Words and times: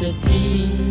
Teenage 0.00 0.89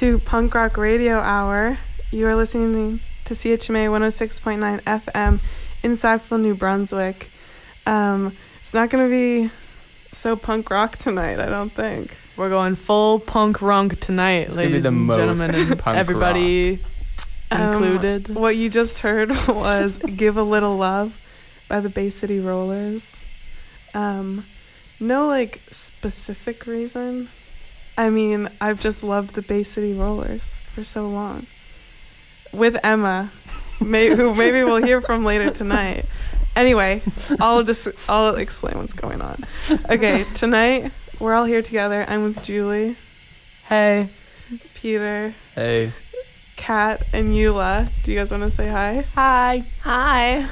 to 0.00 0.18
Punk 0.18 0.54
Rock 0.54 0.78
Radio 0.78 1.18
Hour. 1.18 1.76
You 2.10 2.26
are 2.26 2.34
listening 2.34 3.00
to 3.26 3.34
CHMA 3.34 3.90
106.9 3.90 4.80
FM 4.80 5.40
in 5.82 5.94
Sackville, 5.94 6.38
New 6.38 6.54
Brunswick. 6.54 7.30
Um, 7.84 8.34
it's 8.62 8.72
not 8.72 8.88
going 8.88 9.04
to 9.04 9.10
be 9.10 9.50
so 10.10 10.36
punk 10.36 10.70
rock 10.70 10.96
tonight, 10.96 11.38
I 11.38 11.50
don't 11.50 11.68
think. 11.74 12.16
We're 12.38 12.48
going 12.48 12.76
full 12.76 13.20
punk 13.20 13.58
runk 13.58 14.00
tonight, 14.00 14.46
It's 14.46 14.56
gonna 14.56 14.68
be 14.68 14.72
ladies 14.72 14.84
the 14.84 14.88
and 14.88 15.02
most 15.02 15.16
gentlemen, 15.18 15.54
and 15.54 15.78
punk 15.78 15.98
everybody 15.98 16.82
Um, 17.50 17.74
included. 17.74 18.34
What 18.34 18.56
you 18.56 18.70
just 18.70 19.00
heard 19.00 19.28
was 19.48 19.98
Give 19.98 20.38
a 20.38 20.42
Little 20.42 20.78
Love 20.78 21.18
by 21.68 21.80
the 21.80 21.90
Bay 21.90 22.08
City 22.08 22.40
Rollers. 22.40 23.20
Um, 23.92 24.46
no, 24.98 25.26
like, 25.26 25.60
specific 25.70 26.66
reason. 26.66 27.28
I 28.00 28.08
mean, 28.08 28.48
I've 28.62 28.80
just 28.80 29.02
loved 29.02 29.34
the 29.34 29.42
Bay 29.42 29.62
City 29.62 29.92
Rollers 29.92 30.62
for 30.74 30.82
so 30.82 31.06
long. 31.06 31.46
With 32.50 32.78
Emma, 32.82 33.30
may, 33.78 34.08
who 34.08 34.34
maybe 34.34 34.64
we'll 34.64 34.82
hear 34.82 35.02
from 35.02 35.22
later 35.22 35.50
tonight. 35.50 36.06
Anyway, 36.56 37.02
I'll 37.38 37.62
just 37.62 37.88
I'll 38.08 38.36
explain 38.36 38.78
what's 38.78 38.94
going 38.94 39.20
on. 39.20 39.44
Okay, 39.90 40.24
tonight 40.32 40.92
we're 41.18 41.34
all 41.34 41.44
here 41.44 41.60
together. 41.60 42.06
I'm 42.08 42.22
with 42.22 42.42
Julie, 42.42 42.96
hey, 43.68 44.08
Peter, 44.72 45.34
Hey, 45.54 45.92
Kat, 46.56 47.02
and 47.12 47.28
Eula. 47.28 47.86
Do 48.02 48.12
you 48.12 48.18
guys 48.18 48.30
want 48.30 48.44
to 48.44 48.50
say 48.50 48.68
hi? 48.68 49.04
hi, 49.14 49.66
hi. 49.82 50.48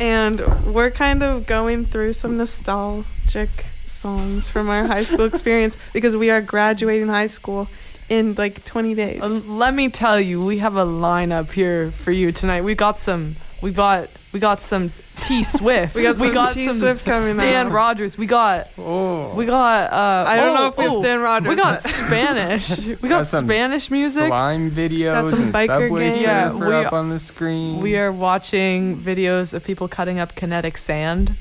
And 0.00 0.74
we're 0.74 0.90
kind 0.90 1.22
of 1.22 1.46
going 1.46 1.86
through 1.86 2.14
some 2.14 2.36
nostalgic 2.36 3.66
songs 4.02 4.48
from 4.48 4.68
our 4.68 4.84
high 4.84 5.04
school 5.04 5.24
experience 5.24 5.76
because 5.92 6.16
we 6.16 6.28
are 6.28 6.40
graduating 6.40 7.06
high 7.06 7.28
school 7.28 7.68
in 8.08 8.34
like 8.34 8.64
20 8.64 8.94
days. 8.94 9.22
Uh, 9.22 9.28
let 9.46 9.74
me 9.74 9.88
tell 9.88 10.20
you, 10.20 10.44
we 10.44 10.58
have 10.58 10.76
a 10.76 10.84
lineup 10.84 11.52
here 11.52 11.92
for 11.92 12.10
you 12.10 12.32
tonight. 12.32 12.62
We 12.62 12.74
got 12.74 12.98
some. 12.98 13.36
We 13.62 13.70
got. 13.70 14.10
We 14.32 14.40
got 14.40 14.60
some 14.60 14.92
T 15.16 15.42
Swift. 15.44 15.94
We 15.94 16.02
got 16.02 16.16
some 16.16 16.54
T. 16.54 16.68
Swift 16.72 17.04
coming 17.04 17.34
Stan 17.34 17.66
out. 17.66 17.72
Rogers. 17.72 18.18
We 18.18 18.26
got. 18.26 18.70
oh, 18.76 19.32
We 19.34 19.44
got. 19.44 19.92
Uh, 19.92 20.24
I 20.28 20.36
don't 20.36 20.50
oh, 20.50 20.54
know 20.54 20.66
if 20.68 20.76
we 20.76 20.84
have 20.84 20.92
oh, 20.94 21.00
Stan 21.00 21.20
Rogers. 21.20 21.48
We 21.48 21.54
got 21.54 21.82
Spanish. 22.06 22.78
We 22.86 22.94
got, 22.94 23.08
Got 23.08 23.26
some 23.28 23.46
Spanish 23.46 23.90
music. 23.90 24.26
slime 24.26 24.70
videos 24.70 25.30
some 25.30 25.42
and 25.44 25.54
biker 25.54 25.66
Subway 25.88 26.10
games. 26.10 26.22
Yeah, 26.22 26.52
we- 26.52 26.74
up 26.74 26.92
on 26.92 27.10
the 27.10 27.20
screen. 27.20 27.80
We 27.80 27.96
are 27.96 28.10
watching 28.10 28.98
videos 28.98 29.54
of 29.54 29.62
people 29.62 29.86
cutting 29.86 30.18
up 30.18 30.34
kinetic 30.34 30.76
sand. 30.76 31.36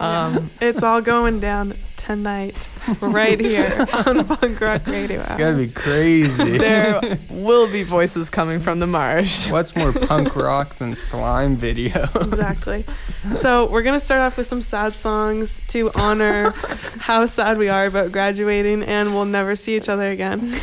Um, 0.00 0.50
It's 0.60 0.82
all 0.82 1.00
going 1.00 1.40
down 1.40 1.76
tonight, 1.96 2.68
right 3.00 3.40
here 3.40 3.86
on 4.06 4.24
Punk 4.26 4.60
Rock 4.60 4.86
Radio. 4.86 5.22
It's 5.22 5.34
gotta 5.34 5.56
be 5.56 5.68
crazy. 5.68 6.58
there 6.58 7.18
will 7.30 7.66
be 7.66 7.82
voices 7.82 8.30
coming 8.30 8.60
from 8.60 8.78
the 8.78 8.86
marsh. 8.86 9.50
What's 9.50 9.74
more 9.74 9.92
punk 9.92 10.36
rock 10.36 10.76
than 10.78 10.94
slime 10.94 11.56
video? 11.56 12.04
Exactly. 12.14 12.84
So 13.34 13.66
we're 13.70 13.82
gonna 13.82 13.98
start 13.98 14.20
off 14.20 14.36
with 14.36 14.46
some 14.46 14.62
sad 14.62 14.92
songs 14.94 15.60
to 15.68 15.90
honor 15.94 16.50
how 16.98 17.26
sad 17.26 17.58
we 17.58 17.68
are 17.68 17.86
about 17.86 18.12
graduating 18.12 18.82
and 18.84 19.14
we'll 19.14 19.24
never 19.24 19.56
see 19.56 19.76
each 19.76 19.88
other 19.88 20.10
again. 20.10 20.54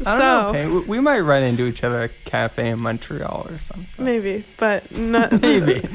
I 0.00 0.04
don't 0.04 0.18
so 0.18 0.18
know, 0.18 0.52
Payne. 0.52 0.74
We, 0.74 0.80
we 0.80 1.00
might 1.00 1.20
run 1.20 1.42
into 1.42 1.66
each 1.66 1.82
other 1.82 2.02
at 2.02 2.10
a 2.10 2.14
cafe 2.30 2.68
in 2.68 2.82
Montreal 2.82 3.46
or 3.48 3.58
something. 3.58 3.86
maybe, 4.04 4.44
but 4.58 4.90
not 4.96 5.32
Maybe. 5.40 5.88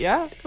Yeah. 0.00 0.28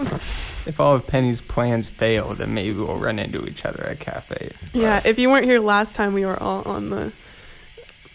if 0.66 0.78
all 0.80 0.94
of 0.96 1.06
Penny's 1.06 1.40
plans 1.40 1.88
fail, 1.88 2.34
then 2.34 2.52
maybe 2.54 2.72
we'll 2.78 2.96
run 2.98 3.18
into 3.18 3.46
each 3.46 3.64
other 3.64 3.82
at 3.84 4.00
cafe. 4.00 4.52
Yeah, 4.72 5.00
if 5.04 5.18
you 5.18 5.30
weren't 5.30 5.44
here 5.44 5.58
last 5.60 5.94
time, 5.96 6.12
we 6.14 6.24
were 6.26 6.40
all 6.42 6.62
on 6.62 6.90
the. 6.90 7.12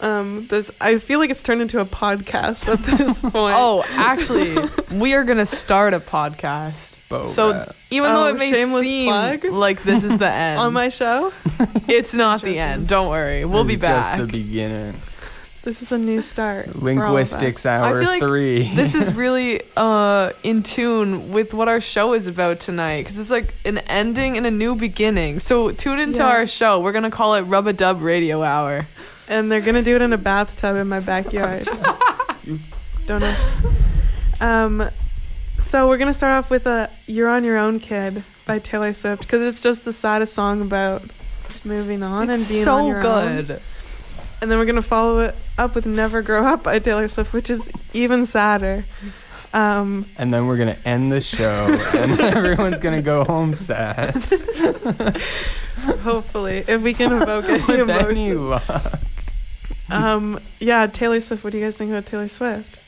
Um, 0.00 0.46
this 0.48 0.70
I 0.80 0.98
feel 0.98 1.18
like 1.18 1.28
it's 1.28 1.42
turned 1.42 1.60
into 1.60 1.78
a 1.78 1.84
podcast 1.84 2.68
at 2.72 2.82
this 2.84 3.20
point. 3.20 3.34
Oh, 3.58 3.84
actually, 3.90 4.56
we 4.92 5.12
are 5.12 5.24
gonna 5.24 5.44
start 5.44 5.92
a 5.92 6.00
podcast. 6.00 6.96
Bo 7.10 7.22
So 7.22 7.50
rat. 7.52 7.76
even 7.90 8.10
though 8.14 8.24
Oh, 8.24 8.28
it 8.28 8.38
may 8.38 8.50
seem 8.52 9.06
plug? 9.08 9.44
like 9.52 9.82
this 9.82 10.02
is 10.04 10.16
the 10.16 10.30
end, 10.32 10.58
on 10.58 10.72
my 10.72 10.88
show, 10.88 11.32
it's 11.86 12.14
not 12.14 12.40
the 12.40 12.58
end. 12.58 12.88
Don't 12.88 13.08
worry, 13.10 13.44
we'll 13.44 13.64
This 13.64 13.76
be 13.76 13.80
back. 13.80 14.16
Just 14.16 14.26
the 14.32 14.38
beginning. 14.38 14.94
This 15.62 15.82
is 15.82 15.92
a 15.92 15.98
new 15.98 16.20
start. 16.20 16.66
for 16.66 16.70
all 16.70 16.76
of 16.76 16.82
Linguistics 16.82 17.66
us. 17.66 17.66
hour 17.66 17.98
I 17.98 18.00
feel 18.00 18.10
like 18.10 18.22
three. 18.22 18.74
this 18.74 18.94
is 18.94 19.12
really 19.24 19.62
uh 19.76 20.32
in 20.42 20.62
tune 20.62 21.32
with 21.32 21.52
what 21.54 21.68
our 21.68 21.80
show 21.80 22.14
is 22.14 22.26
about 22.26 22.60
tonight 22.60 22.98
because 23.02 23.18
it's 23.18 23.30
like 23.30 23.54
an 23.64 23.78
ending 23.78 24.36
and 24.36 24.46
a 24.46 24.50
new 24.50 24.74
beginning. 24.74 25.38
So 25.40 25.70
tune 25.72 25.98
into 25.98 26.22
our 26.22 26.46
show. 26.46 26.80
We're 26.80 26.92
gonna 26.92 27.10
call 27.10 27.34
it 27.34 27.42
Rub 27.42 27.66
a 27.66 27.72
Dub 27.72 28.00
Radio 28.00 28.42
Hour. 28.42 28.86
and 29.28 29.50
they're 29.52 29.60
gonna 29.60 29.82
do 29.82 29.96
it 29.96 30.02
in 30.02 30.12
a 30.12 30.18
bathtub 30.18 30.76
in 30.76 30.88
my 30.88 31.00
backyard. 31.00 31.68
Don't 33.06 33.20
know. 33.20 33.36
Um, 34.40 34.90
so 35.58 35.88
we're 35.88 35.98
gonna 35.98 36.12
start 36.14 36.32
off 36.34 36.48
with 36.50 36.66
a 36.66 36.88
"You're 37.06 37.28
on 37.28 37.44
Your 37.44 37.58
Own, 37.58 37.80
Kid" 37.80 38.24
by 38.46 38.58
Taylor 38.60 38.92
Swift 38.92 39.22
because 39.22 39.42
it's 39.42 39.60
just 39.60 39.84
the 39.84 39.92
saddest 39.92 40.32
song 40.32 40.62
about 40.62 41.02
moving 41.64 42.02
on 42.02 42.30
and 42.30 42.48
being 42.48 42.64
so 42.64 42.76
on 42.76 42.86
your 42.86 43.06
own. 43.06 43.58
Good. 44.40 44.42
And 44.42 44.50
then 44.50 44.58
we're 44.58 44.64
gonna 44.64 44.82
follow 44.82 45.18
it 45.20 45.34
up 45.58 45.74
with 45.74 45.86
"Never 45.86 46.22
Grow 46.22 46.44
Up" 46.44 46.62
by 46.62 46.78
Taylor 46.78 47.08
Swift, 47.08 47.32
which 47.32 47.50
is 47.50 47.70
even 47.92 48.24
sadder. 48.26 48.84
Um, 49.52 50.06
and 50.16 50.32
then 50.32 50.46
we're 50.46 50.56
gonna 50.56 50.78
end 50.84 51.10
the 51.12 51.20
show, 51.20 51.66
and 51.94 52.20
everyone's 52.20 52.78
gonna 52.78 53.02
go 53.02 53.24
home 53.24 53.54
sad. 53.54 54.14
hopefully, 56.02 56.64
if 56.68 56.80
we 56.82 56.94
can 56.94 57.12
evoke 57.20 57.44
any 57.46 57.58
With 57.66 57.90
any 57.90 58.28
emotion. 58.30 58.50
luck. 58.50 59.00
Um, 59.90 60.38
yeah, 60.60 60.86
Taylor 60.86 61.20
Swift. 61.20 61.42
What 61.44 61.50
do 61.52 61.58
you 61.58 61.64
guys 61.64 61.76
think 61.76 61.90
about 61.90 62.06
Taylor 62.06 62.28
Swift? 62.28 62.78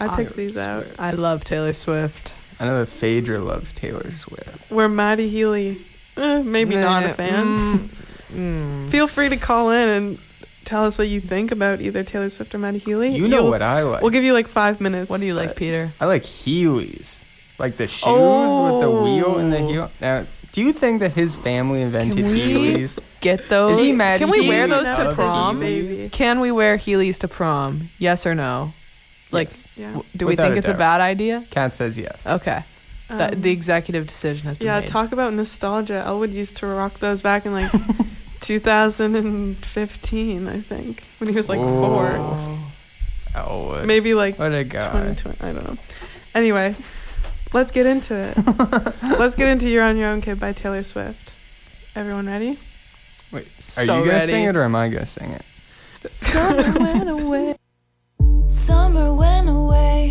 I 0.00 0.08
picked 0.08 0.30
Taylor 0.30 0.36
these 0.36 0.56
out. 0.58 0.84
Swift. 0.84 1.00
I 1.00 1.10
love 1.12 1.44
Taylor 1.44 1.72
Swift. 1.72 2.34
I 2.60 2.66
know 2.66 2.80
that 2.80 2.86
Phaedra 2.90 3.38
loves 3.40 3.72
Taylor 3.72 4.10
Swift. 4.10 4.70
Where 4.70 4.88
Matty 4.88 5.28
Healy, 5.28 5.84
eh, 6.16 6.42
maybe 6.42 6.76
not 6.76 7.02
a 7.04 7.14
fan. 7.14 7.46
mm, 7.46 7.88
mm. 8.32 8.90
Feel 8.90 9.06
free 9.06 9.28
to 9.30 9.36
call 9.36 9.70
in 9.70 9.88
and 9.88 10.18
tell 10.64 10.84
us 10.84 10.98
what 10.98 11.08
you 11.08 11.20
think 11.20 11.50
about 11.52 11.80
either 11.80 12.02
Taylor 12.04 12.28
Swift 12.28 12.54
or 12.54 12.58
Matty 12.58 12.78
Healy. 12.78 13.14
You 13.14 13.28
know 13.28 13.38
You'll- 13.42 13.50
what 13.50 13.62
I 13.62 13.82
like. 13.82 14.02
We'll 14.02 14.10
give 14.10 14.24
you 14.24 14.32
like 14.32 14.48
five 14.48 14.80
minutes. 14.80 15.08
What 15.10 15.20
do 15.20 15.26
you 15.26 15.34
like, 15.34 15.56
Peter? 15.56 15.92
I 16.00 16.06
like 16.06 16.22
Heelys, 16.24 17.22
like 17.58 17.76
the 17.76 17.88
shoes 17.88 18.06
with 18.06 18.80
the 18.80 18.90
wheel 18.90 19.38
and 19.38 19.52
the 19.52 19.58
Oh. 19.58 19.66
heel. 19.68 19.90
Now, 20.00 20.26
do 20.52 20.62
you 20.62 20.72
think 20.72 21.00
that 21.00 21.12
his 21.12 21.34
family 21.36 21.82
invented 21.82 22.24
we- 22.24 22.40
Heelys? 22.76 22.98
Get 23.20 23.48
those. 23.48 23.78
Is 23.78 23.80
he 23.86 23.92
mad 23.92 24.20
Can 24.20 24.30
we 24.30 24.38
Healy 24.42 24.48
wear 24.48 24.66
those 24.68 24.92
to 24.92 25.12
prom? 25.14 25.62
he's 25.62 25.98
baby. 25.98 26.08
Can 26.10 26.40
we 26.40 26.50
wear 26.52 26.76
Heelys 26.76 27.18
to 27.20 27.28
prom? 27.28 27.90
Yes 27.98 28.26
or 28.26 28.34
no? 28.34 28.72
Like, 29.30 29.48
Yes. 29.50 29.64
Yeah. 29.76 30.00
do 30.16 30.26
we 30.26 30.32
Without 30.32 30.44
think 30.44 30.56
a 30.56 30.58
it's 30.58 30.68
a 30.68 30.74
bad 30.74 31.00
idea? 31.00 31.44
Cat 31.50 31.74
says 31.74 31.98
yes. 31.98 32.24
Okay. 32.26 32.62
That 33.08 33.34
Um, 33.34 33.40
the 33.42 33.50
executive 33.50 34.06
decision 34.06 34.46
has 34.46 34.56
been 34.58 34.66
yeah, 34.66 34.80
made. 34.80 34.84
Yeah, 34.86 34.90
talk 34.92 35.12
about 35.12 35.32
nostalgia. 35.34 36.02
Elwood 36.06 36.32
used 36.32 36.56
to 36.58 36.66
rock 36.66 37.00
those 37.00 37.20
back 37.20 37.44
in 37.46 37.52
like 37.52 37.70
2015, 38.40 40.48
I 40.48 40.60
think, 40.60 41.04
when 41.18 41.28
he 41.28 41.34
was 41.36 41.48
like 41.48 41.58
four. 41.58 42.10
Whoa. 42.12 42.58
Elwood. 43.34 43.86
Maybe 43.86 44.14
like 44.14 44.38
What 44.38 44.52
a 44.52 44.64
guy. 44.64 44.86
2020. 45.14 45.40
I 45.40 45.52
don't 45.52 45.64
know. 45.64 45.76
Anyway, 46.34 46.74
let's 47.52 47.70
get 47.72 47.86
into 47.86 48.14
it. 48.14 48.36
let's 49.18 49.34
get 49.36 49.48
into 49.48 49.68
You're 49.68 49.82
on 49.84 49.96
Your 49.96 50.08
Own 50.10 50.20
Kid 50.20 50.38
by 50.38 50.52
Taylor 50.52 50.82
Swift. 50.82 51.32
Everyone 51.96 52.26
ready? 52.26 52.58
Wait, 53.32 53.46
are 53.46 53.50
So 53.62 53.82
you 53.82 53.86
gonna 53.88 54.04
ready. 54.06 54.26
sing 54.32 54.44
it 54.44 54.56
or 54.56 54.62
am 54.62 54.76
I 54.76 54.88
gonna 54.88 55.06
sing 55.06 55.30
it? 55.30 55.42
Summer 56.18 56.78
went 56.78 57.08
away. 57.08 57.56
Summer 58.48 59.12
went 59.14 59.48
away, 59.48 60.03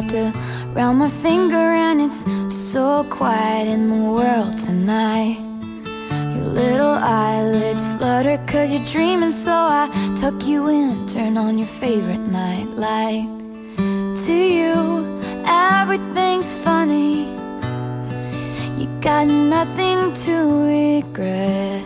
wrapped 0.00 0.14
around 0.76 0.96
my 0.96 1.08
finger, 1.08 1.56
and 1.56 2.00
it's 2.00 2.24
so 2.54 3.04
quiet 3.10 3.68
in 3.68 3.88
the 3.88 4.10
world 4.10 4.56
tonight. 4.56 5.38
Your 6.34 6.46
little 6.46 6.96
eyelids 7.00 7.86
flutter 7.96 8.38
cause 8.46 8.72
you're 8.72 8.84
dreaming, 8.84 9.30
so 9.30 9.52
I 9.52 9.88
tuck 10.16 10.46
you 10.46 10.68
in, 10.68 11.06
turn 11.06 11.36
on 11.36 11.58
your 11.58 11.66
favorite 11.66 12.18
night 12.18 12.68
light. 12.68 13.28
To 14.24 14.32
you, 14.32 15.20
everything's 15.46 16.54
funny. 16.54 17.30
You 18.78 18.86
got 19.00 19.26
nothing 19.26 20.12
to 20.24 20.34
regret. 20.66 21.82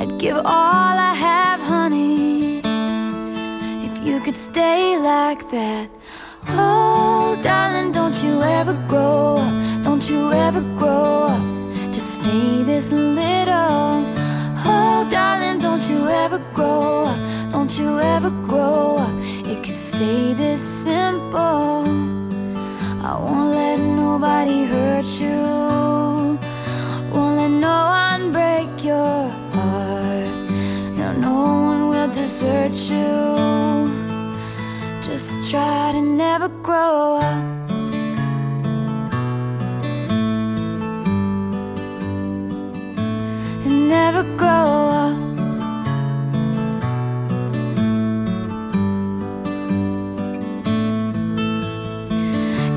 I'd 0.00 0.18
give 0.18 0.36
all 0.36 0.96
I 1.10 1.14
have, 1.14 1.60
honey, 1.60 2.58
if 3.88 4.04
you 4.04 4.20
could 4.20 4.36
stay 4.36 4.98
like 4.98 5.50
that. 5.50 5.93
Oh, 6.56 7.38
darling, 7.42 7.92
don't 7.92 8.22
you 8.22 8.42
ever 8.42 8.74
grow 8.88 9.36
up, 9.38 9.82
don't 9.82 10.08
you 10.08 10.32
ever 10.32 10.62
grow 10.76 11.28
up. 11.34 11.42
Just 11.92 12.14
stay 12.22 12.62
this 12.62 12.92
little. 12.92 14.04
Oh, 14.66 15.06
darling, 15.10 15.58
don't 15.58 15.88
you 15.88 16.08
ever 16.08 16.38
grow 16.52 17.04
up, 17.04 17.50
don't 17.50 17.78
you 17.78 17.98
ever 17.98 18.30
grow 18.30 18.96
up. 18.98 19.14
It 19.46 19.62
could 19.64 19.76
stay 19.76 20.32
this 20.32 20.60
simple. 20.60 21.84
I 23.02 23.18
won't 23.20 23.50
let 23.52 23.80
nobody 23.80 24.64
hurt 24.64 25.06
you. 25.20 26.38
Won't 27.12 27.36
let 27.36 27.50
no 27.50 27.78
one 28.02 28.32
break 28.32 28.70
your 28.82 29.28
heart. 29.52 30.32
No, 30.96 31.12
no 31.12 31.34
one 31.70 31.88
will 31.90 32.08
desert 32.08 32.74
you. 32.90 33.83
Just 35.14 35.48
try 35.48 35.92
to 35.92 36.00
never 36.00 36.48
grow 36.48 37.18
up. 37.22 37.70
And 43.64 43.88
never 43.88 44.24
grow 44.36 44.48
up. 45.04 45.16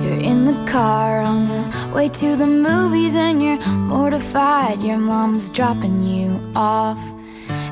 You're 0.03 0.21
in 0.21 0.45
the 0.45 0.63
car 0.71 1.21
on 1.21 1.47
the 1.47 1.91
way 1.91 2.07
to 2.07 2.35
the 2.35 2.45
movies, 2.45 3.15
and 3.15 3.41
you're 3.41 3.59
mortified. 3.79 4.83
Your 4.83 4.99
mom's 4.99 5.49
dropping 5.49 6.03
you 6.03 6.39
off. 6.55 6.99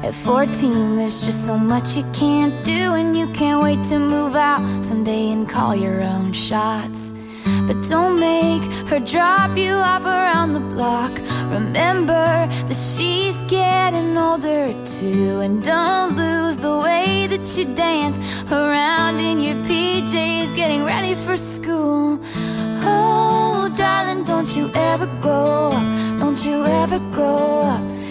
At 0.05 0.13
14, 0.13 0.97
there's 0.97 1.25
just 1.25 1.47
so 1.47 1.57
much 1.57 1.97
you 1.97 2.03
can't 2.13 2.53
do, 2.63 2.93
and 2.93 3.17
you 3.17 3.25
can't 3.29 3.63
wait 3.63 3.81
to 3.89 3.97
move 3.97 4.35
out 4.35 4.63
someday 4.83 5.31
and 5.31 5.49
call 5.49 5.75
your 5.75 6.03
own 6.03 6.31
shots. 6.31 7.15
But 7.65 7.81
don't 7.89 8.19
make 8.19 8.61
her 8.89 8.99
drop 8.99 9.57
you 9.57 9.73
off 9.73 10.05
around 10.05 10.53
the 10.53 10.59
block. 10.59 11.11
Remember 11.49 12.47
that 12.67 12.75
she's 12.75 13.41
getting 13.49 14.15
older 14.15 14.75
too, 14.85 15.39
and 15.39 15.63
don't 15.63 16.15
lose 16.15 16.59
the 16.59 16.77
way 16.77 17.25
that 17.25 17.57
you 17.57 17.65
dance 17.73 18.19
around 18.51 19.19
in 19.19 19.41
your 19.41 19.55
PJs, 19.65 20.55
getting 20.55 20.85
ready 20.85 21.15
for 21.15 21.35
school. 21.35 22.19
Oh, 22.85 23.73
darling, 23.75 24.23
don't 24.23 24.55
you 24.55 24.69
ever 24.75 25.07
grow 25.19 25.71
up, 25.73 26.19
don't 26.19 26.45
you 26.45 26.63
ever 26.63 26.99
grow 27.11 27.63
up. 27.63 28.04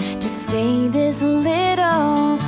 Stay 0.49 0.89
this 0.89 1.23
little. 1.23 2.39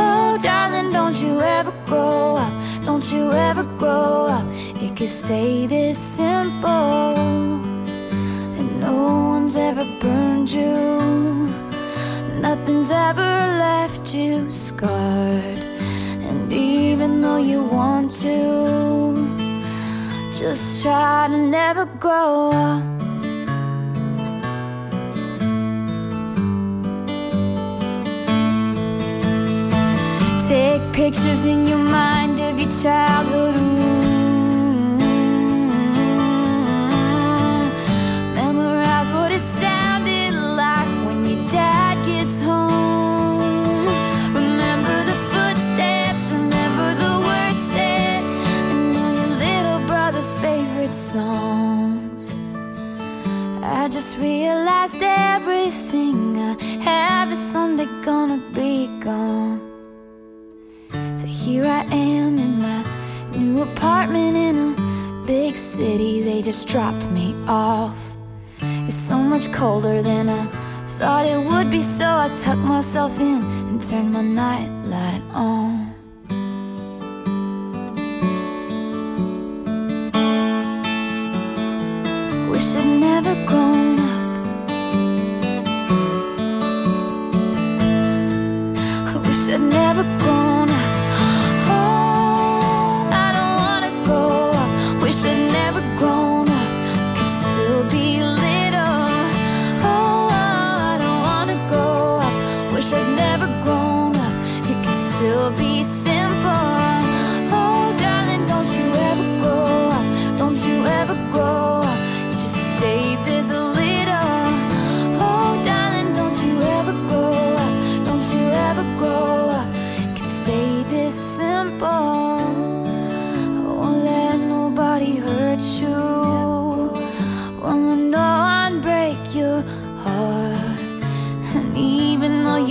Oh, 0.00 0.38
darling, 0.40 0.90
don't 0.90 1.20
you 1.22 1.42
ever 1.42 1.70
grow 1.84 2.36
up, 2.36 2.54
don't 2.82 3.12
you 3.12 3.30
ever 3.30 3.64
grow 3.76 4.26
up. 4.36 4.46
It 4.80 4.96
could 4.96 5.10
stay 5.10 5.66
this 5.66 5.98
simple. 5.98 7.14
And 8.58 8.80
no 8.80 8.94
one's 9.34 9.54
ever 9.54 9.84
burned 10.00 10.50
you, 10.50 11.52
nothing's 12.40 12.90
ever 12.90 13.32
left 13.66 14.14
you 14.14 14.50
scarred. 14.50 15.58
And 16.28 16.50
even 16.50 17.20
though 17.20 17.36
you 17.36 17.64
want 17.64 18.12
to, 18.22 19.26
just 20.32 20.82
try 20.82 21.28
to 21.28 21.36
never 21.36 21.84
grow 21.84 22.50
up. 22.54 23.01
Pictures 30.92 31.46
in 31.46 31.66
your 31.66 31.78
mind 31.78 32.38
of 32.38 32.58
your 32.60 32.70
childhood 32.70 33.54
room. 33.54 34.98
Memorize 38.34 39.10
what 39.12 39.32
it 39.32 39.40
sounded 39.40 40.34
like 40.34 40.88
when 41.06 41.24
your 41.24 41.48
dad 41.50 42.04
gets 42.04 42.42
home. 42.42 43.86
Remember 44.34 44.96
the 45.10 45.16
footsteps, 45.32 46.30
remember 46.30 46.94
the 46.94 47.12
words 47.26 47.60
said, 47.72 48.22
and 48.72 48.96
all 48.96 49.12
your 49.14 49.36
little 49.46 49.80
brother's 49.86 50.32
favorite 50.40 50.92
songs. 50.92 52.34
I 53.62 53.88
just 53.88 54.18
realized 54.18 54.61
city. 65.76 66.20
They 66.20 66.42
just 66.42 66.68
dropped 66.68 67.10
me 67.10 67.34
off. 67.48 68.14
It's 68.60 68.94
so 68.94 69.16
much 69.16 69.50
colder 69.52 70.02
than 70.02 70.28
I 70.28 70.44
thought 70.98 71.24
it 71.24 71.40
would 71.48 71.70
be, 71.70 71.80
so 71.80 72.04
I 72.04 72.28
tucked 72.42 72.66
myself 72.76 73.18
in 73.18 73.42
and 73.68 73.80
turned 73.80 74.12
my 74.12 74.22
nightlight 74.22 75.22
on. 75.32 75.81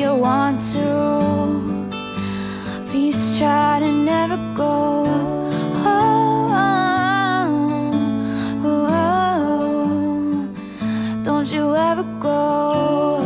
You 0.01 0.15
want 0.15 0.60
to, 0.60 1.88
please 2.88 3.38
try 3.38 3.79
to 3.79 3.91
never 3.91 4.38
go. 4.55 5.05
Oh, 5.86 6.50
oh, 8.63 8.88
oh, 8.89 10.50
don't 11.22 11.53
you 11.53 11.75
ever 11.75 12.01
go. 12.20 13.17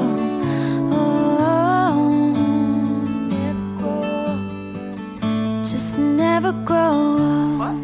Oh, 0.92 2.12
never 3.30 3.78
grow. 3.78 4.38
Just 5.64 5.98
never 5.98 6.52
grow 6.52 7.62
up. 7.62 7.78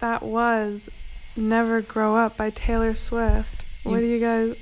That 0.00 0.22
was 0.22 0.90
Never 1.34 1.80
Grow 1.80 2.14
Up 2.14 2.36
by 2.36 2.50
Taylor 2.50 2.94
Swift. 2.94 3.64
What 3.84 4.00
do 4.00 4.04
you 4.04 4.20
guys 4.20 4.54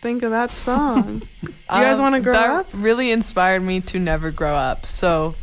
think 0.00 0.22
of 0.22 0.30
that 0.30 0.50
song? 0.50 1.18
do 1.44 1.48
you 1.48 1.52
guys 1.68 1.98
Um, 1.98 2.02
want 2.02 2.14
to 2.16 2.20
grow 2.20 2.32
that 2.32 2.50
up? 2.50 2.66
really 2.72 3.10
inspired 3.10 3.60
me 3.62 3.80
to 3.82 3.98
never 3.98 4.30
grow 4.30 4.54
up. 4.54 4.86
So 4.86 5.34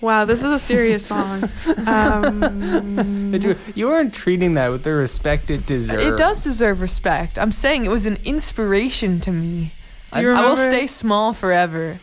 Wow, 0.00 0.26
this 0.26 0.42
is 0.42 0.50
a 0.52 0.58
serious 0.58 1.06
song. 1.06 1.48
Um, 1.86 3.32
you, 3.34 3.56
you 3.74 3.90
aren't 3.90 4.12
treating 4.12 4.54
that 4.54 4.68
with 4.70 4.84
the 4.84 4.92
respect 4.92 5.50
it 5.50 5.64
deserves. 5.66 6.02
it 6.02 6.16
does 6.18 6.42
deserve 6.42 6.80
respect. 6.82 7.38
I'm 7.38 7.52
saying 7.52 7.84
it 7.86 7.88
was 7.90 8.04
an 8.06 8.18
inspiration 8.24 9.20
to 9.20 9.30
me. 9.30 9.72
do 10.12 10.20
you 10.20 10.32
I 10.32 10.42
will 10.42 10.56
stay 10.56 10.86
small 10.86 11.32
forever. 11.32 12.00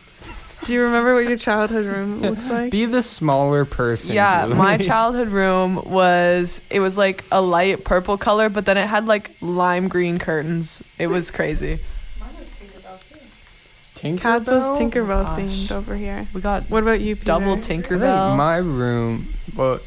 Do 0.66 0.74
you 0.74 0.84
remember 0.84 1.16
what 1.16 1.26
your 1.28 1.38
childhood 1.38 1.86
room 1.86 2.22
looks 2.22 2.48
like? 2.50 2.72
Be 2.72 2.86
the 2.86 3.02
smaller 3.02 3.66
person. 3.66 4.14
Yeah, 4.14 4.46
my 4.46 4.78
childhood 4.92 5.30
room 5.30 5.76
was 5.90 6.62
it 6.70 6.80
was 6.80 6.98
like 6.98 7.24
a 7.32 7.42
light 7.42 7.84
purple 7.84 8.18
color, 8.18 8.48
but 8.50 8.66
then 8.66 8.78
it 8.78 8.88
had 8.88 9.06
like 9.06 9.32
lime 9.42 9.88
green 9.88 10.20
curtains. 10.20 10.84
It 11.00 11.08
was 11.08 11.32
crazy. 11.32 11.80
Cats 12.20 12.38
was 12.38 12.48
Tinkerbell? 12.60 13.00
Too. 13.00 13.18
Tinkerbell 13.96 14.20
Cats 14.22 14.50
was 14.50 14.64
oh 14.64 14.74
Tinkerbell 14.76 15.26
Gosh. 15.26 15.40
themed 15.40 15.72
over 15.72 15.96
here. 15.96 16.28
We 16.34 16.42
got 16.42 16.70
What 16.70 16.84
about 16.84 17.02
you, 17.02 17.16
Peter? 17.16 17.26
double 17.26 17.58
Tinkerbell. 17.58 18.36
my 18.38 18.58
room, 18.58 19.34
well, 19.56 19.80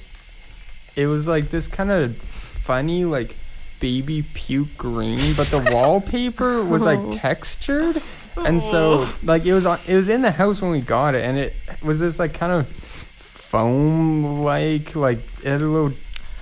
it 0.97 1.07
was 1.07 1.28
like 1.28 1.50
this 1.50 1.69
kind 1.69 1.90
of 1.93 2.16
funny, 2.16 3.04
like 3.04 3.37
baby 3.81 4.23
puke 4.35 4.76
green, 4.76 5.35
but 5.35 5.49
the 5.49 5.61
wallpaper 5.73 6.64
was 6.64 6.83
like 6.85 6.99
Oh. 6.99 7.11
textured, 7.12 7.97
and 8.36 8.60
so 8.62 9.08
like 9.22 9.44
it 9.44 9.54
was 9.54 9.66
on, 9.66 9.78
it 9.86 9.94
was 9.94 10.08
in 10.08 10.22
the 10.22 10.30
house 10.30 10.60
when 10.60 10.70
we 10.70 10.80
got 10.80 11.14
it, 11.14 11.24
and 11.24 11.38
it 11.38 11.54
was 11.82 12.00
this 12.00 12.18
like 12.18 12.34
kind 12.34 12.52
of 12.52 12.68
foam 13.16 14.42
like 14.42 14.94
like 14.96 15.18
it 15.42 15.48
had 15.48 15.62
a 15.62 15.66
little 15.66 15.92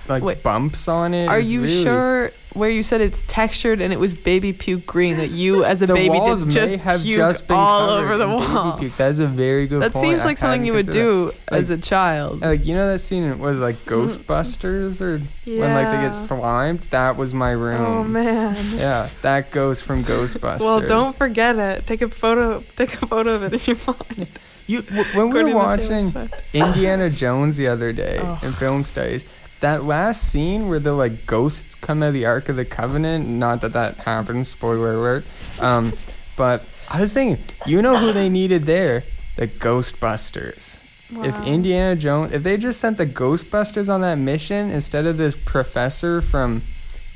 like 0.07 0.23
Wait, 0.23 0.43
bumps 0.43 0.87
on 0.87 1.13
it. 1.13 1.27
Are 1.27 1.39
you 1.39 1.61
really- 1.61 1.83
sure 1.83 2.31
where 2.53 2.69
you 2.69 2.83
said 2.83 3.01
it's 3.01 3.23
textured 3.27 3.81
and 3.81 3.91
it 3.91 3.99
was 3.99 4.13
baby 4.13 4.53
puke 4.53 4.85
green 4.85 5.17
that 5.17 5.31
you 5.31 5.65
as 5.65 5.81
a 5.81 5.87
the 5.87 5.93
baby 5.93 6.09
walls 6.09 6.41
did 6.43 6.51
just 6.51 6.75
have 6.75 7.01
puke 7.01 7.17
just 7.17 7.47
been 7.47 7.57
all 7.57 7.89
over 7.89 8.15
the 8.17 8.27
wall? 8.27 8.77
puke. 8.77 8.95
That's 8.95 9.17
a 9.17 9.25
very 9.27 9.65
good 9.65 9.81
That 9.81 9.93
point. 9.93 10.05
seems 10.05 10.23
I 10.23 10.25
like 10.27 10.37
something 10.37 10.63
you 10.65 10.73
would 10.73 10.89
do 10.91 11.31
Like- 11.49 11.61
as 11.61 11.69
a 11.69 11.77
child. 11.77 12.41
Like 12.41 12.65
you 12.65 12.75
know 12.75 12.91
that 12.91 12.99
scene 12.99 13.39
was 13.39 13.57
like 13.57 13.75
mm-hmm. 13.77 13.93
Ghostbusters 13.93 15.01
or 15.01 15.19
when 15.45 15.73
like 15.73 15.87
they 15.97 16.05
get 16.05 16.13
slimed. 16.13 16.81
That 16.91 17.17
was 17.17 17.33
my 17.33 17.53
oh, 17.53 17.57
room. 17.57 17.81
Oh 17.81 18.03
man. 18.03 18.77
Yeah, 18.77 19.09
that 19.21 19.51
goes 19.51 19.81
from 19.81 20.03
Ghostbusters. 20.03 20.59
Well, 20.63 20.81
don't 20.81 21.15
forget 21.15 21.57
it. 21.57 21.87
Take 21.87 22.01
a 22.01 22.09
photo. 22.09 22.63
Take 22.75 22.93
a 23.01 23.07
photo 23.07 23.31
of 23.35 23.43
it 23.43 23.53
in 23.67 23.75
your 23.75 23.95
mind. 23.95 24.27
You 24.67 24.81
when 25.13 25.29
we 25.29 25.43
were 25.43 25.55
watching 25.55 26.29
Indiana 26.53 27.09
Jones 27.09 27.57
the 27.57 27.67
other 27.67 27.91
day 27.91 28.19
Oh. 28.21 28.39
in 28.43 28.53
film 28.53 28.83
studies, 28.83 29.25
that 29.63 29.85
last 29.85 30.29
scene 30.29 30.67
where 30.67 30.77
the 30.77 30.91
like 30.91 31.25
ghosts 31.25 31.73
come 31.75 32.03
out 32.03 32.07
of 32.07 32.13
the 32.13 32.25
Ark 32.25 32.49
of 32.49 32.57
the 32.57 32.65
Covenant. 32.65 33.29
Not 33.29 33.61
that 33.61 33.71
that 33.71 33.95
happens. 33.95 34.49
Spoiler 34.49 34.95
alert. 34.95 35.25
Um, 35.59 35.93
but 36.35 36.65
I 36.89 36.99
was 36.99 37.13
thinking, 37.13 37.43
you 37.65 37.81
know 37.81 37.95
who 37.95 38.11
they 38.11 38.27
needed 38.27 38.65
there? 38.65 39.05
The 39.37 39.47
Ghostbusters. 39.47 40.77
If 41.15 41.39
Indiana 41.45 41.95
Jones, 41.95 42.33
if 42.33 42.43
they 42.43 42.57
just 42.57 42.79
sent 42.79 42.97
the 42.97 43.05
Ghostbusters 43.05 43.87
on 43.87 44.01
that 44.01 44.15
mission 44.15 44.69
instead 44.69 45.05
of 45.05 45.17
this 45.17 45.37
professor 45.45 46.21
from 46.21 46.63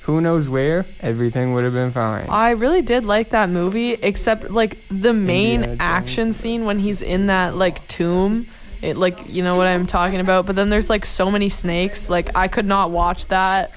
who 0.02 0.22
knows 0.22 0.48
where, 0.48 0.86
everything 1.02 1.52
would 1.52 1.66
have 1.66 1.74
been 1.74 1.92
fine. 1.92 2.28
I 2.30 2.52
really 2.52 2.82
did 2.82 3.06
like 3.06 3.32
that 3.32 3.50
movie, 3.50 3.94
except 3.94 4.52
like 4.52 4.78
the 4.90 5.14
main 5.14 5.78
action 5.82 6.32
scene 6.32 6.64
when 6.64 6.80
he's 6.80 7.02
in 7.02 7.26
that 7.28 7.56
like 7.56 7.86
tomb. 7.90 8.48
It 8.82 8.98
like 8.98 9.28
you 9.28 9.44
know 9.44 9.56
what 9.56 9.68
I'm 9.68 9.88
talking 9.88 10.20
about. 10.20 10.46
But 10.46 10.56
then 10.56 10.70
there's 10.70 10.90
like 10.90 11.06
so 11.06 11.32
many 11.32 11.50
snakes. 11.50 12.10
Like 12.10 12.36
I 12.36 12.48
could 12.48 12.66
not 12.66 12.92
watch 12.92 13.28
that. 13.28 13.72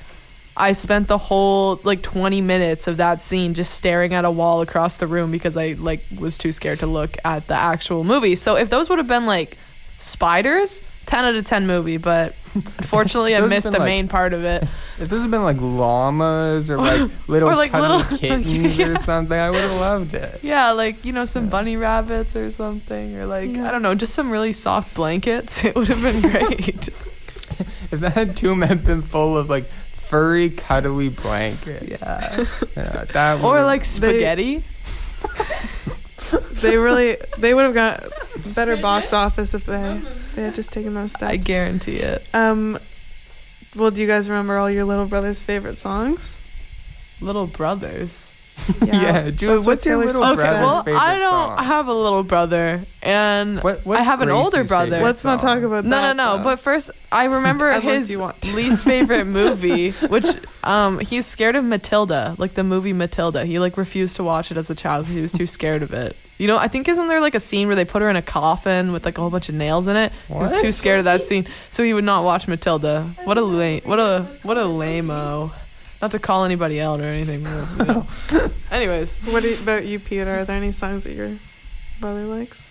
I 0.56 0.72
spent 0.72 1.08
the 1.08 1.16
whole 1.16 1.80
like 1.84 2.02
20 2.02 2.40
minutes 2.40 2.86
of 2.86 2.98
that 2.98 3.20
scene 3.20 3.54
just 3.54 3.74
staring 3.74 4.12
at 4.12 4.24
a 4.24 4.30
wall 4.30 4.60
across 4.60 4.96
the 4.96 5.06
room 5.06 5.30
because 5.30 5.56
I 5.56 5.72
like 5.72 6.04
was 6.18 6.36
too 6.36 6.52
scared 6.52 6.80
to 6.80 6.86
look 6.86 7.16
at 7.24 7.46
the 7.46 7.54
actual 7.54 8.04
movie. 8.04 8.34
So 8.34 8.56
if 8.56 8.68
those 8.68 8.88
would 8.88 8.98
have 8.98 9.08
been 9.08 9.26
like 9.26 9.56
spiders, 9.98 10.82
10 11.06 11.24
out 11.24 11.34
of 11.34 11.44
10 11.44 11.66
movie. 11.66 11.96
But 11.96 12.34
unfortunately, 12.54 13.34
I 13.36 13.40
missed 13.40 13.64
the 13.64 13.72
like- 13.72 13.80
main 13.82 14.08
part 14.08 14.32
of 14.32 14.44
it. 14.44 14.62
if 14.98 15.08
this 15.08 15.22
had 15.22 15.30
been 15.30 15.42
like 15.42 15.56
llamas 15.60 16.70
or 16.70 16.76
like 16.76 17.10
little 17.28 17.48
or, 17.50 17.56
like, 17.56 17.72
little- 17.72 18.02
kittens 18.18 18.78
Yeah. 18.78 18.88
or 18.88 18.96
something, 18.96 19.38
I 19.38 19.50
would 19.50 19.60
have 19.60 19.80
loved 19.80 20.14
it. 20.14 20.40
Yeah, 20.42 20.70
like 20.72 21.04
you 21.04 21.12
know, 21.12 21.24
some 21.24 21.48
bunny 21.48 21.76
rabbits 21.76 22.36
or 22.36 22.50
something, 22.50 23.16
or 23.16 23.26
like 23.26 23.50
Yeah. 23.50 23.66
I 23.66 23.70
don't 23.70 23.82
know, 23.82 23.94
just 23.94 24.14
some 24.14 24.30
really 24.30 24.52
soft 24.52 24.94
blankets. 24.94 25.64
It 25.64 25.74
would 25.74 25.88
have 25.88 26.02
been 26.02 26.20
great. 26.22 26.88
If 27.90 28.00
that 28.00 28.36
tomb 28.36 28.62
had 28.62 28.84
been 28.84 29.02
full 29.02 29.36
of 29.36 29.50
like 29.50 29.68
furry, 29.92 30.50
cuddly 30.50 31.08
blankets, 31.08 32.02
yeah, 32.02 32.44
yeah, 32.76 33.04
that 33.12 33.42
or 33.44 33.62
like 33.64 33.84
spaghetti. 33.84 34.64
They 36.60 36.76
really. 36.76 37.16
They 37.38 37.54
would 37.54 37.64
have 37.64 37.74
got 37.74 38.04
better 38.54 38.76
box 38.76 39.12
office 39.12 39.54
if 39.54 39.64
they 39.64 40.02
they 40.34 40.42
had 40.42 40.54
just 40.54 40.72
taken 40.72 40.94
those 40.94 41.12
steps. 41.12 41.32
I 41.32 41.36
guarantee 41.36 41.96
it. 41.96 42.26
Um. 42.34 42.78
Well, 43.74 43.90
do 43.90 44.00
you 44.00 44.06
guys 44.06 44.28
remember 44.28 44.58
all 44.58 44.70
your 44.70 44.84
little 44.84 45.06
brother's 45.06 45.40
favorite 45.40 45.78
songs? 45.78 46.38
Little 47.20 47.46
brothers. 47.46 48.26
yeah. 48.82 49.30
Julie, 49.30 49.54
That's 49.56 49.66
what 49.66 49.72
what's 49.72 49.86
your 49.86 49.94
Taylor 49.96 50.06
little 50.06 50.22
Swift 50.22 50.32
Okay, 50.40 50.42
brother's 50.50 50.64
well, 50.66 50.82
favorite 50.84 51.00
I 51.00 51.18
don't 51.18 51.30
song? 51.56 51.64
have 51.64 51.86
a 51.88 51.94
little 51.94 52.22
brother, 52.22 52.84
and 53.02 53.60
What, 53.62 53.84
what's 53.86 54.00
I 54.00 54.04
have 54.04 54.20
an 54.20 54.30
older 54.30 54.64
brother. 54.64 55.00
Let's 55.00 55.24
not 55.24 55.40
talk 55.40 55.62
about 55.62 55.84
that. 55.84 55.88
no, 55.88 56.00
no, 56.00 56.12
no. 56.12 56.36
though. 56.38 56.44
But 56.44 56.60
first, 56.60 56.90
I 57.12 57.24
remember 57.24 57.78
his 57.80 58.10
you 58.10 58.20
want 58.20 58.40
to. 58.42 58.54
least 58.54 58.84
favorite 58.84 59.24
movie, 59.40 59.90
which 59.92 60.26
um 60.64 60.98
he's 61.00 61.26
scared 61.26 61.56
of 61.56 61.64
Matilda, 61.64 62.34
like 62.38 62.54
the 62.54 62.64
movie 62.64 62.92
Matilda. 62.92 63.44
He 63.46 63.58
like 63.58 63.76
refused 63.76 64.16
to 64.16 64.24
watch 64.24 64.50
it 64.50 64.56
as 64.56 64.70
a 64.70 64.74
child 64.74 65.04
because 65.04 65.14
he 65.16 65.22
was 65.22 65.32
too 65.32 65.46
scared 65.46 65.82
of 65.82 65.92
it. 65.92 66.16
You 66.38 66.46
know, 66.46 66.56
I 66.56 66.68
think 66.68 66.88
isn't 66.88 67.06
there 67.08 67.20
like 67.20 67.34
a 67.34 67.40
scene 67.40 67.66
where 67.66 67.76
they 67.76 67.84
put 67.84 68.00
her 68.00 68.08
in 68.08 68.16
a 68.16 68.22
coffin 68.22 68.92
with 68.92 69.04
like 69.04 69.18
a 69.18 69.20
whole 69.20 69.28
bunch 69.28 69.50
of 69.50 69.54
nails 69.54 69.86
in 69.88 69.96
it? 69.96 70.10
He 70.28 70.32
was 70.34 70.58
too 70.62 70.72
scared 70.72 70.98
of 71.00 71.04
that 71.04 71.20
scene, 71.22 71.46
so 71.70 71.82
he 71.84 71.92
would 71.92 72.04
not 72.04 72.24
watch 72.24 72.48
Matilda. 72.48 73.14
What 73.24 73.36
a 73.36 73.42
lame, 73.42 73.82
what 73.84 74.00
a 74.00 74.26
what 74.42 74.56
a 74.56 74.62
lameo. 74.62 75.52
Not 76.02 76.12
to 76.12 76.18
call 76.18 76.44
anybody 76.44 76.80
out 76.80 77.00
or 77.00 77.04
anything. 77.04 77.44
But, 77.44 77.78
you 77.78 77.84
know. 78.38 78.50
Anyways, 78.70 79.18
what 79.26 79.42
do 79.42 79.50
you- 79.50 79.62
about 79.62 79.84
you, 79.84 79.98
Peter? 80.00 80.40
Are 80.40 80.44
there 80.44 80.56
any 80.56 80.72
songs 80.72 81.04
that 81.04 81.12
your 81.14 81.38
brother 82.00 82.24
likes? 82.24 82.70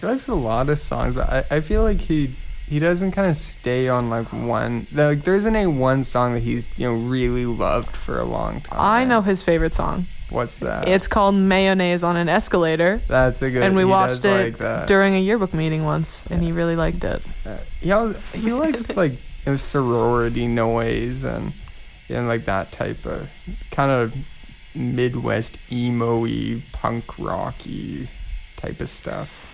He 0.00 0.06
likes 0.06 0.28
a 0.28 0.34
lot 0.34 0.68
of 0.68 0.78
songs, 0.78 1.14
but 1.14 1.28
I, 1.28 1.44
I 1.56 1.60
feel 1.60 1.82
like 1.82 2.00
he 2.00 2.34
he 2.66 2.78
doesn't 2.78 3.12
kind 3.12 3.28
of 3.30 3.36
stay 3.36 3.88
on 3.88 4.10
like 4.10 4.32
one. 4.32 4.86
Like 4.92 5.24
there 5.24 5.34
isn't 5.34 5.56
a 5.56 5.66
one 5.66 6.04
song 6.04 6.34
that 6.34 6.40
he's 6.40 6.70
you 6.76 6.86
know 6.86 6.94
really 6.94 7.46
loved 7.46 7.96
for 7.96 8.18
a 8.18 8.24
long 8.24 8.60
time. 8.60 8.78
I 8.80 9.04
know 9.04 9.22
his 9.22 9.42
favorite 9.42 9.72
song. 9.74 10.06
What's 10.30 10.58
that? 10.60 10.86
It's 10.86 11.08
called 11.08 11.34
Mayonnaise 11.34 12.04
on 12.04 12.16
an 12.16 12.28
Escalator. 12.28 13.00
that's 13.08 13.40
a 13.42 13.50
good. 13.50 13.60
One. 13.60 13.66
And 13.68 13.76
we 13.76 13.82
he 13.82 13.86
watched 13.86 14.24
it 14.24 14.44
like 14.44 14.58
that. 14.58 14.86
during 14.86 15.14
a 15.14 15.18
yearbook 15.20 15.54
meeting 15.54 15.84
once, 15.84 16.26
and 16.30 16.42
he 16.42 16.52
really 16.52 16.76
liked 16.76 17.02
it. 17.02 17.22
Uh, 17.46 17.56
he 17.80 17.90
always, 17.90 18.16
he 18.34 18.52
likes 18.52 18.88
like 18.90 19.12
you 19.46 19.52
know, 19.52 19.56
sorority 19.56 20.46
noise 20.46 21.24
and 21.24 21.52
and 22.08 22.28
like 22.28 22.44
that 22.46 22.72
type 22.72 23.04
of 23.06 23.28
kind 23.70 23.90
of 23.90 24.14
Midwest 24.74 25.58
emo-y, 25.70 26.62
punk 26.72 27.18
rocky 27.18 28.08
type 28.56 28.80
of 28.80 28.88
stuff. 28.88 29.48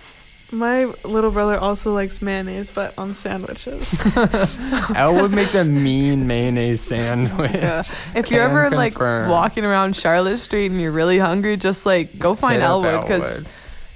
My 0.51 0.85
little 1.03 1.31
brother 1.31 1.57
also 1.57 1.93
likes 1.93 2.21
mayonnaise, 2.21 2.69
but 2.69 2.93
on 2.97 3.15
sandwiches. 3.15 4.07
Elwood 4.95 5.31
makes 5.33 5.55
a 5.55 5.65
mean 5.65 6.27
mayonnaise 6.27 6.81
sandwich. 6.81 7.51
Yeah. 7.51 7.83
If 8.15 8.29
you're 8.29 8.43
ever 8.43 8.69
like 8.69 8.97
walking 8.99 9.65
around 9.65 9.95
Charlotte 9.95 10.37
Street 10.37 10.67
and 10.67 10.79
you're 10.79 10.91
really 10.91 11.17
hungry, 11.17 11.57
just 11.57 11.85
like 11.85 12.19
go 12.19 12.35
find 12.35 12.61
Hit 12.61 12.67
Elwood 12.67 13.01
because. 13.01 13.43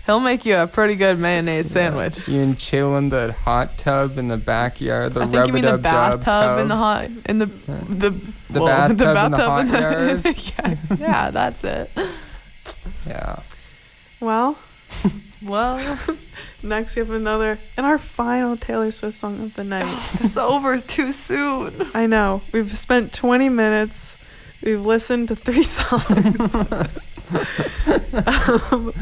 He'll 0.10 0.20
make 0.20 0.44
you 0.44 0.56
a 0.56 0.66
pretty 0.66 0.96
good 0.96 1.20
mayonnaise 1.20 1.70
sandwich. 1.70 2.28
You 2.28 2.42
and 2.42 2.58
chill 2.58 2.98
in 2.98 3.10
the 3.10 3.32
hot 3.34 3.78
tub 3.78 4.18
in 4.18 4.28
the 4.28 4.38
backyard. 4.38 5.14
The 5.14 5.22
I 5.22 5.28
think 5.28 5.46
you 5.48 5.54
mean 5.54 5.66
the 5.66 5.78
bathtub 5.78 6.60
in 6.60 6.68
the 6.68 6.76
hot 6.76 7.10
in 7.28 7.38
the 7.38 7.46
the 7.46 8.10
The 8.50 8.60
whoa, 8.60 8.66
bathtub 8.66 9.00
in 9.02 9.32
the 9.32 9.38
hot 9.38 9.60
in 9.62 9.72
the- 9.72 9.80
yard. 10.58 10.80
yeah, 10.90 10.96
yeah, 10.98 11.30
that's 11.32 11.64
it. 11.64 11.92
Yeah. 13.06 13.42
well, 14.20 14.58
Well, 15.44 16.00
next 16.64 16.96
we 16.96 17.02
have 17.02 17.12
another 17.12 17.60
and 17.78 17.86
our 17.86 18.00
final 18.00 18.58
Taylor 18.58 18.92
Swift 18.92 19.18
song 19.18 19.40
of 19.42 19.54
the 19.54 19.64
night. 19.64 19.88
it's 20.22 20.38
over 20.38 20.80
too 20.80 21.12
soon. 21.12 21.88
I 21.94 22.08
know. 22.08 22.42
We've 22.52 22.76
spent 22.76 23.14
20 23.14 23.48
minutes. 23.50 24.18
We've 24.64 24.82
listened 24.86 25.28
to 25.30 25.36
three 25.36 25.64
songs. 25.64 26.40
um, 28.72 28.94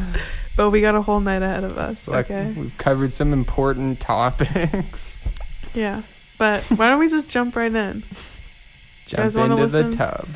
but 0.57 0.71
we 0.71 0.81
got 0.81 0.95
a 0.95 1.01
whole 1.01 1.21
night 1.21 1.41
ahead 1.41 1.63
of 1.63 1.77
us. 1.77 2.07
Like 2.07 2.25
okay. 2.29 2.51
we've 2.57 2.77
covered 2.77 3.13
some 3.13 3.31
important 3.31 3.99
topics. 4.01 5.17
Yeah. 5.73 6.01
But 6.39 6.63
why 6.75 6.89
don't 6.89 6.97
we 6.99 7.07
just 7.07 7.27
jump 7.29 7.55
right 7.55 7.73
in? 7.73 8.03
Jump 9.05 9.21
guys 9.23 9.37
wanna 9.37 9.55
into 9.57 9.67
the 9.67 9.91
tub. 9.95 10.27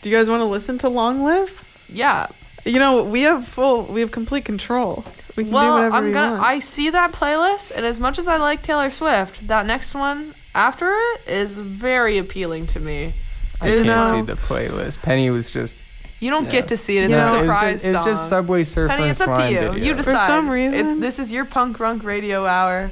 Do 0.00 0.08
you 0.10 0.16
guys 0.16 0.30
want 0.30 0.40
to 0.40 0.44
listen 0.44 0.78
to 0.78 0.88
Long 0.88 1.24
Live? 1.24 1.64
Yeah. 1.88 2.28
You 2.64 2.78
know, 2.78 3.02
we 3.02 3.22
have 3.22 3.48
full, 3.48 3.84
we 3.86 4.00
have 4.00 4.12
complete 4.12 4.44
control. 4.44 5.04
We 5.34 5.42
can 5.44 5.50
do 5.50 5.54
Well, 5.56 5.74
whatever 5.74 5.94
I'm 5.96 6.04
we 6.06 6.12
gonna. 6.12 6.32
want. 6.36 6.44
I 6.46 6.58
see 6.60 6.90
that 6.90 7.12
playlist, 7.12 7.72
and 7.74 7.84
as 7.84 7.98
much 7.98 8.18
as 8.20 8.28
I 8.28 8.36
like 8.36 8.62
Taylor 8.62 8.90
Swift, 8.90 9.46
that 9.48 9.66
next 9.66 9.92
one 9.94 10.34
after 10.54 10.90
it 10.92 11.20
is 11.26 11.58
very 11.58 12.18
appealing 12.18 12.66
to 12.68 12.80
me. 12.80 13.14
I 13.60 13.68
You 13.68 13.84
can't 13.84 13.86
know- 13.86 14.20
see 14.20 14.22
the 14.26 14.36
playlist. 14.36 15.02
Penny 15.02 15.30
was 15.30 15.50
just 15.50 15.76
You 16.20 16.30
don't 16.30 16.44
Yeah. 16.46 16.50
get 16.52 16.68
to 16.68 16.76
see 16.76 16.96
it. 16.98 17.04
It's 17.04 17.10
You 17.10 17.16
a 17.16 17.20
know, 17.20 17.26
it 17.26 17.30
was 17.32 17.40
surprise 17.40 17.82
just, 17.82 17.94
it's 17.94 18.04
just 18.06 18.28
Subway 18.28 18.64
Surfer 18.64 18.92
Honey, 18.92 19.08
it's 19.10 19.20
up 19.20 19.38
to 19.38 19.50
you. 19.50 19.58
video. 19.72 19.74
You 19.74 19.94
decide. 19.94 20.12
For 20.12 20.26
some 20.26 20.48
It- 20.48 20.52
reason- 20.52 21.00
this 21.00 21.18
is 21.18 21.30
your 21.30 21.44
punk 21.44 21.78
runk 21.78 22.02
radio 22.04 22.46
hour. 22.46 22.90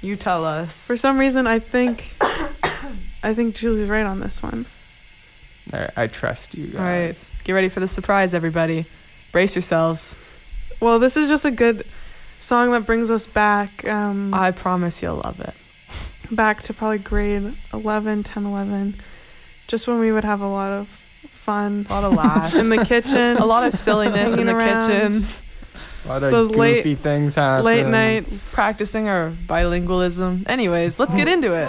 You 0.00 0.16
tell 0.16 0.44
us. 0.44 0.86
For 0.86 0.96
some 0.96 1.18
reason, 1.18 1.46
I 1.46 1.58
think, 1.58 2.14
I 3.22 3.34
think 3.34 3.54
Julie's 3.54 3.88
right 3.88 4.04
on 4.06 4.20
this 4.20 4.42
one. 4.42 4.66
I, 5.72 5.88
I 5.96 6.06
trust 6.08 6.54
you 6.54 6.68
guys. 6.68 6.76
All 6.80 6.84
right, 6.84 7.30
get 7.44 7.52
ready 7.52 7.68
for 7.68 7.80
the 7.80 7.86
surprise, 7.86 8.34
everybody. 8.34 8.86
Brace 9.30 9.54
yourselves. 9.54 10.14
Well, 10.80 10.98
this 10.98 11.16
is 11.16 11.28
just 11.28 11.44
a 11.44 11.50
good. 11.50 11.86
song 12.38 12.72
that 12.72 12.84
brings 12.84 13.08
us 13.12 13.24
back 13.28 13.86
um, 13.86 14.34
I 14.34 14.50
promise 14.50 15.00
you'll 15.00 15.20
love 15.24 15.38
it. 15.38 15.54
back 16.32 16.62
to 16.62 16.74
probably 16.74 16.98
grade 16.98 17.54
11, 17.72 18.24
10, 18.24 18.44
11, 18.46 18.96
just 19.68 19.86
when 19.86 20.00
we 20.00 20.10
would 20.10 20.24
have 20.24 20.40
a 20.40 20.48
lot 20.48 20.72
of 20.72 20.88
fun 21.44 21.86
A 21.90 21.94
lot 21.94 22.04
of 22.04 22.12
laughs. 22.14 22.54
in 22.54 22.68
the 22.68 22.84
kitchen, 22.84 23.36
a 23.36 23.44
lot 23.44 23.66
of 23.66 23.72
silliness 23.72 24.36
in 24.36 24.46
the 24.46 24.54
around. 24.54 24.86
kitchen. 24.88 25.26
A 26.04 26.08
lot 26.08 26.22
of 26.22 26.30
those 26.30 26.50
late- 26.50 26.82
goofy 26.84 26.94
things 26.94 27.34
happen. 27.34 27.64
late 27.64 27.86
nights. 27.86 28.52
Practicing 28.54 29.08
our 29.08 29.32
bilingualism. 29.48 30.44
Anyways, 30.48 30.98
let's 30.98 31.14
get 31.14 31.28
into 31.28 31.52
it. 31.54 31.68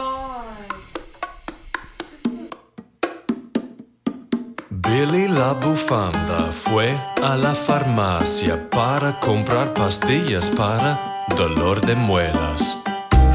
Billy 4.70 5.28
la 5.28 5.54
bufanda 5.54 6.52
fue 6.52 6.94
a 7.22 7.36
la 7.38 7.54
farmacia 7.56 8.70
para 8.70 9.20
comprar 9.20 9.74
pastillas 9.74 10.50
para 10.50 11.26
dolor 11.36 11.82
de 11.82 11.96
muelas. 11.96 12.78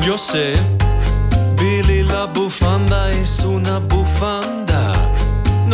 Yo 0.03 0.17
sé, 0.19 0.55
Billy 1.57 2.03
la 2.03 2.27
bufanda 2.27 3.11
es 3.13 3.41
una 3.45 3.79
bufanda. 3.81 4.58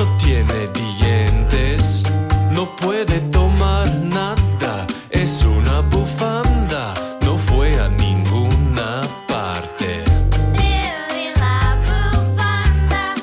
No 0.04 0.16
tiene 0.18 0.66
dientes, 0.68 2.04
no 2.50 2.76
puede 2.76 3.20
tomar 3.30 3.90
nada. 3.90 4.86
Es 5.08 5.42
una 5.42 5.80
bufanda, 5.80 6.92
no 7.22 7.38
fue 7.38 7.80
a 7.80 7.88
ninguna 7.88 9.00
parte. 9.26 10.04
Billy 10.52 11.32
la 11.36 11.78
bufanda. 11.86 13.14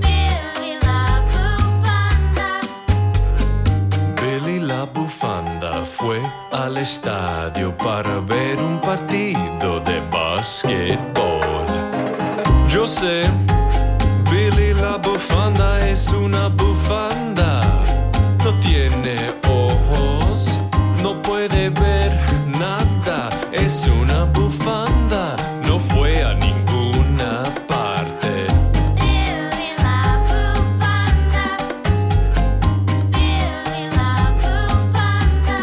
Billy 0.00 0.78
la 0.80 1.22
bufanda. 1.34 2.48
Billy 4.22 4.58
la 4.60 4.84
bufanda 4.84 5.84
fue 5.84 6.22
al 6.50 6.78
estadio 6.78 7.76
para 7.76 8.20
ver 8.20 8.58
un 8.58 8.80
partido 8.80 9.80
de 9.80 10.00
basquetbol. 10.10 11.66
Yo 12.68 12.88
sé, 12.88 13.24
la 14.96 15.02
bufanda 15.02 15.86
es 15.86 16.08
una 16.08 16.48
bufanda. 16.48 17.60
No 18.42 18.54
tiene 18.60 19.16
ojos, 19.46 20.48
no 21.02 21.20
puede 21.20 21.68
ver 21.68 22.18
nada. 22.58 23.28
Es 23.52 23.86
una 23.86 24.24
bufanda, 24.24 25.36
no 25.66 25.78
fue 25.78 26.22
a 26.24 26.32
ninguna 26.32 27.42
parte. 27.68 28.46
Billy 28.94 29.70
la 29.86 30.18
bufanda. 30.30 31.44
Billy 33.12 33.82
la 33.98 34.32
bufanda. 34.42 35.58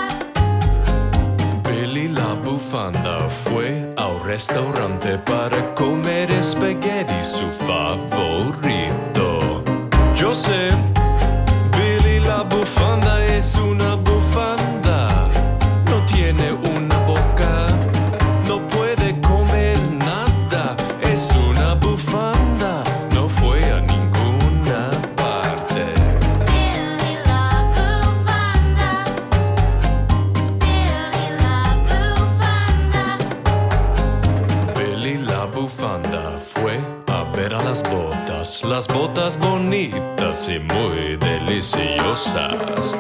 Billy 1.64 2.08
la 2.10 2.34
bufanda 2.36 3.30
fue 3.30 3.94
al 3.98 4.24
restaurante 4.24 5.18
para 5.18 5.63
comer 6.54 6.70
espagueti 6.70 7.24
su 7.24 7.52
favorito. 7.52 9.40
Yo 10.16 10.34
sé, 10.34 10.72
Billy 11.72 12.20
la 12.20 12.44
bufanda 12.44 13.26
es 13.26 13.56
una 13.56 13.96
bufanda. 13.96 14.13
notas 39.04 39.38
bonitas 39.38 40.48
y 40.48 40.60
muy 40.60 41.18
deliciosas. 41.18 42.96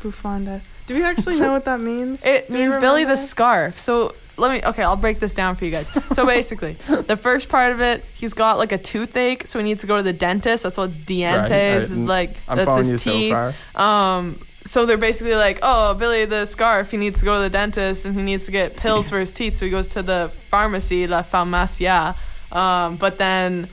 Bufanda. 0.00 0.60
Do 0.86 0.94
we 0.94 1.02
actually 1.04 1.38
know 1.38 1.52
what 1.52 1.64
that 1.66 1.80
means? 1.80 2.24
It 2.34 2.48
Do 2.48 2.54
means 2.54 2.76
Billy 2.76 3.04
the 3.04 3.16
scarf. 3.16 3.78
So 3.78 4.14
let 4.36 4.50
me 4.50 4.60
okay, 4.64 4.82
I'll 4.82 4.96
break 4.96 5.20
this 5.20 5.34
down 5.34 5.54
for 5.56 5.64
you 5.64 5.70
guys. 5.70 5.90
So 6.12 6.24
basically, 6.36 6.76
the 7.06 7.16
first 7.16 7.48
part 7.48 7.72
of 7.72 7.80
it, 7.80 8.04
he's 8.14 8.34
got 8.34 8.58
like 8.58 8.72
a 8.72 8.78
toothache, 8.78 9.46
so 9.46 9.58
he 9.58 9.64
needs 9.64 9.80
to 9.82 9.86
go 9.86 9.96
to 9.96 10.02
the 10.02 10.12
dentist. 10.12 10.62
That's 10.64 10.76
what 10.76 10.90
dientes 11.06 11.50
Right, 11.50 11.76
is 11.82 11.92
like. 11.98 12.36
I'm 12.48 12.56
that's 12.56 12.76
his 12.76 12.90
you 12.92 12.98
so 12.98 13.10
teeth. 13.12 13.32
far. 13.32 13.54
Um, 13.74 14.40
so 14.64 14.84
they're 14.84 14.98
basically 14.98 15.34
like, 15.36 15.58
oh, 15.62 15.94
Billy 15.94 16.24
the 16.26 16.44
scarf, 16.44 16.90
he 16.90 16.96
needs 16.96 17.18
to 17.20 17.24
go 17.24 17.36
to 17.36 17.40
the 17.40 17.50
dentist 17.50 18.04
and 18.04 18.14
he 18.14 18.22
needs 18.22 18.44
to 18.44 18.50
get 18.50 18.76
pills 18.76 19.08
for 19.08 19.18
his 19.18 19.32
teeth. 19.32 19.56
So 19.56 19.64
he 19.64 19.70
goes 19.70 19.88
to 19.88 20.02
the 20.02 20.30
pharmacy, 20.50 21.06
La 21.06 21.22
Farmacia. 21.22 22.14
Um, 22.52 22.96
but 22.96 23.16
then 23.18 23.68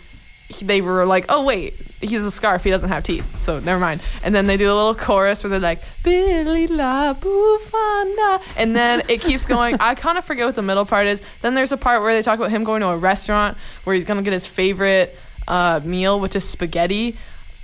he- 0.49 0.65
they 0.65 0.81
were 0.81 1.05
like, 1.05 1.25
oh, 1.29 1.43
wait, 1.43 1.75
he's 2.01 2.23
a 2.23 2.31
scarf. 2.31 2.63
He 2.63 2.69
doesn't 2.69 2.89
have 2.89 3.03
teeth. 3.03 3.25
So 3.39 3.59
never 3.59 3.79
mind. 3.79 4.01
And 4.23 4.33
then 4.33 4.47
they 4.47 4.57
do 4.57 4.65
a 4.71 4.75
little 4.75 4.95
chorus 4.95 5.43
where 5.43 5.49
they're 5.49 5.59
like, 5.59 5.81
Billy 6.03 6.67
La 6.67 7.13
Bufanda. 7.13 8.41
And 8.57 8.75
then 8.75 9.03
it 9.09 9.21
keeps 9.21 9.45
going. 9.45 9.75
I 9.79 9.95
kind 10.05 10.17
of 10.17 10.25
forget 10.25 10.45
what 10.45 10.55
the 10.55 10.61
middle 10.61 10.85
part 10.85 11.07
is. 11.07 11.21
Then 11.41 11.53
there's 11.53 11.71
a 11.71 11.77
part 11.77 12.01
where 12.01 12.13
they 12.13 12.21
talk 12.21 12.39
about 12.39 12.51
him 12.51 12.63
going 12.63 12.81
to 12.81 12.87
a 12.89 12.97
restaurant 12.97 13.57
where 13.83 13.93
he's 13.95 14.05
going 14.05 14.17
to 14.17 14.23
get 14.23 14.33
his 14.33 14.45
favorite 14.47 15.17
uh, 15.47 15.81
meal, 15.83 16.19
which 16.19 16.35
is 16.35 16.47
spaghetti. 16.47 17.17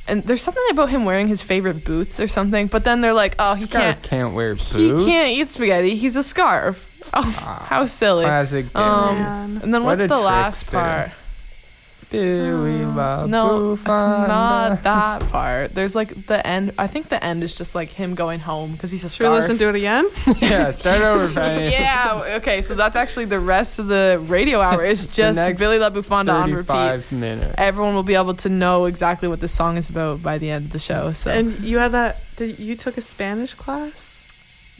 And 0.06 0.22
there's 0.26 0.42
something 0.42 0.64
about 0.72 0.90
him 0.90 1.06
wearing 1.06 1.30
his 1.30 1.42
favorite 1.42 1.86
boots 1.86 2.20
or 2.20 2.28
something. 2.28 2.68
But 2.68 2.84
then 2.84 3.00
they're 3.00 3.14
like, 3.14 3.36
oh, 3.40 3.56
he 3.56 3.64
Scarf 3.64 3.84
can't. 3.84 4.04
can't 4.04 4.34
wear 4.34 4.56
boots. 4.56 4.74
He 4.74 4.90
can't 5.06 5.30
eat 5.38 5.50
spaghetti. 5.50 5.96
He's 5.96 6.16
a 6.16 6.24
scarf. 6.24 6.90
Oh, 7.14 7.22
how 7.22 7.86
silly. 7.86 8.24
Classic 8.24 8.66
Um, 8.76 9.60
and 9.62 9.74
then 9.74 9.84
what's 9.84 10.00
a 10.02 10.08
the 10.08 10.18
last 10.18 10.72
part? 10.72 11.12
Billy 12.14 12.84
ah, 12.84 12.94
La 12.96 13.26
No, 13.26 13.76
Bufanda. 13.76 14.28
not 14.28 14.84
that 14.84 15.22
part. 15.32 15.74
There's 15.74 15.96
like 15.96 16.28
the 16.28 16.46
end. 16.46 16.72
I 16.78 16.86
think 16.86 17.10
the 17.10 17.22
end 17.24 17.44
is 17.44 17.54
just 17.54 17.74
like 17.74 17.90
him 17.90 18.14
going 18.14 18.40
home 18.40 18.74
because 18.74 18.92
he's 18.92 19.04
a 19.04 19.10
Should 19.10 19.24
we 19.24 19.30
listen 19.30 19.58
to 19.58 19.70
it 19.70 19.76
again? 19.76 20.06
yeah, 20.40 20.70
start 20.70 21.02
over, 21.02 21.34
Penny. 21.34 21.72
yeah. 21.72 22.36
Okay. 22.38 22.62
So 22.62 22.76
that's 22.76 22.96
actually 22.96 23.26
the 23.26 23.40
rest 23.40 23.80
of 23.80 23.88
the 23.88 24.24
radio 24.28 24.62
hour. 24.62 24.86
Is 24.86 25.08
just 25.08 25.58
Billy 25.58 25.80
La 25.80 25.90
Bufanda 25.90 26.32
on 26.34 26.54
repeat. 26.54 26.68
35 26.68 27.12
minutes. 27.12 27.56
Everyone 27.58 27.96
will 27.96 28.04
be 28.04 28.16
able 28.16 28.36
to 28.36 28.50
know 28.50 28.86
exactly 28.86 29.28
what 29.28 29.40
the 29.42 29.48
song 29.48 29.78
is 29.78 29.90
about 29.90 30.22
by 30.22 30.38
the 30.38 30.52
end 30.52 30.66
of 30.68 30.72
the 30.72 30.80
show. 30.80 31.12
So 31.14 31.32
And 31.32 31.60
you 31.62 31.80
had 31.80 31.94
that. 31.94 32.22
Did 32.36 32.60
you 32.60 32.76
took 32.76 32.98
a 32.98 33.02
Spanish 33.02 33.54
class? 33.56 34.13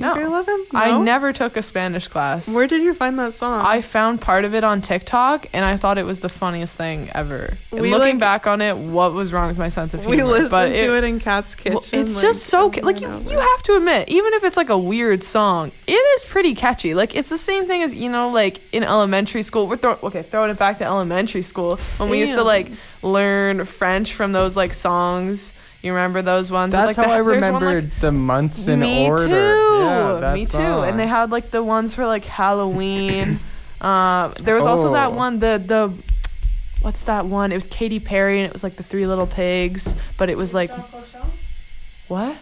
No. 0.04 0.14
grade 0.14 0.26
11? 0.26 0.68
I 0.74 0.98
never 1.00 1.34
took 1.34 1.58
a 1.58 1.62
Spanish 1.62 2.08
class. 2.08 2.48
Where 2.54 2.68
did 2.68 2.82
you 2.84 2.94
find 2.94 3.18
that 3.20 3.34
song? 3.34 3.66
I 3.66 3.82
found 3.82 4.22
part 4.22 4.46
of 4.46 4.54
it 4.54 4.64
on 4.64 4.82
TikTok 4.82 5.48
and 5.54 5.64
I 5.66 5.78
thought 5.78 5.98
it 5.98 6.06
was 6.06 6.20
the 6.20 6.30
funniest 6.30 6.76
thing 6.76 7.10
ever. 7.16 7.58
We, 7.72 7.80
looking 7.92 8.16
like- 8.16 8.20
back 8.20 8.48
on 8.48 8.62
it, 8.62 8.78
what 8.78 9.14
was 9.14 9.32
wrong 9.34 9.48
with 9.48 9.58
my 9.58 9.70
sense 9.70 9.94
of 9.94 10.02
humor? 10.02 10.16
we 10.16 10.24
listened 10.24 10.52
but 10.52 10.66
to 10.70 10.96
it 10.96 11.04
in 11.04 11.20
Cat's 11.20 11.56
kitchen. 11.56 11.74
Well, 11.74 11.84
it's 11.92 12.14
like, 12.16 12.22
just 12.22 12.44
so 12.48 12.70
ca- 12.70 12.82
like 12.82 13.02
you, 13.02 13.08
over. 13.08 13.30
you 13.32 13.40
have 13.40 13.64
to 13.64 13.76
admit 13.76 14.10
even 14.10 14.34
if 14.34 14.44
it's 14.44 14.58
like 14.58 14.70
a 14.70 14.78
weird 14.78 15.24
song 15.24 15.72
it 15.88 15.94
is 15.94 16.26
pretty 16.26 16.54
catchy 16.54 16.94
like 16.94 17.16
it's 17.16 17.30
the 17.30 17.38
same 17.38 17.66
thing 17.68 17.82
as 17.84 17.94
you 17.94 18.10
know 18.10 18.30
like 18.30 18.62
in 18.72 18.84
elementary 18.84 19.42
school 19.42 19.68
we're 19.68 19.78
throw- 19.78 19.98
okay 20.04 20.24
throwing 20.24 20.50
it 20.52 20.58
back 20.58 20.78
to 20.78 20.84
elementary 20.86 21.42
school 21.42 21.78
when 21.98 22.10
we 22.10 22.20
used 22.20 22.34
to 22.34 22.44
like 22.44 22.72
learn 23.02 23.66
french 23.66 24.14
from 24.14 24.32
those 24.32 24.56
like 24.56 24.74
songs 24.74 25.54
you 25.84 25.92
remember 25.94 26.22
those 26.24 26.50
ones? 26.50 26.72
That's 26.72 26.98
like, 26.98 27.06
how 27.06 27.12
the- 27.14 27.20
I 27.20 27.22
there's 27.22 27.44
one, 27.44 27.54
like- 27.54 27.62
remembered 27.62 27.92
the 28.02 28.12
months 28.12 28.68
in 28.68 28.80
me 28.80 29.06
order. 29.06 29.28
too. 29.28 29.34
Yeah, 29.34 30.18
that 30.22 30.34
me 30.34 30.46
too. 30.46 30.52
Song. 30.54 30.88
and 30.90 30.98
they 31.00 31.06
had 31.06 31.30
like 31.30 31.52
the 31.52 31.62
ones 31.62 31.94
for 31.94 32.06
like 32.08 32.26
halloween. 32.26 33.40
Uh, 33.82 34.30
there 34.42 34.56
was 34.56 34.66
also 34.66 34.94
that 34.94 35.08
Oh. 35.08 35.16
one 35.16 35.40
the 35.40 35.62
the 35.66 35.94
what's 36.82 37.04
that 37.04 37.26
one? 37.26 37.52
It 37.52 37.56
was 37.56 37.68
Katy 37.68 38.00
Perry 38.00 38.40
and 38.40 38.48
it 38.48 38.54
was 38.54 38.64
like 38.64 38.78
the 38.78 38.84
three 38.84 39.06
little 39.06 39.28
pigs 39.28 39.98
but 40.18 40.30
it 40.30 40.38
was 40.38 40.54
like 40.54 40.72
what? 42.08 42.38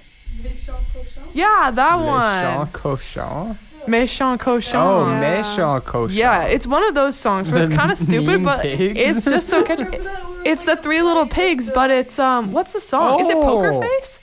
Yeah 1.34 1.71
that 1.71 1.95
Le 1.95 2.06
one. 2.06 2.43
Chant 2.43 2.73
Cochon. 2.73 3.58
Méchant 3.88 4.39
cochon. 4.39 4.76
Oh, 4.78 5.08
Yeah. 5.10 5.41
Méchant 5.41 5.84
Cochon. 5.86 6.15
Yeah, 6.15 6.44
it's 6.46 6.67
one 6.67 6.84
of 6.84 6.94
those 6.96 7.15
songs 7.15 7.52
where 7.52 7.63
it's 7.63 7.74
kind 7.76 7.91
of 7.91 7.98
stupid, 7.98 8.44
but 8.44 8.62
pigs? 8.62 9.00
it's 9.00 9.26
just 9.26 9.48
so 9.50 9.63
catchy. 9.63 9.86
It's 10.44 10.63
the 10.65 10.76
three 10.76 11.04
little 11.04 11.28
pigs, 11.28 11.70
but 11.70 11.91
it's 11.91 12.17
um, 12.17 12.52
what's 12.52 12.74
the 12.74 12.80
song? 12.80 13.20
Is 13.20 13.30
it 13.30 13.36
Poker 13.36 13.72
Oh. 13.74 13.82
Face? 13.82 14.20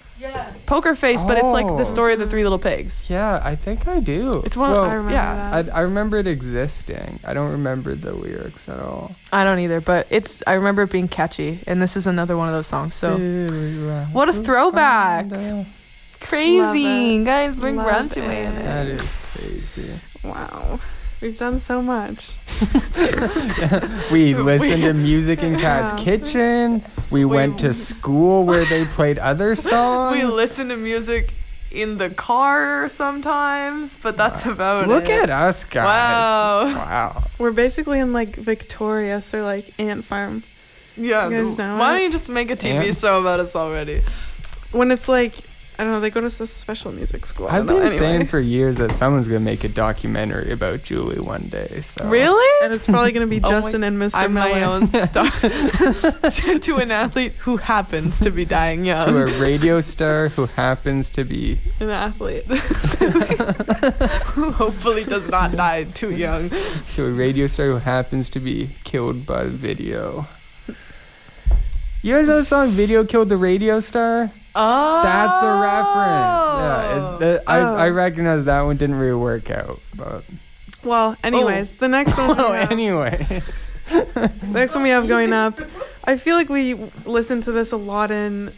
Poker 0.66 0.96
Face, 0.96 1.22
but 1.22 1.38
it's 1.38 1.52
like 1.52 1.64
Oh. 1.66 1.78
the 1.78 1.84
story 1.84 2.12
of 2.12 2.18
the 2.18 2.26
three 2.26 2.42
little 2.42 2.58
pigs. 2.58 3.04
Yeah, 3.08 3.40
I 3.44 3.54
think 3.54 3.86
I 3.86 4.00
do. 4.00 4.42
It's 4.44 4.56
one. 4.56 4.72
Well, 4.72 4.80
I 4.82 4.94
remember 4.94 5.12
yeah, 5.12 5.62
that. 5.62 5.72
I, 5.72 5.78
I 5.78 5.80
remember 5.82 6.18
it 6.18 6.26
existing. 6.26 7.20
I 7.24 7.34
don't 7.34 7.52
remember 7.52 7.94
the 7.94 8.10
lyrics 8.12 8.68
at 8.68 8.80
all. 8.80 9.14
I 9.32 9.44
don't 9.44 9.60
either, 9.60 9.80
but 9.80 10.08
it's. 10.10 10.42
I 10.44 10.54
remember 10.54 10.82
it 10.82 10.90
being 10.90 11.06
catchy, 11.06 11.62
and 11.68 11.80
this 11.80 11.96
is 11.96 12.08
another 12.08 12.36
one 12.36 12.48
of 12.48 12.54
those 12.54 12.66
songs. 12.66 12.96
So 12.96 13.16
what 14.12 14.28
a 14.28 14.32
throwback! 14.32 15.26
crazy 16.20 17.22
guys, 17.24 17.54
bring 17.56 17.76
Love 17.76 17.86
grunge 17.86 18.16
away 18.24 18.44
in 18.44 18.52
it. 18.54 18.58
it. 18.58 18.64
That 18.64 18.86
is 18.88 19.02
crazy. 19.38 20.00
Wow. 20.24 20.80
We've 21.20 21.36
done 21.36 21.58
so 21.58 21.82
much. 21.82 22.36
We 24.12 24.34
listened 24.34 24.82
to 24.84 24.92
music 24.94 25.42
in 25.42 25.58
Cat's 25.64 25.92
Yeah. 25.92 26.04
kitchen. 26.04 26.84
We 27.10 27.24
went 27.24 27.58
to 27.60 27.74
school 27.74 28.44
where 28.44 28.64
they 28.64 28.84
played 28.84 29.18
other 29.18 29.54
songs. 29.54 30.16
We 30.16 30.24
listen 30.24 30.68
to 30.68 30.76
music 30.76 31.32
in 31.70 31.98
the 31.98 32.08
car 32.10 32.88
sometimes, 32.88 33.96
but 33.96 34.16
that's 34.16 34.46
about 34.46 34.86
Look 34.88 35.04
it. 35.04 35.10
Look 35.20 35.22
at 35.24 35.30
us 35.30 35.64
guys. 35.64 35.84
Wow. 35.84 36.64
Wow. 36.74 37.24
We're 37.38 37.50
basically 37.50 37.98
in 37.98 38.12
like 38.12 38.36
Victorious 38.36 39.34
or 39.34 39.42
like 39.42 39.74
Ant 39.78 40.04
Farm. 40.04 40.42
Yeah. 40.96 41.28
You 41.28 41.44
guys 41.44 41.58
know 41.58 41.76
why 41.78 41.90
it? 41.90 41.94
don't 41.98 42.02
you 42.04 42.10
just 42.12 42.28
make 42.28 42.50
a 42.50 42.56
TV 42.56 42.86
Yeah. 42.86 42.92
show 42.92 43.20
about 43.20 43.40
us 43.40 43.54
already? 43.56 44.02
When 44.72 44.90
it's 44.90 45.08
like, 45.08 45.34
I 45.80 45.84
don't 45.84 45.92
know, 45.92 46.00
they 46.00 46.10
go 46.10 46.20
to 46.20 46.26
this 46.28 46.52
special 46.52 46.90
music 46.90 47.24
school. 47.24 47.46
I 47.46 47.50
I've 47.50 47.56
don't 47.58 47.66
know. 47.66 47.74
been 47.74 47.82
Anyway. 47.84 47.98
saying 47.98 48.26
for 48.26 48.40
years 48.56 48.78
that 48.78 48.90
someone's 48.90 49.28
gonna 49.28 49.38
make 49.38 49.62
a 49.62 49.68
documentary 49.68 50.50
about 50.50 50.82
Julie 50.82 51.20
one 51.20 51.48
day. 51.48 51.82
So 51.82 52.04
Really? 52.08 52.64
and 52.64 52.74
it's 52.74 52.86
probably 52.86 53.12
going 53.12 53.24
to 53.24 53.30
be 53.30 53.38
Oh 53.44 53.48
my- 53.48 53.60
Justin 53.60 53.84
and 53.84 53.96
Mr. 53.96 54.16
I'm 54.16 54.32
Miller. 54.34 54.50
my 54.50 54.62
own 54.64 54.86
star 54.88 55.30
to, 55.30 56.58
to 56.62 56.76
an 56.78 56.90
athlete 56.90 57.34
who 57.34 57.58
happens 57.58 58.18
to 58.20 58.32
be 58.32 58.44
dying 58.44 58.84
young. 58.84 59.06
to 59.06 59.22
a 59.22 59.40
radio 59.40 59.80
star 59.80 60.30
who 60.30 60.46
happens 60.46 61.08
to 61.10 61.22
be 61.22 61.60
An 61.78 61.90
athlete. 61.90 62.44
who 64.34 64.50
hopefully 64.50 65.04
does 65.04 65.28
not 65.28 65.52
die 65.52 65.84
too 65.84 66.10
young. 66.12 66.50
to 66.96 67.06
a 67.06 67.10
radio 67.12 67.46
star 67.46 67.66
who 67.66 67.76
happens 67.76 68.28
to 68.30 68.40
be 68.40 68.70
killed 68.82 69.24
by 69.26 69.44
the 69.44 69.50
video. 69.50 70.26
You 72.02 72.14
guys 72.16 72.26
know 72.26 72.36
the 72.38 72.44
song 72.44 72.70
"Video 72.70 73.04
Killed 73.04 73.28
the 73.28 73.36
Radio 73.36 73.80
Star"? 73.80 74.30
Oh, 74.60 75.02
That's 75.02 75.36
the 75.36 75.52
reference. 75.60 76.58
Yeah, 76.58 76.96
it, 77.14 77.18
the, 77.20 77.42
I, 77.46 77.60
Oh. 77.60 77.74
I 77.76 77.88
recognize 77.90 78.44
that 78.44 78.60
one 78.62 78.76
didn't 78.76 78.96
really 78.96 79.14
work 79.20 79.50
out, 79.50 79.80
but 79.94 80.24
Well, 80.84 81.16
anyways, 81.22 81.72
the 81.72 81.88
next 81.88 82.16
one. 82.18 82.28
we 82.36 82.42
oh, 82.42 82.52
have- 82.52 82.72
anyways. 82.72 83.70
The 83.88 84.32
next 84.42 84.74
one 84.74 84.82
we 84.84 84.90
have 84.90 85.06
going 85.08 85.32
up. 85.32 85.60
I 86.04 86.16
feel 86.16 86.36
like 86.36 86.48
we 86.48 86.74
listened 87.04 87.44
to 87.44 87.52
this 87.52 87.72
a 87.72 87.76
lot 87.76 88.10
in 88.10 88.52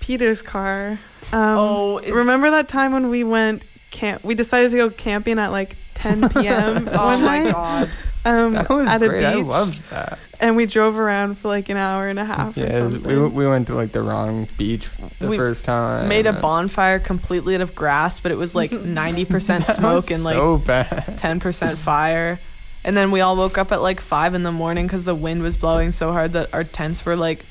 Peter's 0.00 0.40
car. 0.42 0.98
Um, 1.32 1.58
Oh, 1.58 2.00
remember 2.00 2.50
that 2.52 2.68
time 2.68 2.92
when 2.92 3.10
we 3.10 3.24
went 3.24 3.62
camp? 3.90 4.24
We 4.24 4.34
decided 4.34 4.70
to 4.70 4.76
go 4.76 4.90
camping 4.90 5.38
at 5.38 5.50
like 5.50 5.76
10 5.94 6.28
p.m. 6.30 6.88
oh 6.92 7.18
my 7.18 7.40
night, 7.40 7.52
god. 7.52 7.90
Um, 8.26 8.52
That 8.54 8.68
was 8.68 8.88
at 8.88 9.02
a 9.02 9.08
great. 9.08 9.20
beach, 9.20 9.26
I 9.26 9.34
loved 9.36 9.90
that. 9.90 10.18
and 10.40 10.56
we 10.56 10.66
drove 10.66 10.98
around 10.98 11.38
for 11.38 11.48
like 11.48 11.68
an 11.68 11.76
hour 11.76 12.08
and 12.08 12.18
a 12.18 12.24
half 12.24 12.56
or 12.56 12.60
Yeah, 12.60 12.78
something. 12.80 13.02
we, 13.04 13.16
we 13.28 13.46
went 13.46 13.66
to 13.68 13.74
like 13.74 13.92
the 13.92 14.02
wrong 14.02 14.48
beach 14.58 14.88
the 15.20 15.28
We 15.28 15.36
first 15.36 15.64
time. 15.64 16.08
Made 16.08 16.26
a 16.26 16.32
bonfire 16.32 16.98
completely 16.98 17.54
out 17.54 17.60
of 17.60 17.74
grass, 17.74 18.18
but 18.20 18.32
it 18.32 18.36
was 18.36 18.54
like 18.54 18.70
90% 19.06 19.64
smoke 19.74 20.10
and 20.10 20.24
like 20.24 20.34
so 20.36 20.58
bad. 20.58 20.88
10% 21.18 21.76
fire. 21.76 22.40
And 22.84 22.96
then 22.96 23.10
we 23.10 23.20
all 23.20 23.36
woke 23.36 23.58
up 23.58 23.72
at 23.72 23.80
like 23.82 24.00
5 24.00 24.34
in 24.34 24.42
the 24.42 24.52
morning 24.52 24.86
because 24.86 25.04
the 25.04 25.14
wind 25.14 25.42
was 25.42 25.56
blowing 25.56 25.90
so 25.90 26.12
hard 26.12 26.32
that 26.34 26.52
our 26.52 26.64
tents 26.64 27.04
were 27.06 27.16
like, 27.16 27.44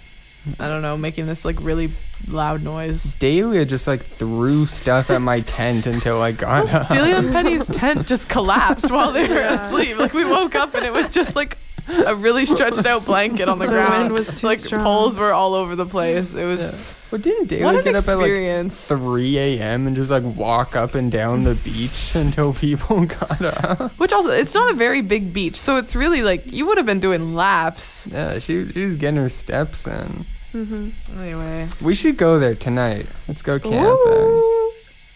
I 0.60 0.68
don't 0.68 0.82
know, 0.82 0.96
making 0.98 1.26
this 1.26 1.44
like 1.46 1.62
really 1.64 1.92
loud 2.30 2.62
noise. 2.64 3.16
Dahlia 3.16 3.66
just 3.66 3.88
like 3.88 4.06
threw 4.06 4.66
stuff 4.66 5.10
at 5.10 5.22
my 5.22 5.42
tent 5.42 5.86
until 5.88 6.22
I 6.22 6.32
got 6.32 6.68
oh, 6.68 6.78
up. 6.78 6.90
Delia 6.90 7.18
and 7.18 7.32
Penny's 7.32 7.68
tent 7.74 8.08
just 8.08 8.30
collapsed 8.30 8.92
while 8.92 9.12
they 9.12 9.28
were 9.28 9.36
Yeah. 9.36 9.68
asleep. 9.68 9.98
Like 9.98 10.14
we 10.14 10.26
woke 10.26 10.56
up 10.56 10.74
and 10.76 10.86
it 10.86 10.94
was 10.94 11.10
just 11.10 11.36
like 11.36 11.58
a 11.88 12.16
really 12.16 12.46
stretched 12.46 12.86
out 12.86 13.06
blanket 13.06 13.48
on 13.48 13.60
the, 13.60 13.66
The 13.66 13.72
ground. 13.72 13.94
wind 14.04 14.14
was 14.14 14.28
too 14.30 14.48
like 14.48 14.60
strong. 14.60 14.84
poles 14.84 15.18
were 15.18 15.34
all 15.34 15.54
over 15.54 15.76
the 15.76 15.86
place. 15.86 16.34
It 16.34 16.46
was 16.46 16.84
Well, 17.12 17.22
didn't 17.22 17.48
Dahlia 17.48 17.66
what 17.66 17.76
an 17.76 17.84
get 17.84 17.96
up 17.96 18.08
at 18.08 18.18
like 18.18 18.26
experience. 18.26 18.88
3 18.88 19.38
a.m. 19.38 19.86
and 19.86 19.96
just 19.96 20.10
like 20.10 20.24
walk 20.24 20.76
up 20.76 20.96
and 20.96 21.12
down 21.12 21.44
the 21.44 21.54
beach 21.56 22.12
until 22.16 22.54
people 22.54 23.06
got 23.06 23.42
up? 23.42 23.92
Which 24.00 24.12
also, 24.14 24.32
it's 24.32 24.56
not 24.56 24.72
a 24.72 24.76
very 24.76 25.02
big 25.02 25.32
beach, 25.32 25.58
so 25.58 25.78
it's 25.78 25.96
really 25.96 26.24
like 26.24 26.52
you 26.52 26.66
would 26.66 26.78
have 26.78 26.88
been 26.88 27.00
doing 27.00 27.36
laps. 27.36 28.08
Yeah, 28.12 28.40
she, 28.40 28.72
she 28.72 28.86
was 28.86 28.96
getting 28.98 29.18
her 29.18 29.30
steps 29.30 29.86
in. 29.86 30.26
Hmm 30.64 30.90
Anyway, 31.20 31.68
We 31.82 31.96
should 31.96 32.16
go 32.16 32.40
there 32.40 32.56
tonight. 32.56 33.08
Let's 33.28 33.42
go 33.42 33.60
camping. 33.60 33.78
Ooh, 33.88 34.72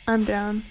I'm 0.08 0.26
down. 0.26 0.64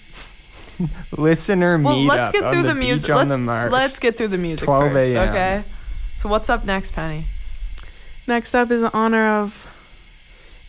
Listener 1.17 1.77
well, 1.79 1.95
meet 1.97 2.07
let's 2.07 2.27
up 2.27 2.33
get 2.33 2.43
on 2.43 2.53
through 2.53 2.61
the, 2.63 2.67
the, 2.69 2.75
music. 2.75 3.09
Let's 3.09 3.29
the 3.29 3.37
marsh. 3.39 3.71
let's 3.71 3.99
get 3.99 4.15
through 4.17 4.27
the 4.29 4.37
music 4.37 4.65
12 4.65 4.91
first, 4.91 5.15
a.m.. 5.15 5.29
okay? 5.29 5.63
So 6.17 6.29
what's 6.29 6.49
up 6.49 6.65
next, 6.65 6.93
Penny? 6.93 7.25
Next 8.27 8.53
up 8.53 8.69
is 8.69 8.81
in 8.83 8.89
honor 8.93 9.25
of, 9.41 9.67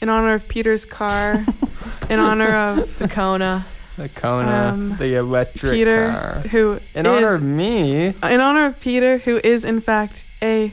in 0.00 0.08
honor 0.08 0.32
of 0.32 0.48
Peter's 0.48 0.84
car, 0.86 1.44
in 2.10 2.18
honor 2.18 2.54
of 2.56 2.98
The 2.98 3.06
Kona. 3.08 3.66
the 3.98 4.08
Kona, 4.08 4.70
Um, 4.72 4.96
the 4.96 5.14
electric 5.16 5.72
Peter, 5.72 6.08
car. 6.08 6.40
who 6.50 6.80
In 6.94 7.06
honor 7.06 7.34
of 7.34 7.42
me, 7.42 8.06
in 8.06 8.40
honor 8.40 8.64
of 8.66 8.80
Peter, 8.80 9.18
who 9.18 9.38
is 9.44 9.64
in 9.66 9.80
fact 9.82 10.24
a 10.42 10.72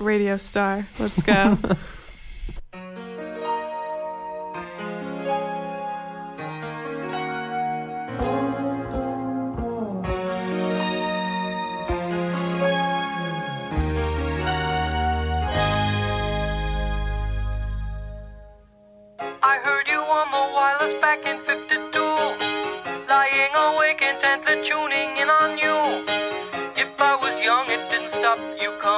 radio 0.00 0.38
star. 0.38 0.88
Let's 0.98 1.22
go. 1.22 1.58
It 28.38 28.62
you 28.62 28.72
coming 28.80 28.91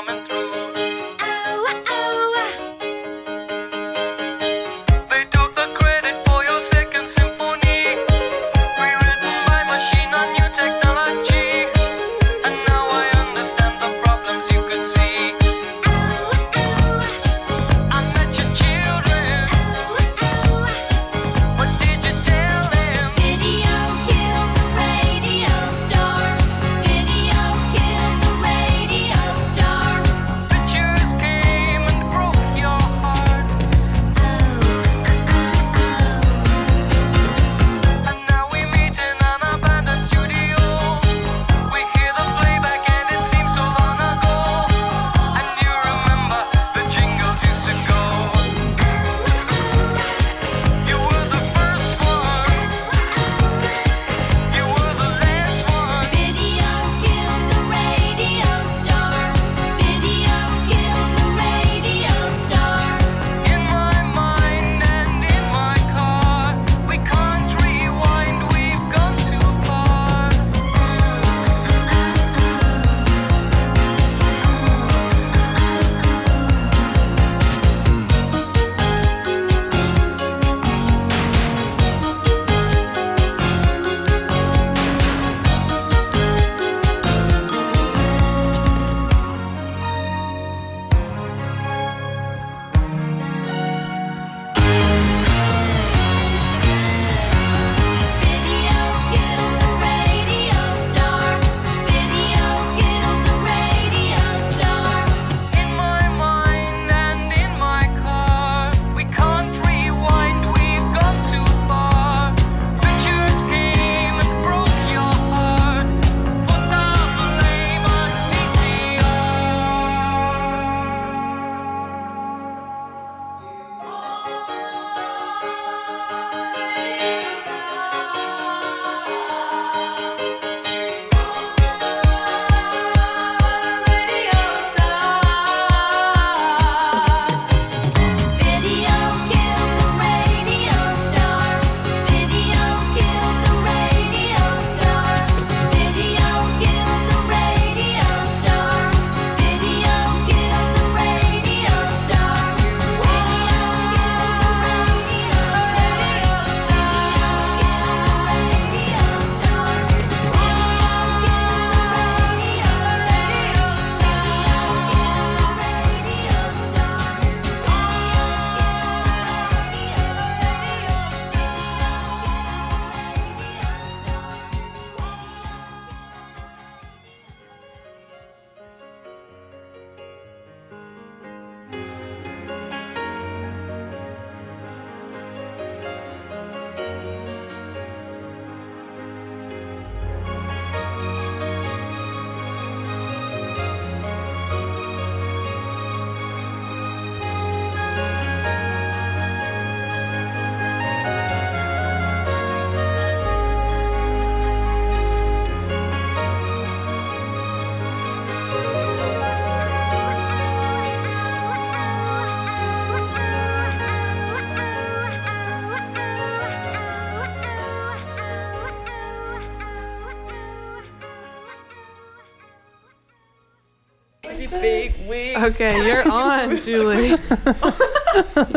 big 224.60 224.94
wig. 225.08 225.36
Okay, 225.36 225.86
you're 225.86 226.08
on, 226.12 226.56
Julie. 226.60 227.16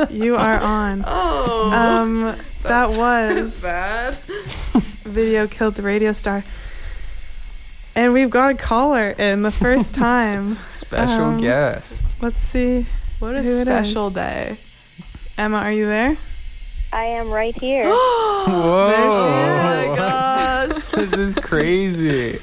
you 0.10 0.36
are 0.36 0.60
on. 0.60 1.04
Oh. 1.06 1.72
Um, 1.72 2.38
that 2.64 2.90
was 2.98 3.62
bad. 3.62 4.18
video 5.04 5.48
killed 5.48 5.76
the 5.76 5.82
radio 5.82 6.12
star, 6.12 6.44
and 7.96 8.14
we've 8.14 8.30
got 8.30 8.52
a 8.52 8.56
caller 8.56 9.12
in 9.12 9.42
the 9.42 9.52
first 9.52 9.94
time. 9.96 10.58
Special 10.70 11.26
Um, 11.26 11.42
guest. 11.42 12.02
Let's 12.22 12.42
see. 12.42 12.86
What 13.20 13.36
a 13.36 13.42
Who 13.42 13.60
special 13.62 14.08
is. 14.08 14.14
day. 14.14 14.60
Emma, 15.38 15.58
are 15.58 15.72
you 15.72 15.86
there? 15.88 16.18
I 16.94 17.04
am 17.04 17.30
right 17.30 17.56
here. 17.60 17.86
Oh 18.50 18.90
my 19.90 19.96
gosh. 19.98 20.86
this 20.92 21.12
is 21.14 21.36
crazy. 21.36 22.40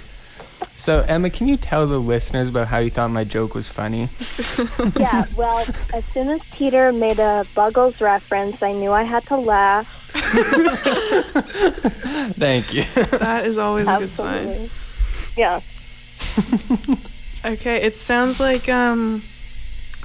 So 0.84 1.00
Emma, 1.08 1.30
can 1.30 1.48
you 1.48 1.56
tell 1.56 1.86
the 1.86 1.98
listeners 1.98 2.50
about 2.50 2.68
how 2.68 2.76
you 2.76 2.90
thought 2.90 3.10
my 3.10 3.24
joke 3.24 3.54
was 3.54 3.66
funny? 3.66 4.10
yeah, 4.98 5.24
well, 5.34 5.64
as 5.94 6.04
soon 6.12 6.28
as 6.28 6.42
Peter 6.52 6.92
made 6.92 7.18
a 7.18 7.46
Buggles 7.54 7.98
reference, 8.02 8.62
I 8.62 8.72
knew 8.72 8.92
I 8.92 9.02
had 9.02 9.26
to 9.28 9.36
laugh. 9.38 9.88
Thank 12.34 12.74
you. 12.74 12.82
That 13.18 13.46
is 13.46 13.56
always 13.56 13.88
a 13.88 13.98
good 13.98 14.14
sign. 14.14 14.36
Absolutely. 14.36 14.70
Yeah. 15.38 15.60
Okay, 17.46 17.82
it 17.82 17.98
sounds 17.98 18.40
like 18.40 18.70
um, 18.70 19.22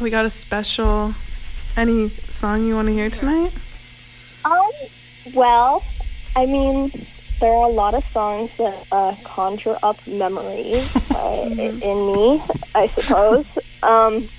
we 0.02 0.10
got 0.10 0.26
a 0.26 0.30
special. 0.30 1.14
Any 1.78 2.10
song 2.28 2.66
you 2.66 2.76
want 2.76 2.88
to 2.88 2.94
hear 2.94 3.10
tonight? 3.10 3.54
Um, 4.44 4.70
well, 5.34 5.82
I 6.36 6.46
mean, 6.46 7.08
there 7.40 7.52
are 7.54 7.66
a 7.66 7.72
lot 7.72 7.94
of 7.94 8.04
songs 8.12 8.50
that 8.58 8.86
uh, 8.92 9.16
conjure 9.24 9.78
up 9.84 10.06
memories 10.08 10.96
uh, 11.12 11.50
in 11.58 12.06
me, 12.08 12.42
I 12.76 12.88
suppose. 12.88 13.46
Um, 13.84 14.30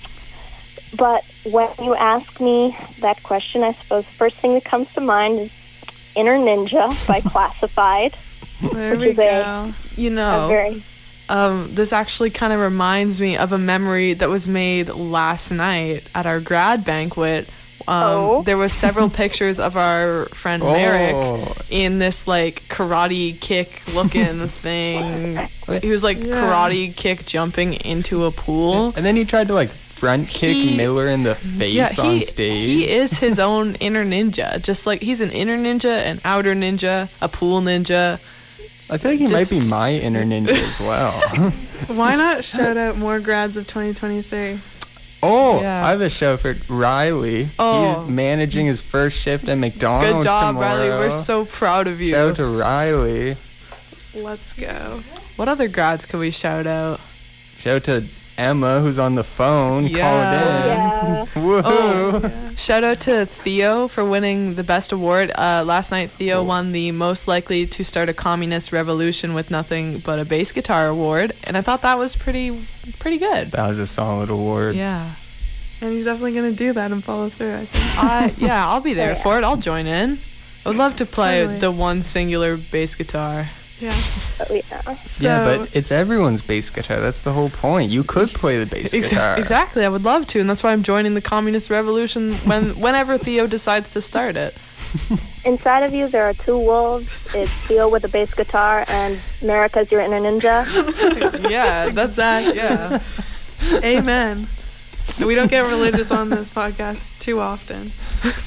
but 0.96 1.24
when 1.44 1.68
you 1.82 1.94
ask 1.94 2.40
me 2.40 2.76
that 3.00 3.22
question, 3.22 3.62
I 3.62 3.72
suppose 3.74 4.04
the 4.04 4.12
first 4.12 4.36
thing 4.36 4.54
that 4.54 4.64
comes 4.64 4.88
to 4.94 5.00
mind 5.00 5.40
is 5.40 5.50
Inner 6.14 6.36
Ninja 6.36 7.06
by 7.06 7.20
Classified. 7.30 8.16
There 8.72 8.96
we 8.96 9.10
is 9.10 9.18
a- 9.18 9.74
You 9.96 10.10
know, 10.10 10.48
very 10.48 10.82
um, 11.30 11.72
this 11.76 11.92
actually 11.92 12.30
kind 12.30 12.52
of 12.52 12.58
reminds 12.58 13.20
me 13.20 13.36
of 13.36 13.52
a 13.52 13.58
memory 13.58 14.14
that 14.14 14.28
was 14.28 14.48
made 14.48 14.88
last 14.88 15.52
night 15.52 16.02
at 16.12 16.26
our 16.26 16.40
grad 16.40 16.84
banquet. 16.84 17.48
Um, 17.88 18.02
Oh. 18.02 18.42
There 18.42 18.56
was 18.58 18.72
several 18.72 19.08
pictures 19.22 19.58
of 19.58 19.76
our 19.76 20.26
friend 20.34 20.62
Merrick 20.62 21.14
Oh. 21.14 21.54
in 21.70 21.98
this 21.98 22.26
like 22.28 22.62
karate 22.68 23.38
kick 23.40 23.82
looking 23.94 24.48
thing. 24.64 25.48
He 25.82 25.88
was 25.90 26.02
like 26.02 26.18
Yeah. 26.18 26.34
karate 26.34 26.94
kick 26.94 27.26
jumping 27.26 27.74
into 27.74 28.24
a 28.24 28.30
pool. 28.30 28.92
And 28.96 29.04
then 29.04 29.16
he 29.16 29.24
tried 29.24 29.48
to 29.48 29.54
like 29.54 29.70
front 29.94 30.28
kick 30.28 30.54
He- 30.56 30.76
Miller 30.76 31.08
in 31.08 31.24
the 31.24 31.34
face 31.34 31.96
he, 31.96 32.00
on 32.02 32.22
stage. 32.22 32.64
he 32.66 32.88
is 32.90 33.12
his 33.18 33.38
own 33.50 33.74
inner 33.76 34.04
ninja. 34.04 34.60
Just 34.62 34.86
like 34.86 35.02
he's 35.02 35.20
an 35.20 35.30
inner 35.30 35.56
ninja, 35.58 36.02
an 36.04 36.20
outer 36.24 36.54
ninja, 36.54 37.08
a 37.20 37.28
pool 37.28 37.60
ninja. 37.60 38.18
I 38.88 38.98
feel 38.98 39.12
like 39.12 39.20
he 39.20 39.28
might 39.28 39.48
be 39.50 39.60
my 39.68 39.92
inner 39.92 40.24
ninja 40.24 40.50
as 40.50 40.80
well. 40.80 41.12
Why 41.96 42.16
not 42.16 42.42
shout 42.42 42.76
out 42.76 42.96
more 42.98 43.20
grads 43.20 43.56
of 43.56 43.66
2023? 43.68 44.58
Oh, 45.22 45.60
Yeah. 45.60 45.86
I 45.86 45.90
have 45.90 46.00
a 46.00 46.10
show 46.10 46.36
for 46.36 46.56
Riley. 46.68 47.50
Oh. 47.58 48.00
He's 48.02 48.10
managing 48.10 48.66
his 48.66 48.80
first 48.80 49.18
shift 49.18 49.48
at 49.48 49.58
McDonald's 49.58 50.12
Good 50.18 50.24
job, 50.24 50.54
tomorrow. 50.56 50.88
Riley. 50.88 50.90
We're 50.90 51.10
so 51.10 51.44
proud 51.44 51.86
of 51.86 52.00
you. 52.00 52.12
Shout 52.12 52.30
out 52.30 52.36
to 52.36 52.46
Riley. 52.46 53.36
Let's 54.14 54.52
go. 54.52 55.02
what 55.36 55.48
other 55.48 55.68
grads 55.68 56.04
can 56.06 56.18
we 56.20 56.30
shout 56.30 56.66
out? 56.66 57.00
Shout 57.58 57.76
out 57.76 57.84
to 57.84 58.08
Emma, 58.40 58.80
who's 58.80 58.98
on 58.98 59.14
the 59.14 59.24
phone. 59.24 59.86
Yeah. 59.86 59.96
yeah. 60.66 61.26
Called 61.26 61.28
in. 61.36 61.42
Woohoo. 61.42 62.22
Yeah. 62.22 62.54
Shout 62.56 62.84
out 62.84 63.00
to 63.00 63.26
Theo 63.26 63.86
for 63.88 64.04
winning 64.04 64.54
the 64.54 64.64
best 64.64 64.92
award. 64.92 65.30
Uh, 65.36 65.62
last 65.64 65.90
night, 65.90 66.10
Theo 66.10 66.42
won 66.42 66.72
the 66.72 66.92
most 66.92 67.28
likely 67.28 67.66
to 67.66 67.84
start 67.84 68.08
a 68.08 68.14
communist 68.14 68.72
revolution 68.72 69.34
with 69.34 69.50
nothing 69.50 69.98
but 70.00 70.18
a 70.18 70.24
bass 70.24 70.52
guitar 70.52 70.88
award, 70.88 71.32
and 71.44 71.56
I 71.56 71.60
thought 71.60 71.82
that 71.82 71.98
was 71.98 72.16
pretty, 72.16 72.66
pretty 72.98 73.18
good. 73.18 73.50
That 73.52 73.68
was 73.68 73.78
a 73.78 73.86
solid 73.86 74.30
award. 74.30 74.74
Yeah, 74.76 75.14
And 75.80 75.92
he's 75.92 76.04
definitely 76.06 76.32
gonna 76.32 76.52
do 76.52 76.72
that 76.72 76.92
and 76.92 77.02
follow 77.04 77.30
through. 77.30 77.54
I 77.56 77.66
think. 77.66 77.98
I 78.04 78.34
yeah, 78.38 78.68
I'll 78.68 78.80
be 78.80 78.94
there 78.94 79.12
Yeah. 79.12 79.22
for 79.22 79.38
it. 79.38 79.44
I'll 79.44 79.56
join 79.56 79.86
in. 79.86 80.18
I 80.64 80.68
would 80.68 80.76
love 80.76 80.96
to 80.96 81.06
play 81.06 81.40
Totally. 81.42 81.58
the 81.60 81.70
one 81.70 82.02
singular 82.02 82.56
bass 82.58 82.94
guitar. 82.94 83.48
Yeah. 83.80 83.92
Oh, 84.40 84.54
yeah. 84.54 85.04
So, 85.04 85.26
yeah, 85.26 85.44
but 85.44 85.74
it's 85.74 85.90
everyone's 85.90 86.42
bass 86.42 86.68
guitar. 86.70 87.00
That's 87.00 87.22
the 87.22 87.32
whole 87.32 87.50
point. 87.50 87.90
You 87.90 88.04
could 88.04 88.28
play 88.30 88.58
the 88.58 88.66
bass 88.66 88.92
Exa- 88.92 89.10
guitar. 89.10 89.38
exactly, 89.38 89.84
I 89.84 89.88
would 89.88 90.04
love 90.04 90.26
to, 90.28 90.40
and 90.40 90.48
that's 90.48 90.62
why 90.62 90.72
I'm 90.72 90.82
joining 90.82 91.14
the 91.14 91.20
communist 91.22 91.70
revolution 91.70 92.34
when 92.44 92.78
whenever 92.80 93.16
Theo 93.18 93.46
decides 93.46 93.90
to 93.92 94.00
start 94.02 94.36
it. 94.36 94.54
Inside 95.44 95.82
of 95.84 95.94
you, 95.94 96.08
there 96.08 96.28
are 96.28 96.34
two 96.34 96.58
wolves. 96.58 97.10
It's 97.34 97.50
Theo 97.66 97.88
with 97.88 98.04
a 98.04 98.08
bass 98.08 98.32
guitar, 98.34 98.84
and 98.88 99.18
Merrick 99.40 99.76
as 99.76 99.90
your 99.90 100.00
inner 100.00 100.20
ninja. 100.20 100.66
Yeah, 101.50 101.88
that's 101.90 102.16
that. 102.16 102.54
Yeah. 102.54 103.00
amen. 103.84 104.48
We 105.26 105.34
don't 105.34 105.50
get 105.50 105.66
religious 105.66 106.10
on 106.10 106.30
this 106.30 106.48
podcast 106.50 107.10
too 107.18 107.40
often, 107.40 107.92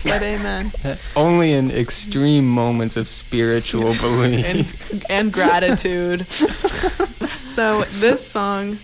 but 0.03 0.21
amen. 0.21 0.71
Only 1.15 1.53
in 1.53 1.71
extreme 1.71 2.47
moments 2.47 2.97
of 2.97 3.07
spiritual 3.07 3.93
belief. 4.01 4.45
and 4.91 5.05
and 5.09 5.31
gratitude. 5.33 6.25
So 7.37 7.83
this 7.99 8.25
song, 8.27 8.79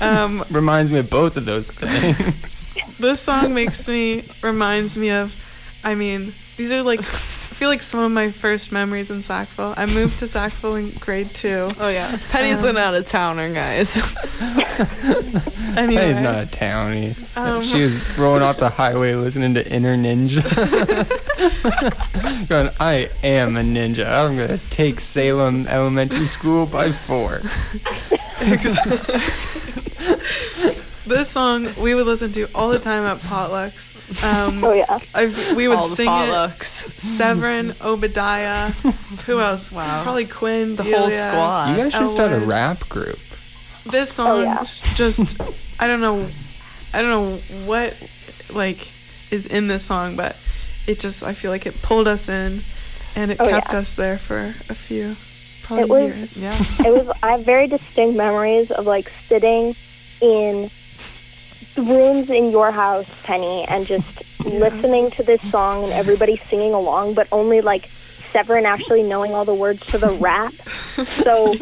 um, 0.00 0.44
Reminds 0.50 0.90
me 0.90 0.98
of 1.00 1.10
both 1.10 1.36
of 1.36 1.44
those 1.44 1.70
things. 1.70 2.66
this 2.98 3.20
song 3.20 3.52
makes 3.54 3.86
me 3.86 4.28
reminds 4.42 4.96
me 4.96 5.10
of. 5.10 5.32
I 5.84 5.94
mean, 5.94 6.34
these 6.56 6.72
are 6.72 6.82
like. 6.82 7.00
I 7.56 7.58
feel 7.58 7.70
like 7.70 7.82
some 7.82 8.00
of 8.00 8.12
my 8.12 8.30
first 8.32 8.70
memories 8.70 9.10
in 9.10 9.22
Sackville. 9.22 9.72
I 9.78 9.86
moved 9.86 10.18
to 10.18 10.28
Sackville 10.28 10.74
in 10.74 10.90
grade 10.90 11.34
two. 11.34 11.68
Oh 11.80 11.88
yeah, 11.88 12.18
Penny's 12.28 12.62
Um, 12.62 12.68
an 12.68 12.76
out 12.76 12.94
of 12.94 13.06
towner, 13.06 13.50
guys. 13.50 13.96
Anyway, 15.76 16.00
Penny's 16.00 16.20
not 16.20 16.42
a 16.42 16.46
townie. 16.46 17.14
Um, 17.36 17.62
she 17.62 17.82
was 17.82 18.18
rolling 18.18 18.42
off 18.42 18.56
the 18.58 18.68
highway 18.70 19.14
listening 19.14 19.52
to 19.54 19.66
Inner 19.70 19.94
Ninja. 19.96 20.42
Going, 22.48 22.70
I 22.80 23.10
am 23.22 23.56
a 23.56 23.60
ninja. 23.60 24.06
I'm 24.06 24.36
going 24.36 24.48
to 24.48 24.58
take 24.70 25.00
Salem 25.00 25.66
Elementary 25.66 26.24
School 26.24 26.64
by 26.64 26.92
force. 26.92 27.74
this 31.06 31.28
song 31.28 31.72
we 31.80 31.94
would 31.94 32.06
listen 32.06 32.32
to 32.32 32.48
all 32.54 32.68
the 32.70 32.78
time 32.78 33.04
at 33.04 33.18
potlucks. 33.20 33.94
Um, 34.24 34.62
Oh 34.64 34.72
yeah. 34.72 34.98
I've, 35.14 35.56
we 35.56 35.68
would 35.68 35.78
All 35.78 35.88
the 35.88 35.96
sing 35.96 36.06
it. 36.06 36.10
potlucks. 36.10 36.98
Severin, 37.00 37.74
Obediah. 37.80 38.70
Who 39.26 39.40
else? 39.48 39.70
Wow. 39.72 40.02
Probably 40.02 40.24
Quinn. 40.26 40.76
The 40.76 40.84
whole 40.84 41.10
squad. 41.10 41.70
You 41.70 41.76
guys 41.84 41.92
should 41.92 42.08
start 42.08 42.32
a 42.32 42.40
rap 42.40 42.88
group. 42.88 43.18
This 43.90 44.12
song 44.12 44.42
yeah. 44.42 44.66
just 44.94 45.36
I 45.78 45.86
don't 45.86 46.00
know 46.00 46.28
I 46.92 47.02
don't 47.02 47.10
know 47.10 47.64
what 47.66 47.94
like 48.50 48.90
is 49.30 49.46
in 49.46 49.68
this 49.68 49.82
song, 49.84 50.16
but 50.16 50.36
it 50.86 50.98
just 51.00 51.22
I 51.22 51.32
feel 51.34 51.50
like 51.50 51.66
it 51.66 51.80
pulled 51.82 52.08
us 52.08 52.28
in 52.28 52.62
and 53.14 53.30
it 53.32 53.38
Oh, 53.40 53.46
kept 53.48 53.72
yeah. 53.72 53.78
us 53.78 53.94
there 53.94 54.18
for 54.18 54.54
a 54.68 54.74
few 54.74 55.16
probably 55.62 56.06
It 56.06 56.16
was- 56.20 56.38
years. 56.38 56.80
yeah. 56.80 56.86
it 56.86 56.92
was 56.92 57.08
I 57.22 57.32
have 57.32 57.44
very 57.44 57.66
distinct 57.68 58.16
memories 58.16 58.70
of 58.70 58.86
like 58.86 59.10
sitting 59.28 59.74
in 60.20 60.70
rooms 61.82 62.30
in 62.30 62.50
your 62.50 62.70
house, 62.70 63.06
Penny, 63.22 63.64
and 63.68 63.86
just 63.86 64.22
listening 64.44 65.10
to 65.12 65.22
this 65.22 65.40
song 65.50 65.84
and 65.84 65.92
everybody 65.92 66.40
singing 66.48 66.72
along, 66.74 67.14
but 67.14 67.28
only 67.32 67.60
like 67.60 67.88
Severin 68.32 68.66
actually 68.66 69.02
knowing 69.02 69.34
all 69.34 69.44
the 69.44 69.54
words 69.54 69.84
to 69.86 69.98
the 69.98 70.08
rap. 70.20 70.52
So 71.06 71.54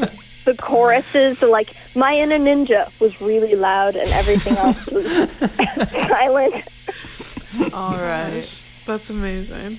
the 0.44 0.54
choruses, 0.54 1.38
the 1.40 1.46
like 1.46 1.74
"My 1.94 2.16
Inner 2.18 2.38
Ninja" 2.38 2.90
was 3.00 3.18
really 3.20 3.54
loud, 3.54 3.96
and 3.96 4.08
everything 4.10 4.56
else 4.56 4.86
was 4.86 5.06
silent. 5.90 6.64
All 7.72 7.96
right. 7.96 8.66
That's 8.86 9.10
amazing. 9.10 9.78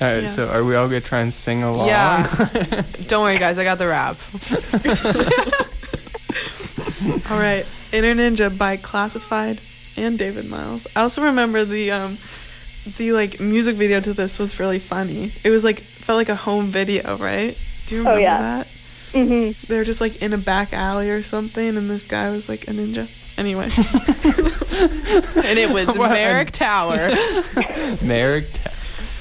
All 0.00 0.08
right, 0.08 0.22
Yeah. 0.22 0.28
so 0.28 0.48
are 0.48 0.64
we 0.64 0.76
all 0.76 0.88
going 0.88 1.02
to 1.02 1.06
try 1.06 1.20
and 1.20 1.32
sing 1.34 1.62
along? 1.62 1.88
Yeah. 1.88 2.24
Don't 3.08 3.22
worry, 3.22 3.38
guys. 3.38 3.58
I 3.58 3.64
got 3.64 3.76
the 3.78 3.88
rap. 3.88 4.16
All 7.30 7.38
right, 7.38 7.64
Inner 7.92 8.14
Ninja 8.14 8.56
by 8.56 8.76
Classified 8.76 9.60
and 9.96 10.18
David 10.18 10.46
Myles. 10.46 10.86
I 10.94 11.00
also 11.02 11.22
remember 11.22 11.64
the 11.64 11.90
um 11.92 12.18
the 12.96 13.12
like 13.12 13.40
music 13.40 13.76
video 13.76 14.00
to 14.00 14.12
this 14.12 14.38
was 14.38 14.58
really 14.60 14.78
funny. 14.78 15.32
It 15.44 15.50
was 15.50 15.64
like 15.64 15.80
felt 15.80 16.16
like 16.18 16.28
a 16.28 16.34
home 16.36 16.70
video, 16.70 17.16
right? 17.16 17.56
Do 17.86 17.94
you 17.94 18.00
remember 18.02 18.20
Oh, 18.20 18.22
remember 18.22 18.22
yeah. 18.22 18.64
that? 18.64 18.66
hmm 19.26 19.66
They 19.68 19.76
were 19.78 19.84
just 19.84 20.00
like 20.00 20.16
in 20.22 20.32
a 20.32 20.38
back 20.38 20.72
alley 20.72 21.10
or 21.10 21.22
something, 21.22 21.76
and 21.76 21.90
this 21.90 22.06
guy 22.06 22.30
was 22.30 22.48
like 22.48 22.68
a 22.68 22.72
ninja. 22.72 23.08
Anyway, 23.38 23.64
And 25.46 25.58
it 25.58 25.70
was 25.70 25.86
What? 25.96 26.10
Merrick 26.10 26.50
Tower. 26.52 27.10
Merrick, 28.02 28.52
T- 28.52 28.60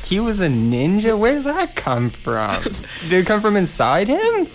he 0.06 0.20
was 0.20 0.40
a 0.42 0.48
ninja? 0.48 1.18
Where 1.18 1.36
did 1.36 1.44
that 1.46 1.76
come 1.76 2.10
from? 2.10 2.62
Did 3.04 3.14
it 3.14 3.26
come 3.26 3.40
from 3.42 3.56
inside 3.56 4.08
him? 4.10 4.48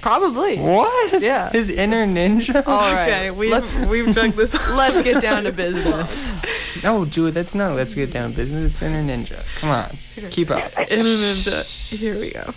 Probably. 0.00 0.58
What? 0.58 1.20
Yeah. 1.20 1.50
His 1.50 1.70
inner 1.70 2.06
ninja? 2.06 2.62
All 2.66 2.92
right. 2.92 3.08
Okay, 3.08 3.30
we've 3.30 3.50
let's 3.50 3.76
we've 3.86 4.12
drugged 4.12 4.36
this. 4.36 4.54
let's 4.70 5.02
get 5.02 5.22
down 5.22 5.44
to 5.44 5.52
business. 5.52 6.34
No, 6.82 7.04
Jude, 7.04 7.34
that's 7.34 7.54
not 7.54 7.74
Let's 7.74 7.94
Get 7.94 8.10
Down 8.12 8.30
to 8.30 8.36
Business. 8.36 8.72
It's 8.72 8.80
inner 8.80 9.02
ninja. 9.02 9.42
Come 9.58 9.70
on. 9.70 9.98
Keep 10.30 10.50
up. 10.50 10.72
Inner 10.90 11.02
ninja. 11.02 11.64
Here 11.90 12.18
we 12.18 12.30
go. 12.30 12.54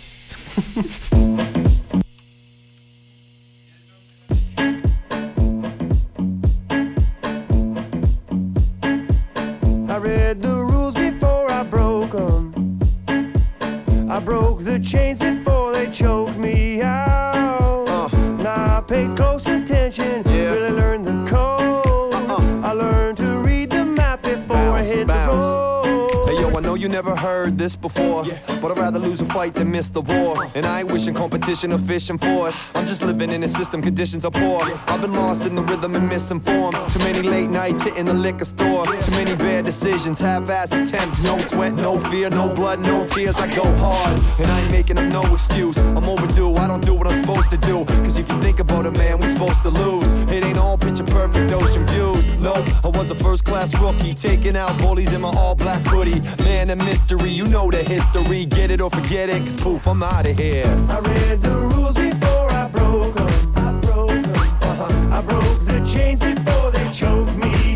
Never 26.94 27.16
heard 27.16 27.58
this 27.58 27.74
before, 27.74 28.24
but 28.46 28.70
I'd 28.70 28.78
rather 28.78 29.00
lose 29.00 29.20
a 29.20 29.24
fight 29.24 29.52
than 29.54 29.68
miss 29.68 29.90
the 29.90 30.00
war. 30.00 30.46
And 30.54 30.64
I 30.64 30.78
ain't 30.78 30.92
wishing 30.92 31.12
competition 31.12 31.72
or 31.72 31.78
fishing 31.78 32.18
for 32.18 32.50
it. 32.50 32.54
I'm 32.72 32.86
just 32.86 33.02
living 33.02 33.32
in 33.32 33.42
a 33.42 33.48
system, 33.48 33.82
conditions 33.82 34.24
are 34.24 34.30
poor. 34.30 34.62
I've 34.86 35.00
been 35.00 35.12
lost 35.12 35.44
in 35.44 35.56
the 35.56 35.64
rhythm 35.64 35.96
and 35.96 36.08
misinformed. 36.08 36.76
Too 36.92 37.00
many 37.00 37.20
late 37.20 37.50
nights 37.50 37.82
hitting 37.82 38.04
the 38.04 38.14
liquor 38.14 38.44
store. 38.44 38.86
Too 38.86 39.10
many 39.10 39.34
bad 39.34 39.66
decisions, 39.66 40.20
half-ass 40.20 40.72
attempts. 40.72 41.18
No 41.18 41.36
sweat, 41.38 41.74
no 41.74 41.98
fear, 41.98 42.30
no 42.30 42.54
blood, 42.54 42.78
no 42.78 43.04
tears. 43.08 43.38
I 43.38 43.52
go 43.52 43.64
hard, 43.78 44.16
and 44.38 44.46
I 44.46 44.60
ain't 44.60 44.70
making 44.70 44.96
up 44.96 45.10
no 45.10 45.22
excuse. 45.34 45.76
I'm 45.78 46.08
overdue, 46.08 46.54
I 46.54 46.68
don't 46.68 46.84
do 46.86 46.94
what 46.94 47.08
I'm 47.08 47.20
supposed 47.20 47.50
to 47.50 47.56
do. 47.56 47.84
Cause 48.04 48.18
if 48.18 48.28
you 48.28 48.40
think 48.40 48.60
about 48.60 48.86
it, 48.86 48.92
man, 48.92 49.18
we're 49.18 49.32
supposed 49.32 49.62
to 49.64 49.70
lose. 49.70 50.08
It 50.30 50.44
ain't 50.44 50.58
all 50.58 50.78
picture 50.78 51.02
perfect 51.02 51.52
ocean 51.52 51.84
views. 51.86 52.24
No, 52.40 52.64
I 52.84 52.88
was 52.88 53.10
a 53.10 53.16
first 53.16 53.44
class 53.44 53.74
rookie, 53.80 54.14
taking 54.14 54.56
out 54.56 54.78
bullies 54.78 55.12
in 55.12 55.22
my 55.22 55.32
all 55.34 55.56
black 55.56 55.82
hoodie. 55.86 56.20
Man, 56.44 56.70
a 56.70 56.83
mystery, 56.84 57.30
you 57.30 57.48
know 57.48 57.70
the 57.70 57.82
history. 57.82 58.44
Get 58.44 58.70
it 58.70 58.80
or 58.80 58.90
forget 58.90 59.28
it, 59.28 59.42
cause 59.44 59.56
poof, 59.56 59.86
I'm 59.86 60.02
out 60.02 60.26
of 60.26 60.38
here. 60.38 60.66
I 60.88 60.98
read 61.00 61.40
the 61.42 61.50
rules 61.50 61.94
before 61.96 62.50
I 62.50 62.68
broke 62.68 63.14
them. 63.14 63.52
I 63.56 63.72
broke 63.80 64.10
'em. 64.10 64.24
Uh-huh. 64.62 65.18
I 65.18 65.22
broke 65.22 65.64
the 65.64 65.80
chains 65.92 66.20
before 66.20 66.70
they 66.70 66.88
choked 66.92 67.34
me 67.36 67.73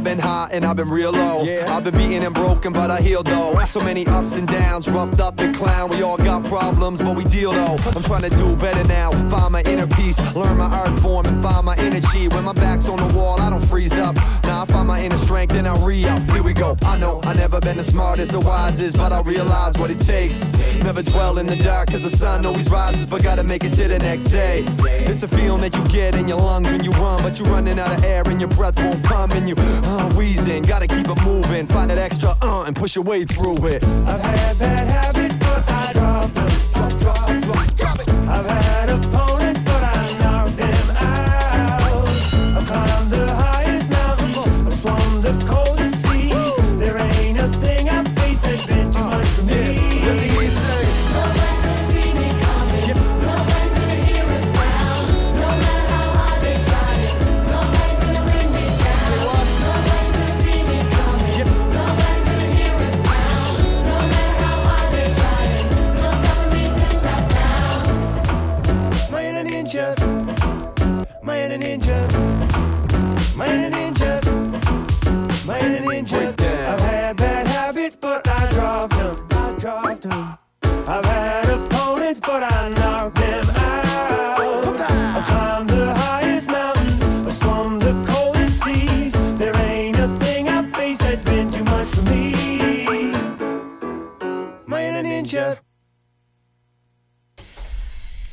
I've 0.00 0.04
been 0.04 0.18
high 0.18 0.48
and 0.50 0.64
I've 0.64 0.76
been 0.76 0.88
real 0.88 1.12
low. 1.12 1.42
I've 1.42 1.84
been 1.84 1.94
beaten 1.94 2.22
and 2.22 2.34
broken, 2.34 2.72
but 2.72 2.90
I 2.90 3.02
healed 3.02 3.26
though. 3.26 3.54
So 3.68 3.82
many 3.82 4.06
ups 4.06 4.34
and 4.34 4.48
downs, 4.48 4.88
roughed 4.88 5.20
up 5.20 5.38
and 5.40 5.54
clown. 5.54 5.90
We 5.90 6.00
all 6.00 6.16
got 6.16 6.46
problems, 6.46 7.02
but 7.02 7.14
we 7.14 7.24
deal 7.24 7.52
though. 7.52 7.76
I'm 7.94 8.02
trying 8.02 8.22
to 8.22 8.30
do 8.30 8.56
better 8.56 8.82
now. 8.84 9.10
Find 9.28 9.52
my 9.52 9.60
inner 9.62 9.86
peace, 9.86 10.18
learn 10.34 10.56
my 10.56 10.64
art 10.64 10.98
form, 11.00 11.26
and 11.26 11.42
find 11.42 11.66
my 11.66 11.76
energy. 11.76 12.28
When 12.28 12.44
my 12.44 12.54
back's 12.54 12.88
on 12.88 12.96
the 12.96 13.14
wall, 13.14 13.38
I 13.38 13.50
don't 13.50 13.60
freeze 13.60 13.92
up. 13.92 14.16
Now 14.42 14.62
I 14.62 14.64
find 14.64 14.88
my 14.88 15.02
inner 15.02 15.18
strength 15.18 15.52
and 15.52 15.68
I 15.68 15.76
re 15.84 16.02
up. 16.06 16.22
Here 16.30 16.42
we 16.42 16.54
go. 16.54 16.78
I 16.82 16.98
know 16.98 17.20
I 17.24 17.34
never 17.34 17.60
been 17.60 17.76
the 17.76 17.84
smartest 17.84 18.32
or 18.32 18.40
wisest, 18.40 18.96
but 18.96 19.12
I 19.12 19.20
realize 19.20 19.76
what 19.76 19.90
it 19.90 19.98
takes. 19.98 20.42
Never 20.82 21.02
dwell 21.02 21.36
in 21.36 21.46
the 21.46 21.56
dark, 21.56 21.90
cause 21.90 22.04
the 22.04 22.16
sun 22.16 22.46
always 22.46 22.70
rises, 22.70 23.04
but 23.04 23.22
gotta 23.22 23.44
make 23.44 23.64
it 23.64 23.74
to 23.74 23.86
the 23.86 23.98
next 23.98 24.24
day. 24.24 24.64
It's 24.80 25.22
a 25.22 25.28
feeling 25.28 25.60
that 25.60 25.76
you 25.76 25.84
get 25.92 26.14
in 26.14 26.26
your 26.26 26.40
lungs 26.40 26.72
when 26.72 26.82
you 26.82 26.90
run, 26.92 27.22
but 27.22 27.38
you're 27.38 27.48
running 27.48 27.78
out 27.78 27.96
of 27.96 28.02
air 28.02 28.22
and 28.26 28.40
your 28.40 28.48
breath 28.50 28.78
won't 28.78 29.04
come 29.04 29.32
and 29.32 29.46
you 29.46 29.54
uh, 29.90 30.12
wheezing. 30.14 30.62
Gotta 30.62 30.86
keep 30.86 31.08
it 31.08 31.24
moving, 31.24 31.66
find 31.66 31.90
that 31.90 31.98
extra 31.98 32.34
uh 32.42 32.64
and 32.66 32.76
push 32.76 32.94
your 32.94 33.04
way 33.04 33.24
through 33.24 33.66
it. 33.66 33.84
I've 33.84 34.20
had 34.20 34.58
bad 34.58 34.86
habits, 34.86 35.36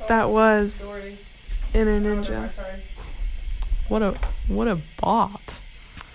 That 0.07 0.29
was 0.29 0.87
Inner 1.73 1.99
Ninja. 1.99 2.51
What 3.89 4.01
a 4.01 4.15
what 4.47 4.67
a 4.67 4.79
bop. 5.01 5.41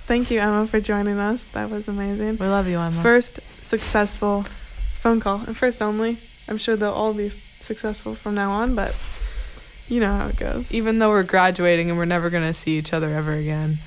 Thank 0.06 0.30
you, 0.30 0.40
Emma, 0.40 0.66
for 0.66 0.80
joining 0.80 1.18
us. 1.18 1.44
That 1.52 1.70
was 1.70 1.88
amazing. 1.88 2.36
We 2.38 2.46
love 2.46 2.66
you, 2.66 2.78
Emma. 2.78 3.00
First 3.02 3.40
successful 3.60 4.44
phone 4.94 5.20
call, 5.20 5.40
and 5.46 5.56
first 5.56 5.80
only. 5.80 6.18
I'm 6.48 6.58
sure 6.58 6.76
they'll 6.76 6.90
all 6.90 7.14
be 7.14 7.32
successful 7.60 8.14
from 8.14 8.34
now 8.34 8.50
on, 8.50 8.74
but 8.74 8.96
you 9.88 10.00
know 10.00 10.16
how 10.16 10.26
it 10.28 10.36
goes. 10.36 10.72
Even 10.72 10.98
though 10.98 11.10
we're 11.10 11.22
graduating 11.22 11.88
and 11.88 11.96
we're 11.98 12.04
never 12.04 12.30
gonna 12.30 12.52
see 12.52 12.76
each 12.78 12.92
other 12.92 13.14
ever 13.14 13.32
again. 13.34 13.78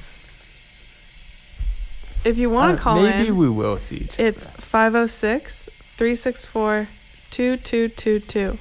If 2.23 2.37
you 2.37 2.49
want 2.49 2.73
Uh, 2.73 2.75
to 2.77 2.81
call 2.81 2.95
maybe 2.95 3.07
in, 3.09 3.17
maybe 3.19 3.31
we 3.31 3.49
will 3.49 3.77
see 3.77 3.97
each 3.97 4.13
other. 4.15 4.27
it's 4.27 4.47
506 4.47 5.69
364 5.97 6.87
2222. 7.29 8.57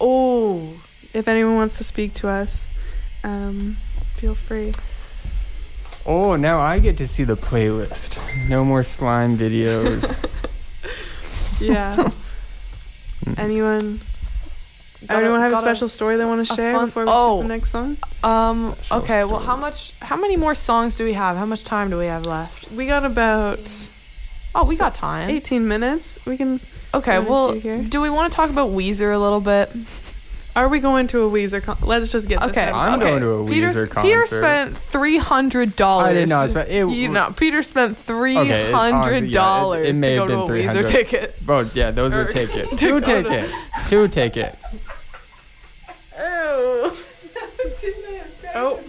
Oh, 0.00 0.72
If 1.12 1.28
anyone 1.28 1.56
wants 1.56 1.78
to 1.78 1.84
speak 1.84 2.14
to 2.14 2.28
us, 2.28 2.68
um, 3.22 3.76
feel 4.16 4.34
free. 4.34 4.74
Oh, 6.06 6.36
now 6.36 6.60
I 6.60 6.80
get 6.80 6.96
to 6.98 7.06
see 7.06 7.24
the 7.24 7.36
playlist. 7.36 8.18
No 8.48 8.64
more 8.64 8.82
slime 8.82 9.38
videos. 9.38 10.14
Yeah. 11.60 12.10
anyone? 13.36 14.00
Got 15.06 15.14
a- 15.18 15.20
anyone 15.24 15.40
have 15.40 15.52
a 15.52 15.54
got 15.54 15.58
a- 15.62 15.66
special 15.66 15.88
story 15.88 16.16
they 16.16 16.24
want 16.24 16.46
to 16.46 16.52
share 16.54 16.72
fun- 16.74 16.86
before 16.86 17.04
we 17.04 17.10
oh. 17.12 17.36
choose 17.38 17.42
the 17.44 17.48
next 17.54 17.70
song? 17.70 17.96
um. 18.24 18.74
Special 18.82 18.96
Okay. 19.02 19.24
Well, 19.24 19.38
how 19.38 19.54
much? 19.56 19.92
How 20.00 20.16
many 20.16 20.36
more 20.36 20.54
songs 20.56 20.96
do 20.96 21.04
we 21.04 21.12
have? 21.12 21.36
How 21.36 21.46
much 21.46 21.62
time 21.62 21.90
do 21.90 21.96
we 21.96 22.06
have 22.06 22.26
left? 22.26 22.70
We 22.72 22.86
got 22.86 23.04
about 23.04 23.70
Oh, 24.56 24.64
we 24.66 24.74
So- 24.74 24.84
got 24.84 24.94
time. 24.96 25.30
18 25.30 25.66
minutes. 25.68 26.18
We 26.26 26.36
can. 26.36 26.60
Okay. 26.94 27.18
Well, 27.18 27.52
do 27.52 28.00
we 28.00 28.10
want 28.10 28.32
to 28.32 28.36
talk 28.36 28.50
about 28.50 28.70
Weezer 28.70 29.14
a 29.14 29.18
little 29.18 29.40
bit? 29.40 29.70
Are 30.56 30.68
we 30.68 30.78
going 30.78 31.08
to 31.08 31.22
a 31.22 31.30
Weezer? 31.30 31.60
Con- 31.60 31.78
Let's 31.82 32.12
just 32.12 32.28
get 32.28 32.40
this. 32.40 32.50
Okay. 32.50 32.66
out. 32.68 32.74
I'm 32.76 33.00
okay. 33.00 33.10
going 33.10 33.22
to 33.22 33.28
a 33.30 33.46
Peter, 33.46 33.68
Weezer 33.70 34.02
Peter 34.02 34.20
concert. 34.20 34.36
spent 34.36 34.78
three 34.78 35.16
hundred 35.16 35.74
dollars. 35.74 36.06
I 36.06 36.12
didn't 36.12 36.28
know. 36.28 36.38
I 36.40 36.46
spent- 36.46 36.68
it- 36.70 36.88
you 36.90 37.08
know, 37.08 37.34
Peter 37.36 37.60
spent 37.64 37.98
three 37.98 38.38
Okay, 38.38 38.68
it- 38.68 38.72
hundred 38.74 38.94
honestly, 39.08 39.30
dollars 39.32 39.84
yeah, 39.84 39.90
it- 39.90 39.96
it 39.96 39.98
may 39.98 40.08
to 40.10 40.14
go 40.14 40.20
have 40.20 40.46
to 40.46 40.52
been 40.52 40.68
a 40.68 40.72
Weezer 40.72 40.86
300. 40.86 40.86
ticket. 40.86 41.34
Oh, 41.48 41.70
yeah, 41.74 41.90
those 41.90 42.14
Or- 42.14 42.18
were 42.18 42.24
tickets. 42.30 42.70
to 42.70 42.76
Two 42.76 42.88
go 42.88 43.00
to- 43.00 43.22
tickets. 43.24 43.70
Two 43.88 44.06
tickets. 44.08 44.76
Oh, 48.56 48.80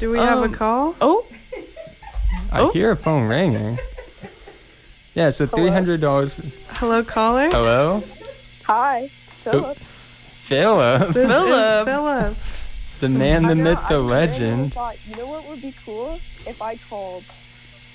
do 0.00 0.10
we 0.10 0.18
have 0.18 0.38
Um, 0.38 0.52
a 0.52 0.56
call? 0.56 0.96
Oh, 1.00 1.24
I 2.50 2.60
Oh. 2.62 2.72
hear 2.72 2.90
a 2.90 2.96
phone 2.96 3.28
ringing. 3.28 3.78
Yeah, 5.20 5.28
so 5.28 5.46
$300. 5.46 6.32
Hello, 6.70 7.04
caller. 7.04 7.50
Hello? 7.50 8.02
Hi, 8.64 9.10
Philip. 9.44 9.76
Philip. 10.44 11.08
This 11.12 11.28
Philip. 11.30 11.78
is 11.80 11.84
Philip. 11.84 12.36
The 13.00 13.08
man, 13.10 13.42
the 13.42 13.54
know, 13.54 13.64
myth, 13.64 13.78
the 13.90 13.96
randomly 13.96 14.12
legend. 14.14 14.72
Thought, 14.72 14.96
you 15.06 15.14
know 15.16 15.26
what 15.26 15.46
would 15.46 15.60
be 15.60 15.74
cool 15.84 16.18
if 16.46 16.62
I 16.62 16.76
called. 16.88 17.24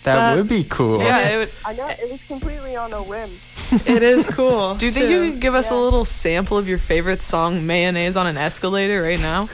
That 0.03 0.17
That- 0.17 0.37
would 0.37 0.47
be 0.47 0.65
cool. 0.65 1.01
Yeah, 1.01 1.29
it 1.29 1.37
would, 1.39 1.51
I 1.65 1.73
know 1.73 1.87
it 1.87 2.11
was 2.11 2.19
completely 2.27 2.75
on 2.75 2.93
a 2.93 3.01
whim. 3.01 3.39
It 3.71 4.03
is 4.03 4.27
cool. 4.27 4.75
do 4.77 4.85
you 4.85 4.91
think 4.91 5.07
too. 5.07 5.11
you 5.23 5.31
could 5.31 5.39
give 5.41 5.55
us 5.55 5.71
a 5.71 5.75
little 5.75 6.05
sample 6.05 6.59
of 6.59 6.67
your 6.67 6.77
favorite 6.77 7.23
song, 7.23 7.65
Mayonnaise 7.65 8.15
on 8.15 8.27
an 8.27 8.37
Escalator, 8.37 9.01
right 9.01 9.19
now? 9.19 9.49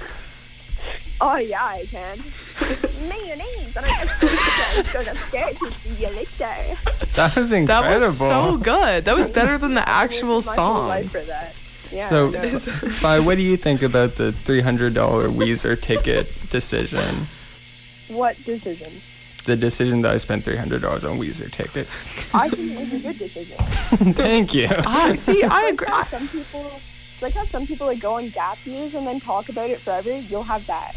Oh 1.21 1.37
yeah, 1.37 1.63
I 1.63 1.85
can. 1.85 2.21
Mayonnaise 3.07 3.60
on 3.77 3.83
an 3.85 3.89
escalator, 3.91 5.03
gonna 5.05 5.15
scare 5.15 5.53
to 5.53 5.71
see 5.71 5.89
you 5.89 6.07
later. 6.09 6.77
That 7.15 7.35
was 7.35 7.51
incredible. 7.51 7.89
That 7.99 8.01
was 8.01 8.17
so 8.17 8.57
good. 8.57 9.05
That 9.05 9.17
was 9.17 9.29
better 9.29 9.57
than 9.57 9.73
the 9.73 9.87
actual 9.89 10.35
lived 10.35 10.47
my 10.47 10.55
whole 10.55 10.75
song. 10.75 10.87
life 10.87 11.11
for 11.11 11.21
that. 11.21 11.53
Yeah. 11.91 12.07
So- 12.09 12.33
I. 12.35 12.49
Fi, 12.49 13.19
what 13.25 13.35
do 13.35 13.41
you 13.43 13.57
think 13.57 13.81
about 13.81 14.15
the 14.15 14.33
$300 14.45 14.93
Weezer 14.93 15.79
ticket 15.79 16.27
decision? 16.49 17.27
what 18.07 18.35
decision? 18.45 19.01
The 19.45 19.55
decision 19.55 20.01
that 20.03 20.13
I 20.13 20.17
spent 20.17 20.45
$300 20.45 20.83
on 21.09 21.17
Weezer 21.19 21.51
tickets. 21.51 21.89
I 22.33 22.49
think 22.49 22.71
it 22.71 22.77
was 22.77 22.93
a 22.93 22.99
good 22.99 23.17
decision. 23.17 23.57
Thank 24.13 24.53
you. 24.53 24.67
Ah, 24.85 25.13
see, 25.15 25.43
I 25.43 25.47
Like 25.47 25.73
agree. 25.73 25.87
some 26.11 26.27
people, 26.27 26.71
like 27.21 27.33
how 27.33 27.45
some 27.47 27.65
people 27.65 27.87
like 27.87 27.99
go 27.99 28.13
on 28.15 28.29
gap 28.29 28.57
years 28.65 28.93
and 28.93 29.07
then 29.07 29.19
talk 29.19 29.49
about 29.49 29.69
it 29.69 29.79
forever. 29.81 30.15
You'll 30.15 30.43
have 30.43 30.65
that. 30.67 30.93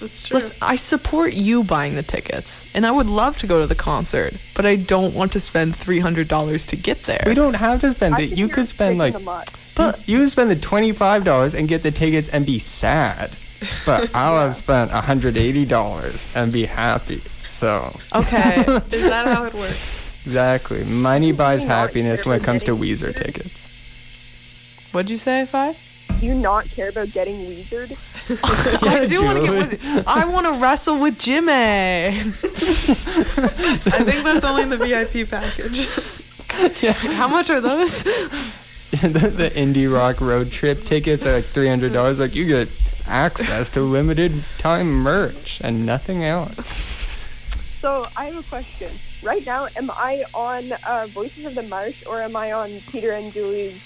That's 0.00 0.22
true. 0.26 0.36
Listen, 0.36 0.56
I 0.62 0.76
support 0.76 1.34
you 1.34 1.62
buying 1.62 1.94
the 1.94 2.02
tickets, 2.02 2.64
and 2.74 2.86
I 2.86 2.90
would 2.90 3.06
love 3.06 3.36
to 3.38 3.46
go 3.46 3.60
to 3.60 3.66
the 3.66 3.74
concert, 3.74 4.34
but 4.54 4.64
I 4.64 4.76
don't 4.76 5.14
want 5.14 5.30
to 5.32 5.40
spend 5.40 5.76
three 5.76 6.00
hundred 6.00 6.26
dollars 6.26 6.64
to 6.66 6.76
get 6.76 7.04
there. 7.04 7.22
We 7.26 7.34
don't 7.34 7.54
have 7.54 7.80
to 7.82 7.90
spend 7.90 8.14
I 8.14 8.22
it. 8.22 8.38
You 8.38 8.48
could 8.48 8.66
spend 8.66 8.98
like 8.98 9.12
them 9.12 9.28
up. 9.28 9.50
But 9.76 10.08
you 10.08 10.18
could 10.20 10.30
spend 10.30 10.50
the 10.50 10.56
twenty-five 10.56 11.24
dollars 11.24 11.54
and 11.54 11.68
get 11.68 11.82
the 11.82 11.90
tickets 11.90 12.28
and 12.28 12.46
be 12.46 12.58
sad. 12.58 13.36
But 13.84 14.10
I'll 14.14 14.40
have 14.40 14.54
spent 14.56 14.90
hundred 14.90 15.36
eighty 15.36 15.66
dollars 15.66 16.26
and 16.34 16.50
be 16.50 16.64
happy. 16.64 17.22
So 17.46 17.94
okay, 18.14 18.64
is 18.90 19.02
that 19.02 19.26
how 19.26 19.44
it 19.44 19.54
works? 19.54 20.00
exactly, 20.24 20.84
money 20.84 21.32
buys 21.32 21.64
happiness 21.64 22.24
when 22.24 22.40
it 22.40 22.44
comes 22.44 22.62
to 22.64 22.74
getting 22.76 22.82
Weezer 22.96 23.12
Weezer? 23.12 23.16
tickets. 23.24 23.66
what'd 24.92 25.10
you 25.10 25.16
say, 25.18 25.44
Fi? 25.46 25.76
Do 26.20 26.26
you 26.26 26.34
not 26.34 26.66
care 26.66 26.90
about 26.90 27.12
getting 27.12 27.46
Weezered? 27.46 27.96
I 28.82 29.06
do 29.06 29.24
want 29.24 29.38
to 29.38 29.46
get. 29.46 29.80
Wizzy- 29.80 30.04
I 30.06 30.26
want 30.26 30.46
to 30.46 30.52
wrestle 30.52 30.98
with 30.98 31.18
Jimmy. 31.18 31.52
I 31.52 32.20
think 34.04 34.22
that's 34.24 34.44
only 34.44 34.64
in 34.64 34.68
the 34.68 34.76
VIP 34.76 35.30
package. 35.30 35.88
How 37.14 37.26
much 37.26 37.48
are 37.48 37.62
those? 37.62 38.02
the, 38.90 39.32
the 39.34 39.50
indie 39.54 39.90
rock 39.90 40.20
road 40.20 40.52
trip 40.52 40.84
tickets 40.84 41.24
are 41.24 41.32
like 41.32 41.44
three 41.44 41.68
hundred 41.68 41.94
dollars. 41.94 42.18
Like 42.18 42.34
you 42.34 42.46
get 42.46 42.68
access 43.06 43.70
to 43.70 43.80
limited 43.80 44.44
time 44.58 44.92
merch 44.92 45.58
and 45.64 45.86
nothing 45.86 46.22
else. 46.22 47.26
So 47.80 48.04
I 48.14 48.26
have 48.26 48.36
a 48.36 48.42
question. 48.42 48.92
Right 49.22 49.46
now, 49.46 49.68
am 49.74 49.90
I 49.90 50.26
on 50.34 50.72
uh, 50.72 51.06
Voices 51.14 51.46
of 51.46 51.54
the 51.54 51.62
Marsh 51.62 52.04
or 52.06 52.20
am 52.20 52.36
I 52.36 52.52
on 52.52 52.80
Peter 52.90 53.12
and 53.12 53.32
Julie's 53.32 53.80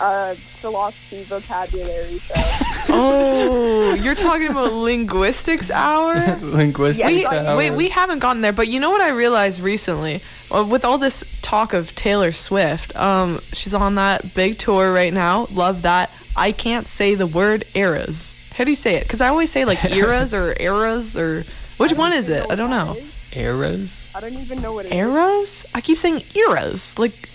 uh, 0.00 0.34
philosophy 0.60 1.24
vocabulary 1.24 2.18
show? 2.20 2.34
Oh, 2.90 3.94
you're 3.94 4.14
talking 4.14 4.48
about 4.48 4.72
linguistics 4.72 5.70
hour. 5.70 6.36
Linguistic. 6.40 7.04
Yeah, 7.04 7.10
We, 7.12 7.26
I- 7.26 7.56
wait, 7.56 7.70
we 7.72 7.90
haven't 7.90 8.20
gotten 8.20 8.40
there, 8.40 8.52
but 8.52 8.68
you 8.68 8.80
know 8.80 8.90
what 8.90 9.02
I 9.02 9.10
realized 9.10 9.60
recently? 9.60 10.22
With 10.50 10.86
all 10.86 10.96
this 10.96 11.22
talk 11.42 11.74
of 11.74 11.94
Taylor 11.94 12.32
Swift, 12.32 12.96
um, 12.96 13.42
she's 13.52 13.74
on 13.74 13.96
that 13.96 14.32
big 14.34 14.58
tour 14.58 14.90
right 14.92 15.12
now. 15.12 15.46
Love 15.50 15.82
that. 15.82 16.10
I 16.34 16.50
can't 16.50 16.88
say 16.88 17.14
the 17.14 17.26
word 17.26 17.66
eras. 17.74 18.34
How 18.52 18.64
do 18.64 18.70
you 18.70 18.76
say 18.76 18.94
it? 18.94 19.02
Because 19.02 19.20
I 19.20 19.28
always 19.28 19.50
say 19.50 19.66
like 19.66 19.84
eras 19.92 20.32
or 20.32 20.56
eras 20.58 21.14
or 21.16 21.44
which 21.76 21.92
one 21.92 22.14
is 22.14 22.30
it? 22.30 22.46
I 22.50 22.54
don't 22.54 22.70
know. 22.70 22.96
eras. 23.32 24.08
I 24.14 24.20
don't 24.20 24.34
even 24.34 24.62
know 24.62 24.72
what 24.72 24.86
it 24.86 24.92
is. 24.92 24.94
Eras? 24.94 25.66
I 25.74 25.82
keep 25.82 25.98
saying 25.98 26.22
eras. 26.34 26.98
Like, 26.98 27.27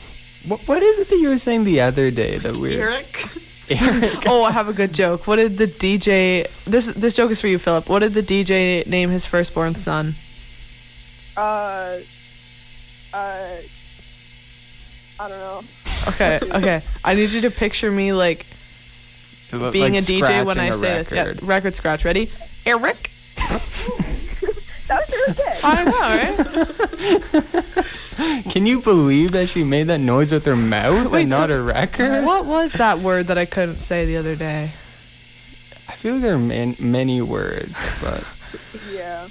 What, 0.45 0.67
what 0.67 0.83
is 0.83 0.99
it 0.99 1.09
that 1.09 1.17
you 1.17 1.29
were 1.29 1.37
saying 1.37 1.63
the 1.63 1.81
other 1.81 2.11
day 2.11 2.37
that 2.37 2.55
we? 2.55 2.75
Eric? 2.75 3.27
Eric. 3.69 4.23
oh, 4.27 4.43
I 4.43 4.51
have 4.51 4.67
a 4.67 4.73
good 4.73 4.93
joke. 4.93 5.25
What 5.25 5.37
did 5.37 5.57
the 5.57 5.67
DJ? 5.67 6.47
This 6.65 6.87
this 6.87 7.13
joke 7.13 7.31
is 7.31 7.39
for 7.39 7.47
you, 7.47 7.57
Philip. 7.57 7.87
What 7.89 7.99
did 7.99 8.13
the 8.13 8.23
DJ 8.23 8.85
name 8.85 9.09
his 9.09 9.25
firstborn 9.25 9.75
son? 9.75 10.15
Uh, 11.37 11.99
uh, 13.13 13.57
I 15.19 15.29
don't 15.29 15.29
know. 15.29 15.63
Okay, 16.09 16.39
okay. 16.51 16.83
I 17.03 17.13
need 17.13 17.31
you 17.31 17.41
to 17.41 17.51
picture 17.51 17.89
me 17.89 18.11
like 18.11 18.45
being 19.49 19.93
Like 19.93 20.03
a 20.03 20.05
DJ 20.05 20.45
when 20.45 20.59
I 20.59 20.69
scratching 20.69 20.69
a 20.69 20.73
say 20.73 20.97
this. 20.97 21.11
Yeah, 21.11 21.23
record. 21.23 21.43
record 21.43 21.75
scratch. 21.75 22.05
Ready? 22.05 22.31
Eric. 22.65 23.11
That 25.27 25.37
was 25.37 25.63
really. 25.63 25.63
I 25.63 25.83
know, 25.83 27.43
right? 28.15 28.43
Can 28.51 28.65
you 28.67 28.79
believe 28.81 29.31
that 29.31 29.49
she 29.49 29.63
made 29.63 29.87
that 29.87 29.99
noise 29.99 30.31
with 30.31 30.45
her 30.45 30.55
mouth 30.55 31.11
Wait, 31.11 31.21
and 31.21 31.29
not 31.31 31.49
so- 31.49 31.59
a 31.59 31.63
record? 31.63 32.23
what 32.25 32.45
was 32.45 32.73
that 32.73 32.99
word 32.99 33.27
that 33.27 33.37
I 33.37 33.45
couldn't 33.45 33.79
say 33.79 34.05
the 34.05 34.17
other 34.17 34.35
day? 34.35 34.71
I 35.87 35.93
feel 35.95 36.13
like 36.13 36.21
there 36.21 36.35
are 36.35 36.39
man- 36.39 36.75
many 36.79 37.21
words, 37.21 37.73
but 38.01 38.23
yeah. 38.91 39.27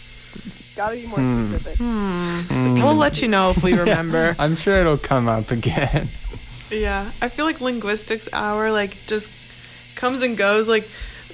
Gotta 0.74 0.96
be 0.96 1.06
more 1.06 1.18
Hmm. 1.18 1.50
specific. 1.54 1.76
Hmm. 1.78 2.40
mm, 2.48 2.82
We'll 2.82 2.94
let 2.94 3.20
you 3.20 3.28
know 3.28 3.50
if 3.50 3.62
we 3.62 3.74
remember. 3.74 4.34
I'm 4.38 4.56
sure 4.56 4.74
it'll 4.76 4.96
come 4.98 5.28
up 5.28 5.50
again. 5.50 6.08
Yeah, 6.70 7.12
I 7.20 7.28
feel 7.28 7.44
like 7.44 7.60
linguistics 7.60 8.28
hour 8.32 8.70
like 8.72 8.96
just 9.06 9.30
comes 9.94 10.22
and 10.22 10.36
goes. 10.36 10.68
Like 10.68 10.88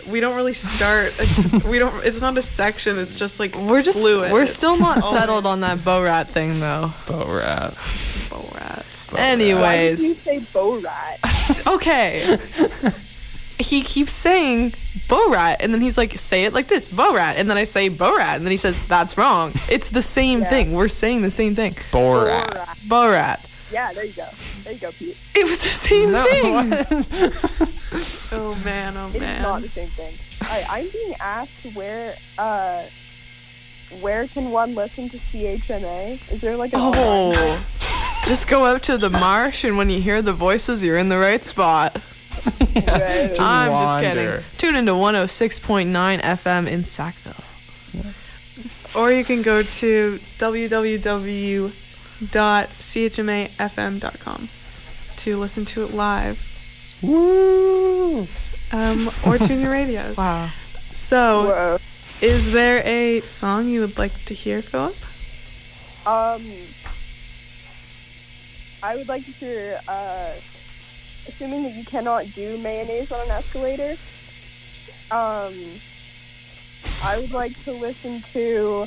we 0.08 0.20
don't 0.20 0.36
really 0.36 0.52
start. 0.52 1.12
A, 1.18 1.68
we 1.68 1.78
don't. 1.78 2.04
It's 2.04 2.20
not 2.20 2.36
a 2.38 2.42
section. 2.42 2.98
It's 2.98 3.16
just 3.16 3.38
like 3.40 3.54
We're 3.56 3.82
just 3.82 4.00
fluid. 4.00 4.32
we're 4.32 4.46
still 4.46 4.76
not 4.76 4.98
oh. 5.02 5.12
settled 5.12 5.46
on 5.46 5.60
that 5.60 5.84
bow 5.84 6.02
rat 6.02 6.30
thing 6.30 6.60
though. 6.60 6.92
But 7.06 7.26
rat. 7.28 7.74
Bull 8.30 8.50
rat. 8.54 8.54
But 8.54 8.54
rat. 8.54 9.04
Why 9.10 9.36
did 9.36 9.40
Anyways, 9.40 10.02
you 10.02 10.14
say 10.16 10.38
Bo 10.52 10.80
Rat? 10.80 11.20
okay. 11.66 12.38
he 13.58 13.82
keeps 13.82 14.12
saying 14.12 14.74
Borat, 15.08 15.56
and 15.60 15.72
then 15.72 15.80
he's 15.80 15.96
like, 15.96 16.18
say 16.18 16.44
it 16.44 16.52
like 16.52 16.68
this, 16.68 16.88
Borat, 16.88 17.34
and 17.36 17.48
then 17.48 17.56
I 17.56 17.64
say 17.64 17.88
Borat, 17.88 18.36
and 18.36 18.44
then 18.44 18.50
he 18.50 18.56
says 18.58 18.76
that's 18.86 19.16
wrong. 19.16 19.52
It's 19.70 19.88
the 19.88 20.02
same 20.02 20.40
Yeah. 20.42 20.50
thing. 20.50 20.72
We're 20.74 20.88
saying 20.88 21.22
the 21.22 21.30
same 21.30 21.54
thing. 21.54 21.76
Borat. 21.90 22.54
Rat. 22.54 22.78
Borat. 22.86 23.40
Yeah, 23.72 23.92
there 23.94 24.04
you 24.04 24.12
go. 24.12 24.28
There 24.68 24.74
you 24.74 24.80
go, 24.82 24.92
Pete. 24.92 25.16
It 25.34 25.46
was 25.46 25.58
the 25.60 25.68
same 25.68 26.12
No, 26.12 26.24
thing. 26.26 26.70
Oh 28.32 28.54
man. 28.62 28.98
Oh 28.98 29.08
man. 29.08 29.22
It's 29.36 29.42
not 29.42 29.62
the 29.62 29.70
same 29.70 29.88
thing. 29.92 30.14
Alright, 30.42 30.66
I'm 30.70 30.90
being 30.90 31.14
asked 31.20 31.64
where 31.72 32.14
uh 32.36 32.82
where 34.02 34.28
can 34.28 34.50
one 34.50 34.74
listen 34.74 35.08
to 35.08 35.18
CHMA? 35.32 36.20
Is 36.30 36.42
there 36.42 36.54
like 36.58 36.74
an 36.74 36.80
online- 36.80 37.32
Oh. 37.34 37.66
Just 38.26 38.46
go 38.46 38.66
out 38.66 38.82
to 38.82 38.98
the 38.98 39.08
marsh, 39.08 39.64
and 39.64 39.78
when 39.78 39.88
you 39.88 40.02
hear 40.02 40.20
the 40.20 40.34
voices, 40.34 40.82
you're 40.84 40.98
in 40.98 41.08
the 41.08 41.18
right 41.18 41.42
spot. 41.42 41.96
Right. 42.76 43.30
Just 43.30 43.40
I'm 43.40 43.70
just 43.72 44.00
kidding. 44.14 44.44
Tune 44.58 44.76
into 44.76 44.92
106.9 44.92 46.20
FM 46.20 46.68
in 46.68 46.84
Sackville. 46.84 47.34
Or 48.94 49.10
you 49.10 49.24
can 49.24 49.40
go 49.42 49.62
to 49.62 50.20
www.chmafm.com 50.38 51.68
to 55.18 55.36
listen 55.36 55.64
to 55.66 55.84
it 55.84 55.94
live. 55.94 56.50
Woo! 57.02 58.26
Um, 58.72 59.10
or 59.24 59.38
tune 59.38 59.60
your 59.60 59.70
radios. 59.70 60.16
Wow. 60.18 60.50
So, 60.92 61.44
Whoa. 61.46 61.78
is 62.20 62.52
there 62.52 62.82
a 62.84 63.20
song 63.22 63.68
you 63.68 63.80
would 63.80 63.98
like 63.98 64.24
to 64.24 64.34
hear, 64.34 64.62
Philip? 64.62 64.96
Um, 66.06 66.44
I 68.82 68.96
would 68.96 69.06
like 69.08 69.24
to 69.26 69.30
hear, 69.32 69.80
uh, 69.86 70.32
assuming 71.28 71.64
that 71.64 71.74
you 71.74 71.84
cannot 71.84 72.26
do 72.34 72.58
mayonnaise 72.58 73.12
on 73.12 73.20
an 73.26 73.30
escalator, 73.30 73.96
um, 75.10 75.54
I 77.04 77.18
would 77.20 77.32
like 77.32 77.62
to 77.64 77.72
listen 77.72 78.24
to. 78.32 78.86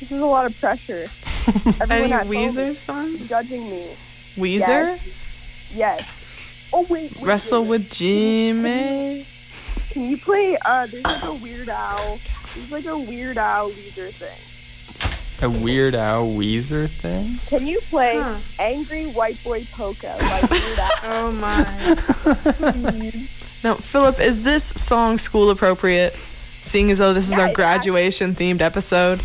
This 0.00 0.10
is 0.12 0.20
a 0.20 0.26
lot 0.26 0.46
of 0.46 0.58
pressure. 0.60 1.04
Everyone 1.80 1.90
Any 1.90 2.12
at 2.12 2.26
home 2.26 2.34
Weezer 2.34 2.76
song? 2.76 3.18
judging 3.28 3.68
me. 3.70 3.96
Weezer? 4.36 4.98
Yes. 5.72 6.08
Oh 6.72 6.82
wait. 6.82 7.14
wait 7.16 7.22
Wrestle 7.26 7.62
wait, 7.62 7.68
with 7.70 7.90
Jimmy. 7.90 9.26
Can 9.90 10.04
you 10.10 10.18
play? 10.18 10.56
Uh, 10.64 10.86
there's 10.86 11.04
like 11.04 11.22
a 11.24 11.34
Weird 11.34 11.68
Al. 11.68 12.18
There's 12.54 12.70
like 12.70 12.86
a 12.86 12.98
Weird 12.98 13.38
Al 13.38 13.70
Weezer 13.70 14.12
thing. 14.12 14.38
A 15.42 15.50
Weird 15.50 15.94
Owl 15.94 16.28
Weezer 16.28 16.90
thing? 17.02 17.38
Can 17.48 17.66
you 17.66 17.78
play 17.90 18.16
Huh. 18.16 18.38
Angry 18.58 19.04
White 19.06 19.36
Boy 19.44 19.68
Polka 19.70 20.16
by 20.18 20.48
Weird 20.50 20.78
Al? 20.78 20.90
Oh 21.04 21.32
my. 21.32 22.72
please? 22.72 23.28
Now, 23.62 23.74
Philip, 23.74 24.18
is 24.18 24.42
this 24.42 24.64
song 24.64 25.18
school 25.18 25.50
appropriate? 25.50 26.16
Seeing 26.62 26.90
as 26.90 26.98
though 26.98 27.12
this 27.12 27.26
is 27.30 27.36
Yeah, 27.36 27.48
our 27.48 27.52
graduation 27.52 28.34
themed 28.34 28.62
episode. 28.62 29.20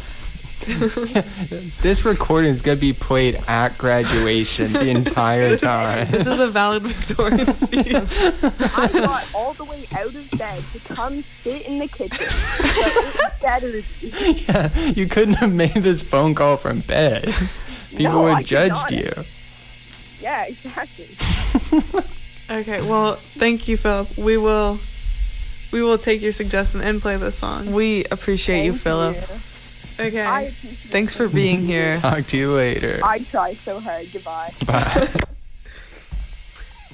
This 1.82 2.06
recording 2.06 2.52
is 2.52 2.62
gonna 2.62 2.78
be 2.78 2.94
played 2.94 3.36
at 3.48 3.78
graduation 3.78 4.72
the 4.74 4.90
entire 4.90 5.58
time. 5.58 6.10
This 6.12 6.28
is 6.28 6.40
a 6.40 6.48
valedictorian 6.50 7.54
speech. 7.54 7.94
I 7.94 8.90
got 8.94 9.28
all 9.34 9.54
the 9.54 9.64
way 9.66 9.88
out 9.94 10.14
of 10.16 10.30
bed 10.32 10.64
to 10.74 10.80
come 10.80 11.24
sit 11.44 11.64
in 11.64 11.80
the 11.80 11.88
kitchen. 11.88 12.28
But 12.60 12.88
it 12.88 13.34
bettered 13.42 13.86
yeah, 14.02 14.90
you 14.92 15.08
couldn't 15.08 15.36
have 15.36 15.52
made 15.52 15.74
this 15.74 16.02
phone 16.02 16.36
call 16.36 16.58
from 16.58 16.82
bed. 16.82 17.34
People 17.90 18.14
No, 18.14 18.22
would 18.24 18.34
I 18.34 18.38
have 18.38 18.46
judged 18.46 18.74
not. 18.74 18.92
you. 18.92 19.12
Yeah, 20.22 20.44
exactly. 20.46 21.10
Okay, 22.50 22.82
well, 22.88 23.16
thank 23.38 23.68
you, 23.68 23.78
Philip. 23.78 24.16
We 24.18 24.38
will, 24.38 24.80
we 25.72 25.82
will 25.82 25.98
take 25.98 26.22
your 26.22 26.32
suggestion 26.34 26.82
and 26.82 27.02
play 27.02 27.18
this 27.18 27.38
song. 27.38 27.72
We 27.72 28.04
appreciate 28.06 28.66
you, 28.66 28.74
Philip. 28.74 29.16
you. 29.16 29.24
Okay. 30.08 30.26
I 30.26 30.56
Thanks 30.90 31.14
for 31.14 31.28
being 31.28 31.66
here. 31.66 31.96
Talk 31.98 32.28
to 32.28 32.38
you 32.38 32.52
later. 32.52 33.00
I 33.04 33.20
try 33.20 33.56
so 33.64 33.80
hard. 33.80 34.12
Goodbye. 34.12 34.54
Bye. 34.66 35.10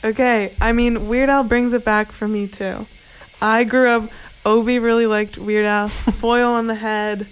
Okay, 0.04 0.54
I 0.62 0.74
mean, 0.74 1.08
Weird 1.08 1.30
Al 1.30 1.44
brings 1.44 1.74
it 1.74 1.84
back 1.84 2.12
for 2.12 2.28
me 2.28 2.48
too. 2.48 2.86
I 3.42 3.64
grew 3.64 3.90
up, 3.90 4.10
Obi 4.46 4.80
really 4.80 5.08
liked 5.08 5.38
Weird 5.38 5.66
Al. 5.66 5.88
Foil 5.90 6.52
on 6.52 6.68
the 6.68 6.76
head. 6.76 7.28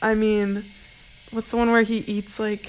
I 0.00 0.14
mean, 0.14 0.64
what's 1.30 1.50
the 1.50 1.56
one 1.58 1.70
where 1.70 1.82
he 1.82 1.98
eats 1.98 2.38
like 2.38 2.68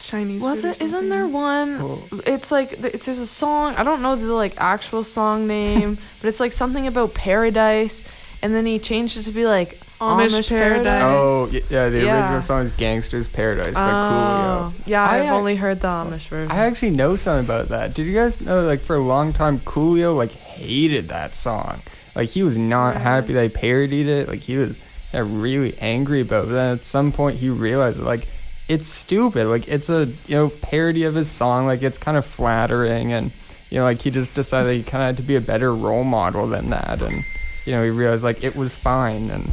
Chinese 0.00 0.42
Was 0.42 0.62
food 0.62 0.68
or 0.68 0.70
it? 0.70 0.82
Isn't 0.82 1.08
there 1.08 1.26
one? 1.26 2.02
It's 2.24 2.50
like 2.52 2.72
it's, 2.72 3.06
there's 3.06 3.18
a 3.18 3.26
song. 3.26 3.74
I 3.74 3.82
don't 3.82 4.02
know 4.02 4.14
the 4.16 4.32
like 4.32 4.54
actual 4.56 5.02
song 5.04 5.46
name, 5.46 5.98
but 6.20 6.28
it's 6.28 6.40
like 6.40 6.52
something 6.52 6.86
about 6.86 7.14
paradise, 7.14 8.04
and 8.40 8.54
then 8.54 8.66
he 8.66 8.78
changed 8.78 9.16
it 9.16 9.24
to 9.24 9.32
be 9.32 9.46
like 9.46 9.80
Amish 10.02 10.28
Amish, 10.28 10.48
Paradise. 10.48 11.02
oh, 11.04 11.48
yeah, 11.70 11.88
the 11.88 12.02
Yeah. 12.04 12.20
original 12.22 12.42
song 12.42 12.62
is 12.62 12.72
Gangsta's 12.72 13.28
Paradise 13.28 13.74
by 13.74 13.90
Oh, 13.90 14.72
Coolio. 14.74 14.86
yeah. 14.86 15.04
I 15.04 15.16
I've 15.16 15.22
ac- 15.22 15.30
only 15.30 15.56
heard 15.56 15.80
the 15.80 15.88
Amish 15.88 16.28
version. 16.28 16.50
I 16.50 16.64
actually 16.66 16.90
know 16.90 17.16
something 17.16 17.44
about 17.44 17.68
that. 17.68 17.94
Did 17.94 18.06
you 18.06 18.14
guys 18.14 18.40
know, 18.40 18.62
like, 18.66 18.80
for 18.80 18.96
a 18.96 19.02
long 19.02 19.32
time, 19.32 19.60
Coolio, 19.60 20.16
like, 20.16 20.32
hated 20.32 21.08
that 21.08 21.34
song? 21.36 21.82
Like, 22.14 22.28
he 22.28 22.42
was 22.42 22.56
not 22.56 22.96
happy 22.96 23.32
they 23.32 23.48
parodied 23.48 24.06
it. 24.08 24.28
Like, 24.28 24.40
he 24.42 24.56
was 24.58 24.76
yeah, 25.14 25.22
really 25.26 25.76
angry 25.78 26.20
about 26.20 26.44
it. 26.44 26.48
But 26.48 26.54
then 26.54 26.72
at 26.78 26.84
some 26.84 27.12
point, 27.12 27.38
he 27.38 27.48
realized, 27.48 28.02
like, 28.02 28.26
it's 28.68 28.88
stupid. 28.88 29.46
Like, 29.46 29.68
it's 29.68 29.88
a, 29.88 30.06
you 30.26 30.36
know, 30.36 30.48
parody 30.48 31.04
of 31.04 31.14
his 31.14 31.30
song. 31.30 31.66
Like, 31.66 31.82
it's 31.82 31.98
kind 31.98 32.16
of 32.16 32.24
flattering. 32.26 33.12
And, 33.12 33.30
you 33.70 33.78
know, 33.78 33.84
like, 33.84 34.02
he 34.02 34.10
just 34.10 34.34
decided 34.34 34.74
he 34.76 34.82
kind 34.82 35.02
of 35.02 35.06
had 35.08 35.16
to 35.18 35.22
be 35.22 35.36
a 35.36 35.40
better 35.40 35.74
role 35.74 36.04
model 36.04 36.46
than 36.48 36.70
that. 36.70 37.00
And, 37.02 37.24
you 37.64 37.72
know, 37.72 37.82
he 37.82 37.90
realized, 37.90 38.24
like, 38.24 38.42
it 38.44 38.54
was 38.56 38.74
fine. 38.74 39.30
And, 39.30 39.52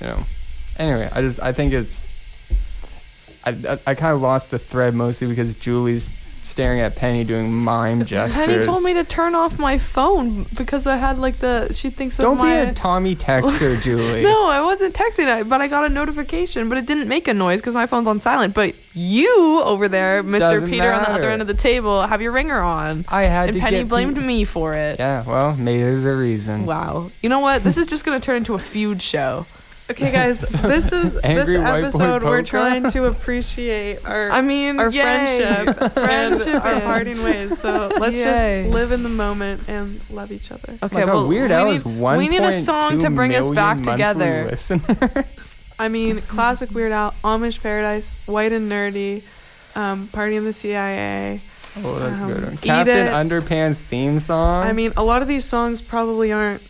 you 0.00 0.06
know, 0.06 0.24
anyway, 0.76 1.08
I 1.12 1.20
just, 1.22 1.40
I 1.40 1.52
think 1.52 1.72
it's, 1.72 2.04
I, 3.44 3.50
I, 3.50 3.78
I 3.86 3.94
kind 3.94 4.14
of 4.14 4.20
lost 4.20 4.50
the 4.50 4.58
thread 4.58 4.94
mostly 4.94 5.26
because 5.26 5.54
Julie's 5.54 6.12
staring 6.42 6.80
at 6.80 6.96
Penny 6.96 7.24
doing 7.24 7.52
mime 7.52 8.04
gestures. 8.04 8.40
Penny 8.46 8.62
told 8.62 8.82
me 8.82 8.94
to 8.94 9.04
turn 9.04 9.34
off 9.34 9.58
my 9.58 9.78
phone 9.78 10.46
because 10.54 10.86
I 10.86 10.96
had 10.96 11.18
like 11.18 11.38
the. 11.38 11.72
She 11.72 11.90
thinks 11.90 12.16
that 12.16 12.22
Don't 12.22 12.38
my. 12.38 12.64
be 12.64 12.70
a 12.70 12.74
Tommy 12.74 13.14
texter, 13.16 13.80
Julie. 13.82 14.22
No, 14.22 14.46
I 14.46 14.60
wasn't 14.60 14.94
texting 14.94 15.40
it, 15.40 15.48
but 15.48 15.60
I 15.60 15.68
got 15.68 15.84
a 15.84 15.88
notification, 15.88 16.68
but 16.68 16.78
it 16.78 16.86
didn't 16.86 17.08
make 17.08 17.28
a 17.28 17.34
noise 17.34 17.60
because 17.60 17.74
my 17.74 17.86
phone's 17.86 18.08
on 18.08 18.20
silent. 18.20 18.54
But 18.54 18.74
you 18.94 19.62
over 19.64 19.88
there, 19.88 20.22
Mr. 20.22 20.38
Doesn't 20.38 20.70
Peter 20.70 20.92
on 20.92 21.02
the 21.02 21.10
other 21.10 21.30
end 21.30 21.42
of 21.42 21.48
the 21.48 21.54
table, 21.54 22.06
have 22.06 22.22
your 22.22 22.32
ringer 22.32 22.60
on. 22.60 23.04
I 23.08 23.22
had 23.22 23.50
and 23.50 23.54
to 23.54 23.60
Penny 23.60 23.84
blamed 23.84 24.16
pe- 24.16 24.24
me 24.24 24.44
for 24.44 24.74
it. 24.74 24.98
Yeah, 24.98 25.24
well, 25.24 25.56
maybe 25.56 25.82
there's 25.82 26.04
a 26.04 26.14
reason. 26.14 26.66
Wow. 26.66 27.10
You 27.22 27.28
know 27.28 27.40
what? 27.40 27.62
This 27.62 27.76
is 27.76 27.86
just 27.86 28.04
gonna 28.04 28.20
turn 28.20 28.36
into 28.36 28.54
a 28.54 28.58
feud 28.58 29.02
show. 29.02 29.46
Okay, 29.90 30.12
guys, 30.12 30.40
this 30.62 30.92
is 30.92 31.12
this 31.14 31.20
Angry 31.24 31.58
white 31.58 31.64
boy 31.80 31.86
episode. 31.86 32.22
We're 32.22 32.36
polka? 32.38 32.42
trying 32.44 32.90
to 32.90 33.04
appreciate 33.06 34.04
our 34.04 34.30
I 34.30 34.40
mean, 34.40 34.78
our 34.78 34.90
yay. 34.90 35.40
friendship, 35.42 35.92
Friendship 35.94 36.64
our 36.64 36.72
and- 36.74 36.82
parting 36.84 37.22
ways. 37.22 37.58
So 37.58 37.90
let's 37.98 38.16
Yay. 38.16 38.62
just 38.64 38.72
live 38.74 38.92
in 38.92 39.02
the 39.02 39.08
moment 39.08 39.62
and 39.68 40.00
love 40.10 40.30
each 40.32 40.52
other. 40.52 40.78
Okay, 40.82 41.04
My 41.04 41.04
well, 41.06 41.26
Weird 41.26 41.50
we 41.50 41.54
Al 41.56 41.72
need, 41.72 41.82
one 41.84 42.18
we 42.18 42.28
need 42.28 42.42
a 42.42 42.52
song 42.60 42.98
to 43.00 43.10
bring 43.10 43.34
us 43.34 43.50
back 43.50 43.82
together. 43.82 44.46
Listeners. 44.50 45.58
I 45.78 45.88
mean, 45.88 46.20
classic 46.22 46.70
Weird 46.72 46.92
Al, 46.92 47.14
Amish 47.24 47.60
Paradise, 47.60 48.12
White 48.26 48.52
and 48.52 48.70
Nerdy, 48.70 49.22
um, 49.74 50.08
Party 50.08 50.36
in 50.36 50.44
the 50.44 50.52
CIA. 50.52 51.42
Oh, 51.78 51.98
that's 51.98 52.20
a 52.20 52.24
good 52.26 52.36
Um, 52.38 52.44
one. 52.44 52.56
Captain 52.58 53.06
Underpants 53.06 53.78
theme 53.80 54.18
song. 54.18 54.66
I 54.66 54.72
mean, 54.72 54.92
a 54.96 55.02
lot 55.04 55.22
of 55.22 55.28
these 55.28 55.44
songs 55.44 55.80
probably 55.80 56.32
aren't 56.32 56.62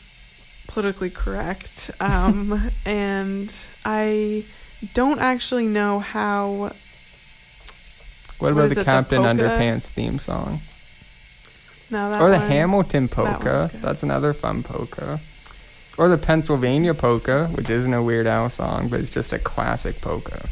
politically 0.71 1.11
correct, 1.11 1.91
um, 2.01 2.71
and 2.85 3.53
I 3.85 4.45
don't 4.95 5.18
actually 5.18 5.66
know 5.66 5.99
how. 5.99 6.49
what 6.55 6.77
what 8.39 8.53
about 8.53 8.71
the 8.75 8.81
it, 8.81 8.85
the? 8.85 9.25
Underpants 9.25 9.87
theme 9.87 10.18
song? 10.18 10.61
No, 11.91 12.11
that 12.11 12.21
Or 12.23 12.31
the 12.31 12.39
one- 12.39 12.49
Hamilton 12.49 13.09
polka. 13.09 13.68
good. 13.73 13.83
That's 13.83 14.03
another 14.03 14.33
fun 14.33 14.62
polka. 14.62 15.21
Or 15.99 16.09
the 16.09 16.16
Pennsylvania 16.18 16.95
polka, 16.95 17.49
which 17.49 17.68
isn't 17.68 17.93
a 17.93 18.03
Weird 18.03 18.27
Al 18.27 18.49
song, 18.49 18.89
but 18.89 19.01
it's 19.01 19.11
just 19.11 19.33
a 19.33 19.39
classic 19.39 20.01
polka. 20.01 20.49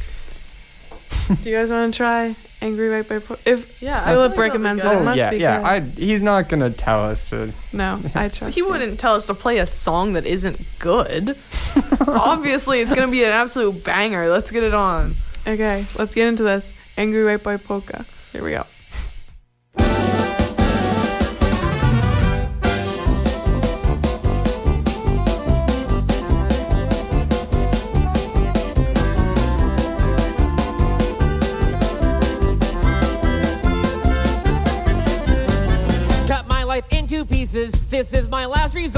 Do 1.42 1.50
you 1.50 1.56
guys 1.56 1.70
want 1.70 1.92
to 1.92 1.96
try 1.96 2.36
"Angry 2.60 2.90
White 2.90 3.08
Boy"? 3.08 3.20
Po- 3.20 3.36
if 3.44 3.80
Yeah, 3.82 4.04
Philip 4.04 4.06
I 4.06 4.10
feel 4.12 4.20
like 4.20 4.34
be 4.34 4.40
recommends 4.40 4.80
it, 4.82 4.84
good. 4.88 4.92
it 4.92 5.00
Oh 5.00 5.04
must 5.04 5.18
yeah, 5.18 5.30
be 5.30 5.36
yeah. 5.38 5.56
good. 5.58 5.66
I 5.66 5.80
he's 6.00 6.22
not 6.22 6.48
gonna 6.48 6.70
tell 6.70 7.04
us 7.04 7.28
to. 7.30 7.52
no, 7.72 8.00
I 8.14 8.28
trust. 8.28 8.54
He 8.54 8.60
you. 8.60 8.68
wouldn't 8.68 8.98
tell 9.00 9.14
us 9.14 9.26
to 9.26 9.34
play 9.34 9.58
a 9.58 9.66
song 9.66 10.12
that 10.14 10.26
isn't 10.26 10.60
good. 10.78 11.36
Obviously, 12.06 12.80
it's 12.80 12.92
gonna 12.92 13.08
be 13.10 13.24
an 13.24 13.30
absolute 13.30 13.84
banger. 13.84 14.28
Let's 14.28 14.50
get 14.50 14.62
it 14.62 14.74
on. 14.74 15.16
Okay, 15.46 15.86
let's 15.98 16.14
get 16.14 16.28
into 16.28 16.42
this. 16.42 16.72
"Angry 16.96 17.24
White 17.24 17.42
Boy 17.42 17.56
Polka." 17.58 18.04
Here 18.32 18.42
we 18.44 18.50
go. 18.50 18.64
This 38.10 38.22
is 38.22 38.28
my 38.30 38.46
last 38.46 38.74
resort. 38.74 38.97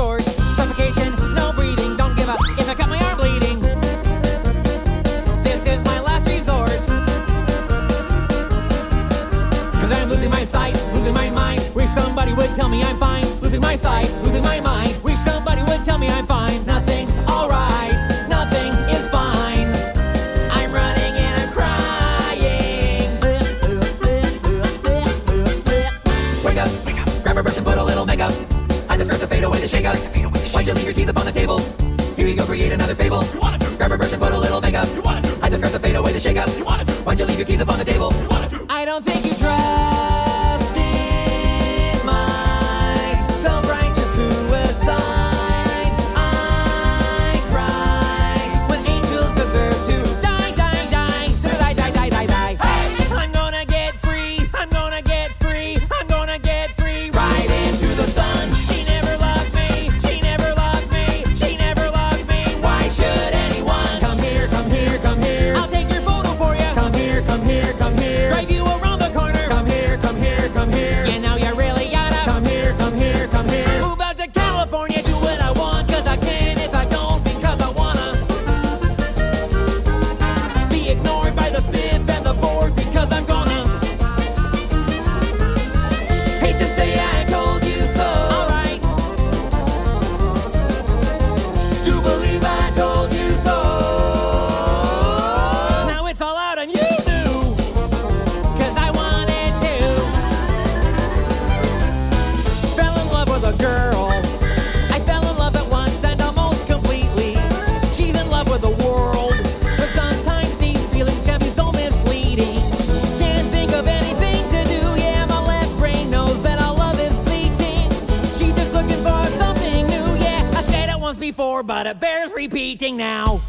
Bears 121.99 122.32
repeating 122.32 122.97
now. 122.97 123.41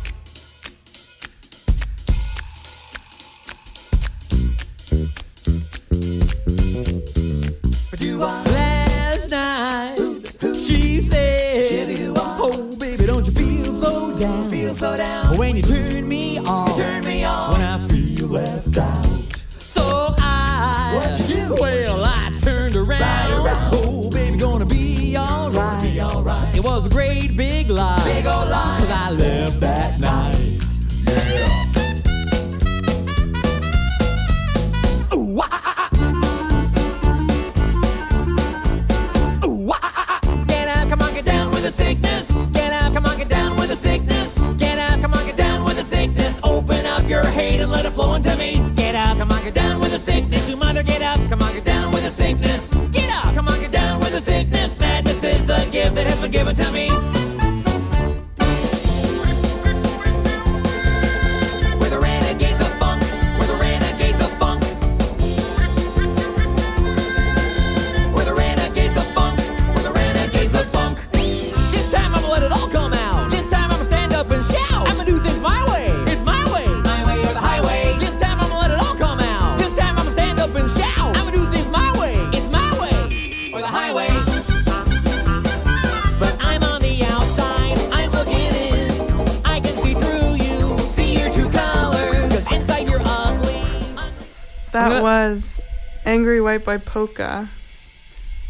Gonna- 95.01 95.33
was 95.33 95.59
Angry 96.05 96.41
White 96.41 96.63
by 96.65 96.77
Polka. 96.77 97.49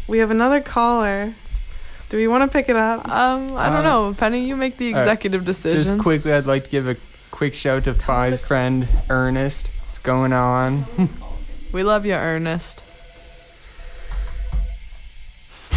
We 0.08 0.18
have 0.18 0.30
another 0.30 0.60
caller. 0.60 1.34
Do 2.08 2.16
we 2.18 2.26
want 2.28 2.42
to 2.42 2.48
pick 2.54 2.68
it 2.68 2.76
up? 2.76 3.08
Um, 3.08 3.56
I 3.56 3.68
don't 3.70 3.78
Um, 3.78 3.84
know. 3.84 4.14
Penny, 4.14 4.44
you 4.46 4.54
make 4.56 4.76
the 4.76 4.88
all 4.88 4.94
right. 4.98 5.02
executive 5.02 5.44
decision. 5.44 5.78
Just 5.82 5.98
quickly, 5.98 6.32
I'd 6.32 6.46
like 6.46 6.64
to 6.64 6.70
give 6.70 6.86
a 6.86 6.96
quick 7.30 7.54
shout 7.54 7.84
to 7.84 7.94
Fi's 7.94 8.40
friend 8.40 8.86
Ernest. 9.08 9.70
What's 9.86 9.98
going 9.98 10.32
on? 10.32 10.84
We 11.72 11.82
love 11.84 12.04
you, 12.04 12.12
Ernest. 12.12 12.84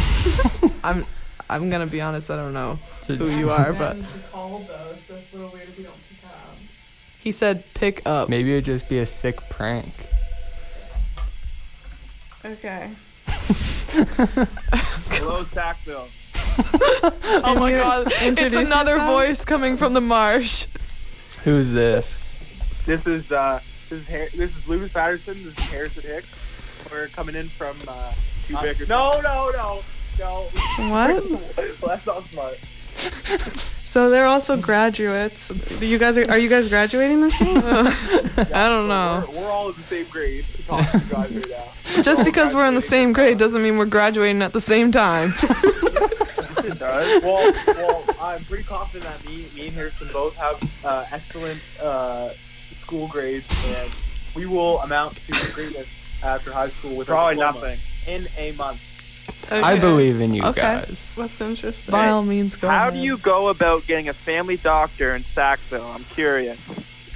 I'm 0.83 1.05
I'm 1.49 1.69
gonna 1.69 1.85
be 1.87 2.01
honest, 2.01 2.29
I 2.29 2.35
don't 2.35 2.51
know 2.53 2.77
who 3.07 3.29
you 3.37 3.49
are, 3.49 3.71
but 3.71 3.95
he 7.19 7.31
said 7.31 7.63
pick 7.75 8.01
up. 8.05 8.27
Maybe 8.29 8.51
it'd 8.51 8.65
just 8.65 8.89
be 8.89 8.99
a 8.99 9.05
sick 9.05 9.37
prank. 9.49 9.93
Okay. 12.45 12.91
Hello, 15.09 15.45
Sackville. 15.51 16.07
Oh 17.43 17.55
my 17.59 17.71
god, 17.71 18.07
it's 18.07 18.21
introduce 18.21 18.67
another 18.67 18.91
yourself? 18.93 19.09
voice 19.09 19.43
coming 19.45 19.77
from 19.77 19.93
the 19.93 20.01
marsh. 20.01 20.67
Who's 21.43 21.71
this? 21.71 22.29
This 22.85 23.05
is 23.07 23.31
uh, 23.31 23.59
this 23.89 24.01
is 24.01 24.07
Har- 24.07 24.29
this 24.37 24.51
is 24.55 24.67
Lucas 24.67 24.91
Patterson. 24.93 25.43
This 25.43 25.57
is 25.57 25.71
Harrison 25.71 26.03
Hicks. 26.03 26.27
We're 26.91 27.07
coming 27.07 27.35
in 27.35 27.49
from 27.49 27.77
uh, 27.87 28.13
Quebec. 28.45 28.87
no, 28.87 29.19
no, 29.21 29.49
no, 29.51 29.81
no. 30.19 30.43
What? 30.91 31.23
That's 31.81 32.05
not 32.05 32.27
smart. 32.29 32.57
So 33.83 34.09
they're 34.09 34.25
also 34.25 34.57
graduates. 34.57 35.51
You 35.79 35.97
guys 35.99 36.17
are 36.17 36.29
are 36.29 36.37
you 36.39 36.49
guys 36.49 36.67
graduating 36.69 37.21
this 37.21 37.39
year? 37.39 37.57
I 37.63 38.67
don't 38.67 38.87
know. 38.87 39.25
We're, 39.29 39.41
we're 39.41 39.47
all 39.49 39.69
in 39.69 39.75
the 39.75 39.83
same 39.83 40.07
grade. 40.09 40.45
Talking 40.67 40.99
to 40.99 41.05
you 41.05 41.11
guys 41.13 41.31
right 41.35 41.49
now. 41.49 42.01
Just 42.01 42.25
because 42.25 42.53
we're 42.55 42.65
in 42.67 42.73
the 42.75 42.81
same 42.81 43.13
grade 43.13 43.37
doesn't 43.37 43.61
mean 43.61 43.77
we're 43.77 43.85
graduating 43.85 44.41
at 44.41 44.53
the 44.53 44.61
same 44.61 44.91
time. 44.91 45.33
It 46.65 46.79
does. 46.79 47.21
Well, 47.21 47.53
well, 47.67 48.03
I'm 48.19 48.43
pretty 48.45 48.63
confident 48.63 49.03
that 49.03 49.23
me, 49.23 49.47
me 49.53 49.67
and 49.67 49.75
Harrison 49.75 50.09
both 50.11 50.33
have 50.33 50.59
uh, 50.83 51.05
excellent 51.11 51.61
uh, 51.79 52.29
school 52.81 53.07
grades, 53.07 53.45
and 53.77 53.91
we 54.33 54.47
will 54.47 54.79
amount 54.79 55.17
to 55.27 55.51
greatness 55.53 55.85
after 56.23 56.51
high 56.51 56.69
school 56.69 56.95
with 56.95 57.05
Probably 57.07 57.35
diploma 57.35 57.59
nothing. 57.59 57.79
in 58.07 58.27
a 58.35 58.51
month. 58.53 58.79
I 59.51 59.77
believe 59.79 60.21
in 60.21 60.33
you 60.33 60.43
Okay. 60.43 60.61
guys. 60.61 61.05
That's 61.17 61.39
interesting. 61.41 61.91
By 61.91 62.09
all 62.09 62.23
means, 62.23 62.55
go 62.55 62.67
How 62.69 62.87
ahead. 62.89 62.93
do 62.93 62.99
you 62.99 63.17
go 63.17 63.49
about 63.49 63.85
getting 63.87 64.09
a 64.09 64.13
family 64.13 64.57
doctor 64.57 65.15
in 65.15 65.23
Sackville? 65.33 65.85
I'm 65.93 66.03
curious. 66.05 66.57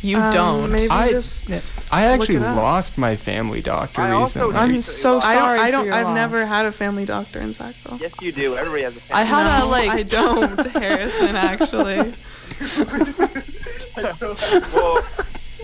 You 0.01 0.17
Um, 0.17 0.31
don't. 0.31 0.71
Maybe 0.71 0.89
I- 0.89 1.09
just. 1.09 1.49
I 1.91 2.03
actually 2.05 2.39
lost 2.39 2.97
my 2.97 3.17
family 3.17 3.61
doctor 3.61 4.01
I 4.01 4.11
also 4.11 4.47
recently. 4.47 4.75
I'm 4.75 4.81
so 4.81 5.17
I 5.19 5.33
sorry. 5.35 5.57
don't. 5.57 5.65
I 5.67 5.71
don't. 5.71 5.91
I've 5.91 6.15
never 6.15 6.45
had 6.45 6.65
a 6.65 6.71
family 6.71 7.03
doctor 7.03 7.39
in 7.41 7.53
Sackville. 7.53 7.97
Yes, 7.99 8.11
you 8.21 8.31
do. 8.31 8.55
Everybody 8.55 8.83
has 8.83 8.95
a 8.95 9.01
I 9.11 9.25
family. 9.25 9.49
had 9.49 9.63
a 9.63 9.65
like. 9.65 9.89
I 9.89 10.03
don't, 10.03 10.65
Harrison. 10.77 11.35
Actually, 11.35 12.13
well, 13.97 15.01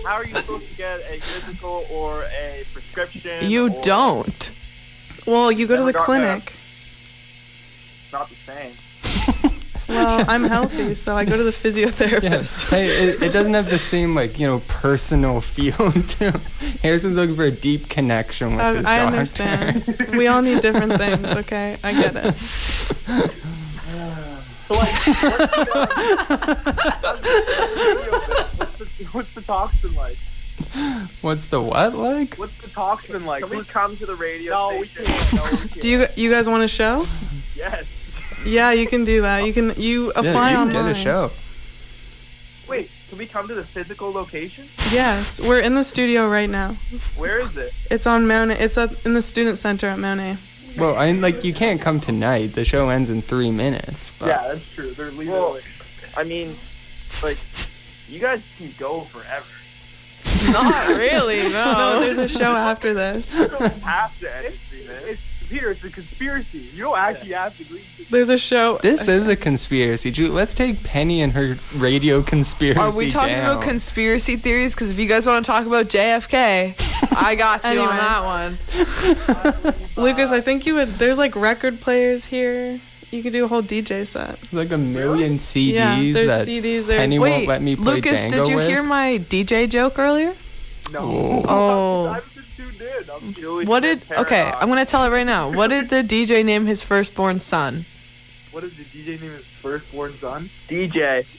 how 0.04 0.14
are 0.16 0.24
you 0.26 0.34
supposed 0.34 0.68
to 0.68 0.74
get 0.76 1.00
a 1.08 1.18
physical 1.20 1.86
or 1.90 2.24
a 2.24 2.64
prescription? 2.72 3.48
You 3.50 3.68
or- 3.72 3.82
don't. 3.82 4.50
well, 5.26 5.50
you 5.50 5.66
go 5.66 5.76
to 5.76 5.84
the 5.84 5.92
clinic. 5.98 6.52
It's 8.06 8.12
not 8.12 8.28
the 8.28 8.36
same. 8.46 9.52
Well, 9.88 10.24
I'm 10.26 10.42
healthy, 10.44 10.94
so 10.94 11.16
I 11.16 11.24
go 11.24 11.36
to 11.36 11.44
the 11.44 11.52
physiotherapist. 11.52 12.22
Yes. 12.22 12.64
Hey, 12.64 12.88
it, 12.88 13.22
it 13.22 13.32
doesn't 13.32 13.54
have 13.54 13.70
the 13.70 13.78
same 13.78 14.14
like 14.16 14.38
you 14.38 14.46
know 14.46 14.60
personal 14.66 15.40
feel 15.52 15.92
to. 15.92 16.40
Harrison's 16.82 17.16
looking 17.16 17.36
for 17.36 17.44
a 17.44 17.52
deep 17.52 17.88
connection 17.88 18.52
with 18.52 18.60
I, 18.60 18.74
his 18.74 18.86
I 18.86 18.98
doctor. 18.98 19.16
understand. 19.16 20.08
we 20.16 20.26
all 20.26 20.42
need 20.42 20.60
different 20.60 20.96
things. 20.96 21.26
Okay, 21.36 21.78
I 21.84 21.92
get 21.92 22.16
it. 22.16 22.34
What's 24.68 25.04
the, 28.78 29.04
what's 29.12 29.34
the, 29.34 29.42
toxin 29.42 29.94
like? 29.94 30.18
What's 31.20 31.46
the 31.46 31.62
what 31.62 31.94
like? 31.94 32.34
What's 32.34 32.60
the 32.60 32.68
toxin 32.70 33.24
like? 33.24 33.44
Can 33.44 33.56
we 33.56 33.64
come 33.64 33.96
to 33.98 34.06
the 34.06 34.16
radio 34.16 34.50
no, 34.50 34.80
we 34.80 34.88
station? 34.88 35.14
can't. 35.14 35.34
No, 35.34 35.50
we 35.52 35.56
can't. 35.68 35.80
Do 35.80 35.88
you 35.88 36.06
you 36.16 36.30
guys 36.30 36.48
want 36.48 36.64
a 36.64 36.68
show? 36.68 37.06
Yes. 37.54 37.84
Yeah, 38.46 38.72
you 38.72 38.86
can 38.86 39.04
do 39.04 39.22
that. 39.22 39.44
You 39.44 39.52
can 39.52 39.74
you 39.80 40.10
apply 40.10 40.24
yeah, 40.24 40.50
you 40.62 40.68
can 40.68 40.76
online. 40.76 40.92
get 40.92 40.96
a 41.00 41.02
show. 41.02 41.30
Wait, 42.68 42.90
can 43.08 43.18
we 43.18 43.26
come 43.26 43.46
to 43.48 43.54
the 43.54 43.64
physical 43.64 44.10
location? 44.12 44.68
Yes, 44.90 45.40
we're 45.40 45.60
in 45.60 45.74
the 45.74 45.84
studio 45.84 46.28
right 46.28 46.50
now. 46.50 46.76
Where 47.16 47.38
is 47.38 47.56
it? 47.56 47.72
It's 47.90 48.06
on 48.06 48.26
Mount. 48.26 48.50
A. 48.50 48.62
It's 48.62 48.76
up 48.76 48.90
in 49.04 49.14
the 49.14 49.22
student 49.22 49.58
center 49.58 49.86
at 49.88 49.98
Mount 49.98 50.20
A. 50.20 50.38
Well, 50.76 50.96
I 50.96 51.12
mean, 51.12 51.20
like 51.22 51.42
you 51.44 51.54
can't 51.54 51.80
come 51.80 52.00
tonight. 52.00 52.54
The 52.54 52.64
show 52.64 52.88
ends 52.88 53.08
in 53.08 53.22
three 53.22 53.50
minutes. 53.50 54.12
But 54.18 54.26
Yeah, 54.28 54.48
that's 54.48 54.64
true. 54.74 54.92
They're 54.94 55.10
leaving. 55.10 55.32
Well, 55.32 55.50
early. 55.52 55.62
I 56.16 56.24
mean, 56.24 56.56
like, 57.22 57.38
you 58.08 58.18
guys 58.20 58.42
can 58.58 58.74
go 58.78 59.04
forever. 59.04 59.46
Not 60.52 60.88
really. 60.88 61.42
No, 61.52 61.72
No. 61.72 62.00
there's 62.00 62.18
a 62.18 62.28
show 62.28 62.54
after 62.56 62.92
this. 62.92 63.32
You 63.34 63.48
don't 63.48 63.72
have 63.82 64.18
to 64.20 64.36
end 64.36 64.54
three 64.68 64.86
minutes. 64.86 65.06
It's 65.08 65.20
Peter. 65.48 65.70
It's 65.70 65.84
a 65.84 65.90
conspiracy. 65.90 66.58
You 66.74 66.82
don't 66.84 66.98
actually 66.98 67.32
have 67.32 67.56
to 67.56 67.62
agree. 67.62 67.84
to- 67.98 68.10
There's 68.10 68.28
a 68.28 68.38
show. 68.38 68.78
This 68.82 69.08
is 69.08 69.26
a 69.28 69.36
conspiracy. 69.36 70.10
Ju- 70.10 70.32
Let's 70.32 70.54
take 70.54 70.82
Penny 70.84 71.22
and 71.22 71.32
her 71.32 71.56
radio 71.74 72.22
conspiracy 72.22 72.78
Are 72.80 72.94
we 72.94 73.10
talking 73.10 73.34
down. 73.36 73.52
about 73.52 73.62
conspiracy 73.62 74.36
theories? 74.36 74.74
Because 74.74 74.90
if 74.90 74.98
you 74.98 75.06
guys 75.06 75.26
want 75.26 75.44
to 75.44 75.50
talk 75.50 75.66
about 75.66 75.86
JFK, 75.88 76.74
I 77.16 77.34
got 77.34 77.62
you 77.64 77.70
Anyway. 77.70 77.86
on 77.86 77.96
that 77.96 78.24
one. 79.64 79.74
Lucas, 79.96 80.32
I 80.32 80.40
think 80.40 80.66
you 80.66 80.74
would. 80.74 80.94
There's 80.98 81.18
like 81.18 81.34
record 81.36 81.80
players 81.80 82.24
here. 82.24 82.80
You 83.10 83.22
could 83.22 83.32
do 83.32 83.44
a 83.44 83.48
whole 83.48 83.62
DJ 83.62 84.06
set. 84.06 84.38
like 84.52 84.72
a 84.72 84.78
million 84.78 85.36
CDs 85.36 85.72
yeah, 85.72 86.12
there's 86.12 86.26
that 86.26 86.46
CDs. 86.48 86.86
There's 86.86 86.98
Penny 87.00 87.18
Wait, 87.20 87.30
won't 87.30 87.46
let 87.48 87.62
me 87.62 87.76
play 87.76 87.94
Lucas, 87.94 88.20
Django 88.22 88.30
did 88.30 88.48
you 88.48 88.56
with? 88.56 88.68
hear 88.68 88.82
my 88.82 89.18
DJ 89.30 89.68
joke 89.68 89.98
earlier? 89.98 90.34
No. 90.92 91.00
Oh. 91.00 91.44
oh. 91.48 92.06
I've 92.08 92.24
been 92.56 92.66
tuned 92.66 92.80
in. 92.80 93.10
I'm 93.10 93.20
mm. 93.20 93.36
Julie 93.36 93.66
What 93.66 93.82
Smith 93.82 94.08
did? 94.08 94.18
Okay, 94.18 94.42
Paradox. 94.42 94.62
I'm 94.62 94.68
gonna 94.68 94.84
tell 94.84 95.04
it 95.04 95.10
right 95.10 95.26
now. 95.26 95.50
What 95.50 95.68
did 95.68 95.88
the 95.88 96.02
DJ 96.02 96.44
name 96.44 96.66
his 96.66 96.82
firstborn 96.82 97.40
son? 97.40 97.86
what 98.52 98.64
is 98.64 98.72
the 98.76 98.84
DJ 98.84 99.20
name? 99.20 99.32
His 99.32 99.44
firstborn 99.60 100.18
son. 100.18 100.50
DJ. 100.68 101.26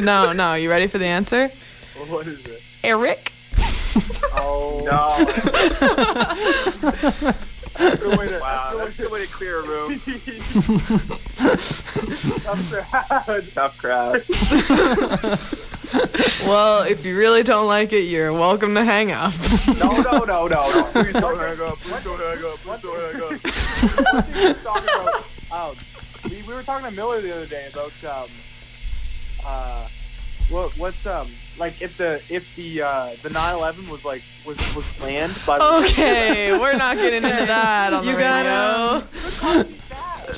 No, 0.00 0.32
no. 0.32 0.54
You 0.54 0.70
ready 0.70 0.86
for 0.86 0.98
the 0.98 1.06
answer? 1.06 1.50
What 2.06 2.26
is 2.28 2.38
it? 2.46 2.62
Eric. 2.84 3.32
Oh 4.34 4.80
No. 4.84 5.18
That's 7.74 8.02
a 8.02 8.16
way 8.16 8.28
to, 8.28 8.38
Wow, 8.38 8.74
that's 8.76 8.96
that's 8.96 9.08
a 9.08 9.12
way 9.12 9.26
to 9.26 9.32
clear 9.32 9.60
a 9.60 9.66
room. 9.66 10.00
Tough 12.44 12.70
crowd. 12.70 13.52
Tough 13.54 13.78
crowd. 13.78 14.24
Well, 16.42 16.82
if 16.82 17.04
you 17.04 17.16
really 17.16 17.42
don't 17.42 17.66
like 17.66 17.92
it, 17.92 18.02
you're 18.02 18.32
welcome 18.32 18.74
to 18.74 18.84
hang 18.84 19.12
up. 19.12 19.32
No, 19.78 19.90
no, 20.02 20.24
no, 20.24 20.46
no, 20.46 20.48
no. 20.48 20.82
Please 20.92 21.12
don't 21.12 21.38
hang 21.38 21.60
up. 21.60 21.78
Please 21.78 22.02
don't 22.04 22.18
hang 22.18 22.44
up. 22.44 22.58
Please 22.58 22.82
don't 22.82 23.14
hang 23.14 23.22
up. 23.22 24.34
We 24.34 24.46
were 24.48 24.54
talking 24.54 24.88
about, 24.88 25.24
um, 25.52 25.76
we, 26.28 26.42
we 26.42 26.54
were 26.54 26.62
talking 26.62 26.84
to 26.86 26.90
Miller 26.90 27.20
the 27.20 27.32
other 27.34 27.46
day 27.46 27.68
about 27.72 27.92
um, 28.04 28.30
uh, 29.44 29.88
what 30.52 30.76
what's 30.78 31.04
um 31.06 31.30
like 31.58 31.80
if 31.82 31.96
the 31.98 32.20
if 32.28 32.44
the 32.56 32.82
uh 32.82 33.10
the 33.22 33.28
9/11 33.30 33.88
was 33.88 34.04
like 34.04 34.22
was 34.46 34.56
was 34.76 34.84
planned 34.98 35.34
by 35.46 35.58
the 35.58 35.64
Okay, 35.84 36.56
we're 36.60 36.76
not 36.76 36.96
getting 36.96 37.24
into 37.24 37.46
that 37.46 37.92
on 37.92 38.04
You 38.04 38.12
the 38.12 38.18
got, 38.18 39.04
radio. 39.42 39.72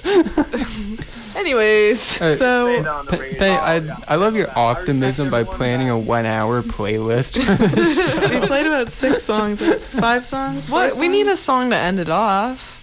Anyways, 1.37 2.17
Hey, 2.19 2.37
So 2.37 2.67
Say 2.69 2.83
the 3.07 3.11
Pe- 3.13 3.19
radio. 3.19 3.39
Pe- 3.39 3.51
I, 3.57 3.77
yeah. 3.79 3.97
I 4.07 4.15
love 4.17 4.37
your 4.37 4.49
optimism 4.57 5.31
by 5.31 5.41
everyone 5.41 5.57
planning 5.59 5.91
a 5.91 5.99
one-hour 5.99 6.63
playlist 6.63 7.43
for 7.43 7.67
this. 7.75 7.97
we 8.31 8.47
played 8.47 8.67
about 8.67 8.91
six 8.93 9.25
songs, 9.25 9.61
like 9.61 9.81
five 9.81 10.25
songs. 10.25 10.65
four 10.67 10.79
what? 10.79 10.97
We 10.97 11.09
need 11.09 11.27
a 11.27 11.37
song 11.37 11.71
to 11.71 11.77
end 11.77 11.99
it 11.99 12.09
off. 12.09 12.81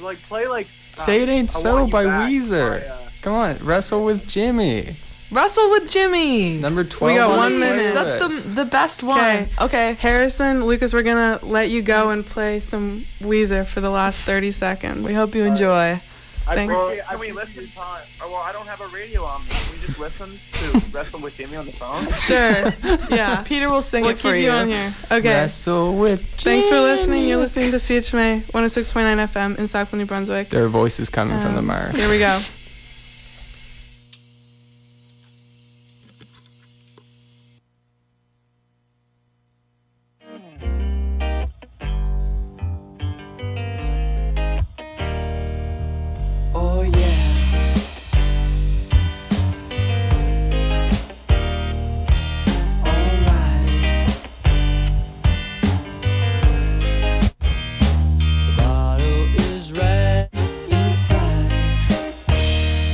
like 0.00 0.20
play 0.22 0.46
like 0.48 0.66
uh, 0.98 1.00
Say 1.02 1.22
it 1.22 1.28
ain't 1.28 1.50
I 1.56 1.60
so 1.60 1.86
by 1.86 2.04
Back 2.04 2.30
Weezer. 2.30 2.80
by, 2.80 2.86
uh, 2.86 2.98
Come 3.22 3.34
on, 3.34 3.58
wrestle 3.64 4.04
with 4.04 4.26
Jimmy. 4.26 4.96
Wrestle 5.32 5.70
with 5.70 5.90
Jimmy. 5.90 6.58
Number 6.58 6.84
twelve. 6.84 7.12
We 7.12 7.18
got 7.18 7.36
one 7.36 7.54
the 7.54 7.58
minute. 7.58 7.94
That's 7.94 8.44
the 8.44 8.50
the 8.50 8.64
best 8.64 9.02
one. 9.02 9.18
Okay. 9.18 9.48
Okay. 9.60 9.94
Harrison, 9.94 10.64
Lucas, 10.66 10.92
we're 10.92 11.02
gonna 11.02 11.40
let 11.42 11.70
you 11.70 11.80
go 11.82 12.10
and 12.10 12.24
play 12.24 12.60
some 12.60 13.06
Weezer 13.20 13.66
for 13.66 13.80
the 13.80 13.90
last 13.90 14.20
30 14.20 14.50
seconds. 14.50 15.06
We 15.06 15.14
hope 15.14 15.34
you 15.34 15.44
enjoy. 15.44 16.00
I 16.44 16.54
Thank- 16.56 16.70
Well, 16.72 16.86
appreciate- 16.88 17.04
I 17.06 17.10
can 17.12 17.20
we 17.20 17.30
appreciate 17.30 17.56
listen? 17.56 17.72
your 17.76 17.84
time. 17.84 18.02
Oh, 18.20 18.26
well, 18.32 18.40
I 18.42 18.52
don't 18.52 18.66
have 18.66 18.80
a 18.80 18.88
radio 18.88 19.24
on 19.24 19.42
me. 19.44 19.48
Can 19.50 19.80
we 19.80 19.86
just 19.86 19.98
listen 20.00 20.40
to 20.52 20.82
Wrestle 20.90 21.20
with 21.20 21.36
Jimmy 21.36 21.54
on 21.56 21.66
the 21.66 21.72
phone? 21.72 22.06
Sure. 22.12 22.72
Yeah. 23.16 23.42
Peter 23.42 23.70
will 23.70 23.80
sing 23.80 24.02
we'll 24.02 24.10
it 24.10 24.14
keep 24.18 24.22
for 24.30 24.34
you. 24.36 24.46
you. 24.46 24.50
on 24.50 24.68
here. 24.68 24.92
Okay. 25.12 25.28
Wrestle 25.28 25.94
with 25.96 26.22
Jimmy. 26.36 26.56
Thanks 26.62 26.68
for 26.68 26.80
listening. 26.80 27.28
You're 27.28 27.38
listening 27.38 27.70
to 27.70 27.76
CHMA 27.78 28.44
106.9 28.52 29.28
FM 29.28 29.56
in 29.58 29.68
Sackville, 29.68 29.98
New 30.00 30.04
Brunswick. 30.06 30.50
There 30.50 30.64
are 30.64 30.68
voices 30.68 31.08
coming 31.08 31.40
from 31.40 31.52
the 31.54 31.60
Um, 31.60 31.66
mire. 31.66 31.92
Here 31.92 32.10
we 32.10 32.18
go. 32.18 32.40